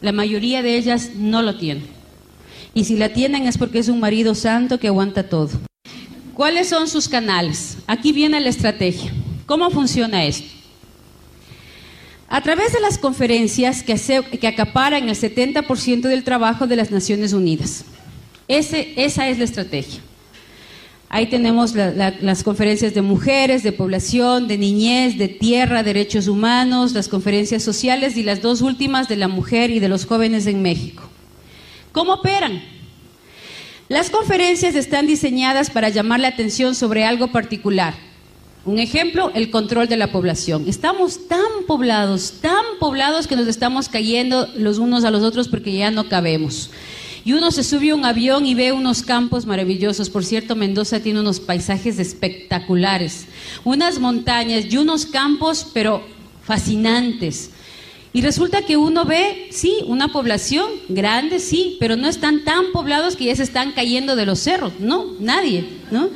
La 0.02 0.12
mayoría 0.12 0.62
de 0.62 0.78
ellas 0.78 1.12
no 1.16 1.42
lo 1.42 1.58
tienen. 1.58 1.97
Y 2.74 2.86
si 2.86 2.96
la 2.96 3.10
tienen 3.10 3.48
es 3.48 3.58
porque 3.58 3.80
es 3.80 3.90
un 3.90 4.00
marido 4.00 4.36
santo 4.36 4.80
que 4.80 4.88
aguanta 4.88 5.30
todo. 5.30 5.50
¿Cuáles 6.34 6.70
son 6.70 6.88
sus 6.88 7.08
canales? 7.10 7.78
Aquí 7.88 8.12
viene 8.12 8.40
la 8.40 8.50
estrategia. 8.50 9.12
¿Cómo 9.46 9.70
funciona 9.72 10.26
esto? 10.26 10.48
A 12.30 12.42
través 12.42 12.74
de 12.74 12.82
las 12.82 12.98
conferencias 12.98 13.82
que, 13.82 14.48
acaparan 14.48 15.08
el 15.08 15.16
70% 15.16 16.02
del 16.02 16.24
trabajo 16.24 16.68
de 16.68 16.76
las 16.76 16.92
Naciones 16.92 17.34
Unidas. 17.34 17.86
esa 18.48 19.28
es 19.30 19.38
la 19.38 19.46
estrategia. 19.46 20.02
Ahí 21.10 21.28
tenemos 21.28 21.74
las 21.74 22.44
conferencias 22.44 22.94
de 22.94 23.02
mujeres, 23.02 23.64
de 23.64 23.72
población, 23.72 24.48
de 24.50 24.58
niñez, 24.58 25.18
de 25.18 25.30
tierra, 25.30 25.82
derechos 25.82 26.28
humanos, 26.28 26.92
las 26.92 27.08
conferencias 27.08 27.64
sociales 27.64 28.18
y 28.18 28.24
las 28.24 28.42
dos 28.42 28.62
últimas 28.62 29.08
de 29.08 29.16
la 29.16 29.30
mujer 29.30 29.70
y 29.72 29.80
de 29.80 29.88
los 29.88 30.06
jóvenes 30.06 30.48
en 30.48 30.62
México. 30.62 31.10
¿Cómo 31.98 32.14
operan? 32.14 32.62
Las 33.90 34.12
conferencias 34.12 34.76
están 34.76 35.08
diseñadas 35.08 35.72
para 35.72 35.90
llamar 35.90 36.20
la 36.20 36.28
atención 36.28 36.76
sobre 36.76 37.04
algo 37.04 37.32
particular 37.32 37.96
un 38.66 38.80
ejemplo, 38.80 39.32
el 39.34 39.50
control 39.50 39.88
de 39.88 39.96
la 39.96 40.12
población. 40.12 40.66
Estamos 40.68 41.30
tan 41.30 41.66
poblados, 41.66 42.34
tan 42.42 42.66
poblados 42.80 43.26
que 43.26 43.38
nos 43.38 43.48
estamos 43.48 43.88
cayendo 43.88 44.48
los 44.58 44.78
unos 44.78 45.06
a 45.06 45.10
los 45.10 45.24
otros 45.24 45.48
porque 45.48 45.72
ya 45.72 45.90
no 45.90 46.10
cabemos. 46.10 46.70
Y 47.24 47.32
uno 47.32 47.50
se 47.50 47.64
sube 47.64 47.92
a 47.92 47.96
un 47.96 48.04
avión 48.04 48.46
y 48.46 48.56
ve 48.56 48.74
unos 48.74 49.04
campos 49.04 49.46
maravillosos. 49.46 50.10
Por 50.10 50.26
cierto, 50.26 50.58
Mendoza 50.58 51.00
tiene 51.00 51.22
unos 51.22 51.40
paisajes 51.40 51.98
espectaculares, 51.98 53.26
unas 53.64 54.00
montañas 54.00 54.66
y 54.70 54.76
unos 54.76 55.06
campos, 55.06 55.66
pero 55.74 56.04
fascinantes. 56.44 57.52
Y 58.18 58.22
resulta 58.22 58.64
que 58.64 58.78
uno 58.78 59.06
ve, 59.06 59.48
sí, 59.52 59.78
una 59.86 60.08
población 60.08 60.66
grande, 60.90 61.38
sí, 61.38 61.78
pero 61.80 61.96
no 61.96 62.08
están 62.08 62.44
tan 62.44 62.72
poblados 62.74 63.16
que 63.16 63.26
ya 63.26 63.36
se 63.36 63.44
están 63.44 63.74
cayendo 63.74 64.16
de 64.16 64.26
los 64.26 64.40
cerros. 64.40 64.74
No, 64.80 65.14
nadie, 65.20 65.70
¿no? 65.92 66.10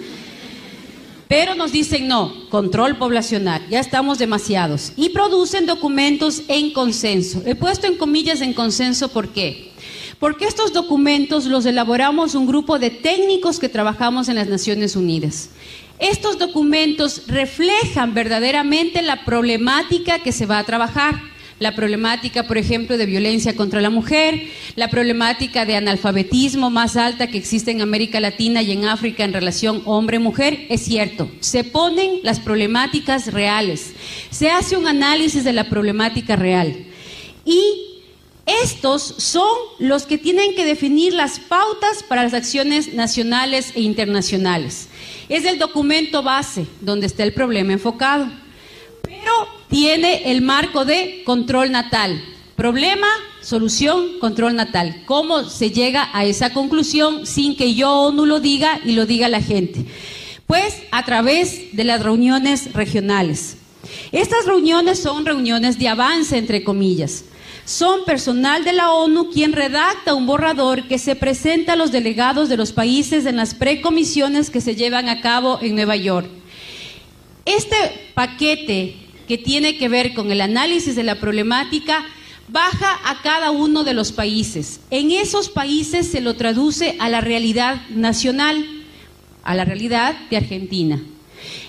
Pero 1.28 1.54
nos 1.54 1.72
dicen 1.72 2.08
no, 2.08 2.50
control 2.50 2.98
poblacional, 2.98 3.62
ya 3.70 3.80
estamos 3.80 4.18
demasiados. 4.18 4.94
Y 4.96 5.10
producen 5.10 5.68
documentos 5.68 6.42
en 6.48 6.74
consenso. 6.74 7.44
He 7.46 7.54
puesto 7.54 7.86
en 7.86 7.98
comillas 7.98 8.42
en 8.42 8.54
consenso, 8.54 9.10
¿por 9.10 9.28
qué? 9.28 9.70
Porque 10.18 10.46
estos 10.46 10.74
documentos 10.74 11.46
los 11.46 11.68
elaboramos 11.68 12.34
un 12.34 12.48
grupo 12.48 12.80
de 12.80 12.90
técnicos 12.90 13.60
que 13.60 13.70
trabajamos 13.70 14.28
en 14.28 14.38
las 14.38 14.48
Naciones 14.48 14.96
Unidas. 14.96 15.50
Estos 16.00 16.40
documentos 16.40 17.28
reflejan 17.28 18.16
verdaderamente 18.16 19.04
la 19.04 19.24
problemática 19.24 20.18
que 20.18 20.32
se 20.32 20.48
va 20.48 20.58
a 20.58 20.64
trabajar 20.64 21.31
la 21.62 21.76
problemática, 21.76 22.48
por 22.48 22.58
ejemplo, 22.58 22.98
de 22.98 23.06
violencia 23.06 23.56
contra 23.56 23.82
la 23.82 23.92
mujer, 23.92 24.48
la 24.76 24.90
problemática 24.90 25.64
de 25.64 25.76
analfabetismo 25.76 26.72
más 26.72 26.98
alta 26.98 27.28
que 27.28 27.38
existe 27.38 27.70
en 27.70 27.82
América 27.82 28.20
Latina 28.20 28.64
y 28.64 28.72
en 28.72 28.86
África 28.86 29.24
en 29.24 29.32
relación 29.32 29.84
hombre-mujer, 29.86 30.66
es 30.70 30.82
cierto, 30.82 31.30
se 31.40 31.64
ponen 31.64 32.20
las 32.24 32.40
problemáticas 32.40 33.32
reales, 33.32 33.94
se 34.32 34.50
hace 34.50 34.76
un 34.76 34.88
análisis 34.88 35.44
de 35.44 35.54
la 35.54 35.70
problemática 35.70 36.36
real. 36.36 36.76
Y 37.46 37.62
estos 38.64 39.04
son 39.04 39.56
los 39.78 40.08
que 40.08 40.18
tienen 40.18 40.56
que 40.56 40.66
definir 40.66 41.14
las 41.14 41.40
pautas 41.40 42.02
para 42.02 42.24
las 42.24 42.34
acciones 42.34 42.96
nacionales 42.96 43.74
e 43.76 43.82
internacionales. 43.82 44.90
Es 45.30 45.46
el 45.46 45.60
documento 45.60 46.24
base 46.24 46.66
donde 46.82 47.06
está 47.06 47.22
el 47.22 47.34
problema 47.34 47.74
enfocado. 47.74 48.41
Tiene 49.72 50.30
el 50.30 50.42
marco 50.42 50.84
de 50.84 51.22
control 51.24 51.72
natal. 51.72 52.22
Problema, 52.58 53.08
solución, 53.42 54.20
control 54.20 54.54
natal. 54.54 55.04
¿Cómo 55.06 55.46
se 55.46 55.72
llega 55.72 56.10
a 56.12 56.26
esa 56.26 56.52
conclusión 56.52 57.26
sin 57.26 57.56
que 57.56 57.74
yo 57.74 58.12
no 58.14 58.26
lo 58.26 58.42
diga 58.42 58.82
y 58.84 58.92
lo 58.92 59.06
diga 59.06 59.30
la 59.30 59.42
gente? 59.42 59.86
Pues 60.46 60.76
a 60.92 61.06
través 61.06 61.74
de 61.74 61.86
las 61.86 62.04
reuniones 62.04 62.74
regionales. 62.74 63.56
Estas 64.12 64.46
reuniones 64.46 65.00
son 65.00 65.26
reuniones 65.26 65.80
de 65.80 65.88
avance, 65.88 66.38
entre 66.38 66.66
comillas. 66.66 67.24
Son 67.64 68.04
personal 68.04 68.66
de 68.66 68.74
la 68.74 68.92
ONU 68.92 69.30
quien 69.30 69.54
redacta 69.54 70.16
un 70.16 70.26
borrador 70.26 70.86
que 70.90 71.00
se 71.00 71.16
presenta 71.16 71.74
a 71.74 71.78
los 71.78 71.94
delegados 71.94 72.50
de 72.50 72.58
los 72.58 72.74
países 72.74 73.26
en 73.26 73.38
las 73.38 73.56
precomisiones 73.56 74.50
que 74.50 74.60
se 74.60 74.76
llevan 74.76 75.08
a 75.08 75.22
cabo 75.22 75.60
en 75.62 75.76
Nueva 75.76 75.96
York. 75.96 76.28
Este 77.46 78.12
paquete 78.14 79.01
que 79.32 79.38
tiene 79.38 79.78
que 79.78 79.88
ver 79.88 80.14
con 80.14 80.30
el 80.30 80.42
análisis 80.42 80.94
de 80.94 81.06
la 81.06 81.16
problemática 81.16 82.06
baja 82.50 83.00
a 83.06 83.22
cada 83.22 83.52
uno 83.52 83.86
de 83.86 83.94
los 83.94 84.12
países. 84.12 84.82
En 84.90 85.10
esos 85.12 85.48
países 85.48 86.06
se 86.12 86.20
lo 86.20 86.36
traduce 86.36 86.98
a 87.00 87.08
la 87.08 87.22
realidad 87.22 87.88
nacional, 87.92 88.66
a 89.44 89.56
la 89.56 89.64
realidad 89.64 90.18
de 90.30 90.36
Argentina. 90.36 91.02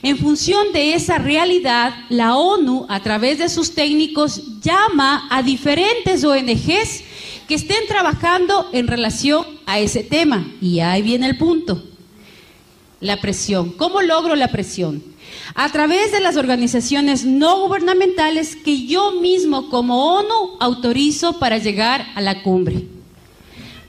En 0.02 0.18
función 0.18 0.72
de 0.72 0.94
esa 0.94 1.18
realidad, 1.18 1.94
la 2.08 2.34
ONU, 2.34 2.84
a 2.88 3.00
través 3.00 3.38
de 3.38 3.48
sus 3.48 3.76
técnicos, 3.76 4.60
llama 4.60 5.28
a 5.30 5.44
diferentes 5.44 6.24
ONGs 6.24 7.04
que 7.46 7.54
estén 7.54 7.86
trabajando 7.86 8.70
en 8.72 8.88
relación 8.88 9.46
a 9.66 9.78
ese 9.78 10.02
tema. 10.02 10.44
Y 10.60 10.80
ahí 10.80 11.02
viene 11.02 11.28
el 11.28 11.38
punto, 11.38 11.80
la 12.98 13.20
presión. 13.20 13.70
¿Cómo 13.70 14.02
logro 14.02 14.34
la 14.34 14.48
presión? 14.48 15.11
A 15.54 15.68
través 15.70 16.12
de 16.12 16.20
las 16.20 16.36
organizaciones 16.36 17.24
no 17.24 17.60
gubernamentales 17.60 18.56
que 18.56 18.86
yo 18.86 19.20
mismo 19.20 19.68
como 19.68 20.14
ONU 20.16 20.56
autorizo 20.60 21.38
para 21.38 21.58
llegar 21.58 22.06
a 22.14 22.20
la 22.20 22.42
cumbre. 22.42 22.86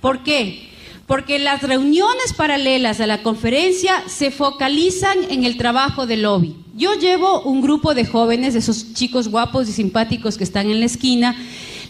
¿Por 0.01 0.23
qué? 0.23 0.69
Porque 1.07 1.39
las 1.39 1.61
reuniones 1.61 2.33
paralelas 2.33 2.99
a 2.99 3.07
la 3.07 3.23
conferencia 3.23 4.03
se 4.07 4.31
focalizan 4.31 5.17
en 5.29 5.43
el 5.43 5.57
trabajo 5.57 6.05
del 6.05 6.23
lobby. 6.23 6.55
Yo 6.75 6.95
llevo 6.95 7.41
un 7.41 7.61
grupo 7.61 7.93
de 7.93 8.05
jóvenes, 8.05 8.53
de 8.53 8.59
esos 8.59 8.93
chicos 8.93 9.27
guapos 9.27 9.69
y 9.69 9.73
simpáticos 9.73 10.37
que 10.37 10.43
están 10.43 10.69
en 10.69 10.79
la 10.79 10.85
esquina, 10.85 11.35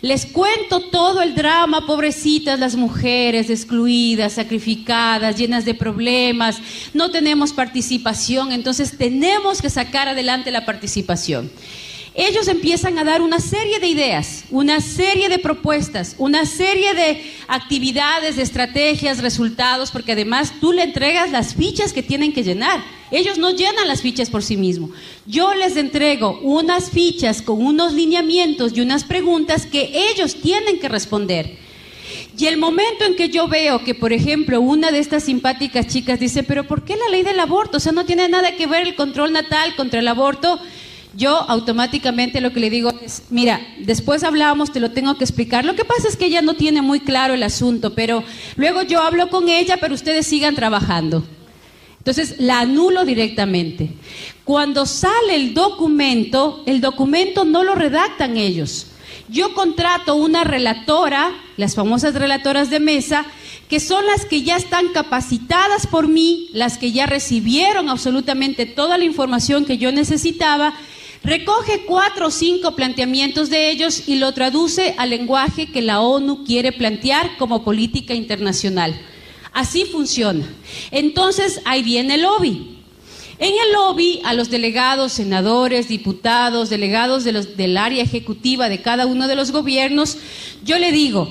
les 0.03 0.25
cuento 0.25 0.81
todo 0.81 1.21
el 1.21 1.33
drama, 1.33 1.87
pobrecitas 1.87 2.59
las 2.59 2.75
mujeres, 2.75 3.49
excluidas, 3.49 4.33
sacrificadas, 4.33 5.37
llenas 5.37 5.63
de 5.63 5.75
problemas, 5.75 6.57
no 6.93 7.09
tenemos 7.09 7.53
participación, 7.53 8.51
entonces 8.51 8.97
tenemos 8.97 9.61
que 9.61 9.69
sacar 9.69 10.09
adelante 10.09 10.51
la 10.51 10.65
participación 10.65 11.49
ellos 12.15 12.47
empiezan 12.47 12.99
a 12.99 13.03
dar 13.03 13.23
una 13.23 13.39
serie 13.39 13.79
de 13.79 13.87
ideas, 13.87 14.43
una 14.51 14.81
serie 14.81 15.29
de 15.29 15.39
propuestas, 15.39 16.15
una 16.19 16.45
serie 16.45 16.93
de 16.93 17.23
actividades, 17.47 18.35
de 18.35 18.43
estrategias, 18.43 19.17
resultados, 19.17 19.89
porque 19.89 20.11
además 20.11 20.53
tú 20.61 20.73
le 20.73 20.83
entregas 20.83 21.31
las 21.31 21.55
fichas 21.55 21.91
que 21.91 22.03
tienen 22.03 22.31
que 22.31 22.43
llenar. 22.43 22.83
Ellos 23.09 23.39
no 23.39 23.51
llenan 23.51 23.87
las 23.87 24.03
fichas 24.03 24.29
por 24.29 24.43
sí 24.43 24.57
mismos. 24.57 24.91
Yo 25.25 25.55
les 25.55 25.75
entrego 25.75 26.39
unas 26.43 26.91
fichas 26.91 27.41
con 27.41 27.65
unos 27.65 27.93
lineamientos 27.93 28.73
y 28.75 28.81
unas 28.81 29.03
preguntas 29.03 29.65
que 29.65 29.91
ellos 30.11 30.35
tienen 30.35 30.79
que 30.79 30.89
responder. 30.89 31.57
Y 32.37 32.45
el 32.45 32.57
momento 32.57 33.05
en 33.05 33.15
que 33.15 33.29
yo 33.29 33.47
veo 33.47 33.83
que, 33.83 33.95
por 33.95 34.13
ejemplo, 34.13 34.61
una 34.61 34.91
de 34.91 34.99
estas 34.99 35.23
simpáticas 35.23 35.87
chicas 35.87 36.19
dice, 36.19 36.43
pero 36.43 36.67
¿por 36.67 36.83
qué 36.83 36.95
la 36.95 37.09
ley 37.09 37.23
del 37.23 37.39
aborto? 37.39 37.77
O 37.77 37.79
sea, 37.79 37.91
no 37.91 38.05
tiene 38.05 38.29
nada 38.29 38.55
que 38.55 38.67
ver 38.67 38.83
el 38.83 38.95
control 38.95 39.33
natal 39.33 39.75
contra 39.75 39.99
el 39.99 40.07
aborto 40.07 40.59
yo 41.15 41.37
automáticamente 41.49 42.41
lo 42.41 42.51
que 42.53 42.59
le 42.59 42.69
digo 42.69 42.91
es, 43.03 43.23
mira, 43.29 43.61
después 43.79 44.23
hablamos, 44.23 44.71
te 44.71 44.79
lo 44.79 44.91
tengo 44.91 45.15
que 45.15 45.23
explicar. 45.23 45.63
Lo 45.63 45.75
que 45.75 45.85
pasa 45.85 46.07
es 46.07 46.17
que 46.17 46.25
ella 46.25 46.41
no 46.41 46.55
tiene 46.55 46.81
muy 46.81 46.99
claro 46.99 47.35
el 47.35 47.43
asunto, 47.43 47.93
pero 47.93 48.23
luego 48.55 48.81
yo 48.81 49.01
hablo 49.01 49.29
con 49.29 49.47
ella, 49.47 49.77
pero 49.79 49.93
ustedes 49.93 50.25
sigan 50.25 50.55
trabajando. 50.55 51.23
Entonces 51.99 52.35
la 52.39 52.61
anulo 52.61 53.05
directamente. 53.05 53.91
Cuando 54.43 54.85
sale 54.85 55.35
el 55.35 55.53
documento, 55.53 56.63
el 56.65 56.81
documento 56.81 57.45
no 57.45 57.63
lo 57.63 57.75
redactan 57.75 58.35
ellos. 58.35 58.87
Yo 59.29 59.53
contrato 59.53 60.15
una 60.15 60.43
relatora, 60.43 61.31
las 61.57 61.75
famosas 61.75 62.13
relatoras 62.15 62.69
de 62.69 62.79
mesa, 62.79 63.25
que 63.69 63.79
son 63.79 64.05
las 64.05 64.25
que 64.25 64.41
ya 64.41 64.57
están 64.57 64.89
capacitadas 64.89 65.87
por 65.87 66.07
mí, 66.07 66.49
las 66.53 66.77
que 66.77 66.91
ya 66.91 67.05
recibieron 67.05 67.89
absolutamente 67.89 68.65
toda 68.65 68.97
la 68.97 69.05
información 69.05 69.65
que 69.65 69.77
yo 69.77 69.91
necesitaba 69.91 70.73
Recoge 71.23 71.85
cuatro 71.85 72.27
o 72.27 72.31
cinco 72.31 72.75
planteamientos 72.75 73.49
de 73.49 73.71
ellos 73.71 74.09
y 74.09 74.15
lo 74.15 74.33
traduce 74.33 74.93
al 74.97 75.09
lenguaje 75.09 75.67
que 75.67 75.81
la 75.81 76.01
ONU 76.01 76.43
quiere 76.43 76.73
plantear 76.73 77.37
como 77.37 77.63
política 77.63 78.13
internacional. 78.13 78.99
Así 79.53 79.85
funciona. 79.85 80.45
Entonces, 80.91 81.61
ahí 81.63 81.81
viene 81.81 82.15
el 82.15 82.23
lobby. 82.23 82.79
En 83.39 83.53
el 83.53 83.71
lobby, 83.71 84.21
a 84.25 84.33
los 84.33 84.49
delegados, 84.49 85.13
senadores, 85.13 85.87
diputados, 85.87 86.69
delegados 86.69 87.23
del 87.23 87.77
área 87.77 88.03
ejecutiva 88.03 88.67
de 88.67 88.81
cada 88.81 89.05
uno 89.05 89.27
de 89.29 89.35
los 89.35 89.51
gobiernos, 89.51 90.17
yo 90.65 90.77
le 90.77 90.91
digo, 90.91 91.29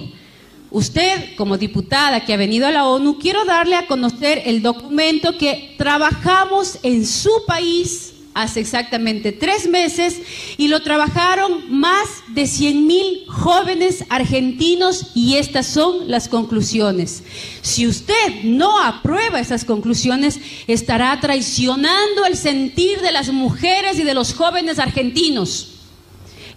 usted 0.70 1.36
como 1.36 1.59
diputada 1.59 2.24
que 2.24 2.32
ha 2.32 2.38
venido 2.38 2.66
a 2.66 2.70
la 2.70 2.86
ONU, 2.86 3.18
quiero 3.18 3.45
darle 3.45 3.76
a 3.76 3.86
conocer 3.86 4.43
el 4.47 4.62
documento 4.62 5.36
que 5.36 5.74
trabajamos 5.76 6.78
en 6.82 7.07
su 7.07 7.45
país 7.47 8.11
hace 8.34 8.60
exactamente 8.60 9.32
tres 9.32 9.68
meses 9.68 10.20
y 10.56 10.68
lo 10.68 10.82
trabajaron 10.82 11.70
más 11.70 12.08
de 12.28 12.46
100 12.46 12.86
mil 12.86 13.24
jóvenes 13.28 14.04
argentinos 14.08 15.10
y 15.14 15.36
estas 15.36 15.66
son 15.66 16.10
las 16.10 16.28
conclusiones. 16.28 17.22
Si 17.60 17.86
usted 17.86 18.44
no 18.44 18.82
aprueba 18.82 19.40
esas 19.40 19.64
conclusiones, 19.64 20.40
estará 20.66 21.18
traicionando 21.20 22.24
el 22.26 22.36
sentir 22.36 23.00
de 23.00 23.12
las 23.12 23.30
mujeres 23.30 23.98
y 23.98 24.04
de 24.04 24.14
los 24.14 24.34
jóvenes 24.34 24.78
argentinos. 24.78 25.68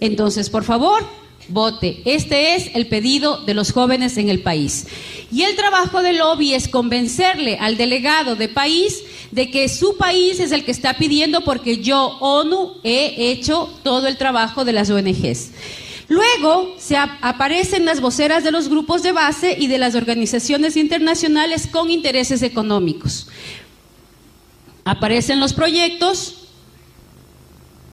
Entonces, 0.00 0.50
por 0.50 0.64
favor, 0.64 1.06
vote. 1.48 2.02
Este 2.04 2.54
es 2.54 2.70
el 2.74 2.86
pedido 2.86 3.38
de 3.38 3.54
los 3.54 3.72
jóvenes 3.72 4.16
en 4.16 4.28
el 4.28 4.40
país. 4.40 4.86
Y 5.32 5.42
el 5.42 5.56
trabajo 5.56 6.02
del 6.02 6.18
lobby 6.18 6.54
es 6.54 6.68
convencerle 6.68 7.58
al 7.58 7.76
delegado 7.76 8.36
de 8.36 8.48
país 8.48 9.02
de 9.30 9.50
que 9.50 9.68
su 9.68 9.96
país 9.96 10.40
es 10.40 10.52
el 10.52 10.64
que 10.64 10.70
está 10.70 10.94
pidiendo 10.94 11.42
porque 11.42 11.78
yo, 11.78 12.18
ONU, 12.20 12.74
he 12.84 13.30
hecho 13.30 13.70
todo 13.82 14.06
el 14.06 14.16
trabajo 14.16 14.64
de 14.64 14.72
las 14.72 14.90
ONGs. 14.90 15.50
Luego 16.08 16.76
se 16.78 16.96
aparecen 16.96 17.84
las 17.84 18.00
voceras 18.00 18.44
de 18.44 18.52
los 18.52 18.68
grupos 18.68 19.02
de 19.02 19.12
base 19.12 19.56
y 19.58 19.66
de 19.66 19.78
las 19.78 19.96
organizaciones 19.96 20.76
internacionales 20.76 21.66
con 21.66 21.90
intereses 21.90 22.42
económicos. 22.42 23.28
Aparecen 24.84 25.40
los 25.40 25.52
proyectos, 25.52 26.45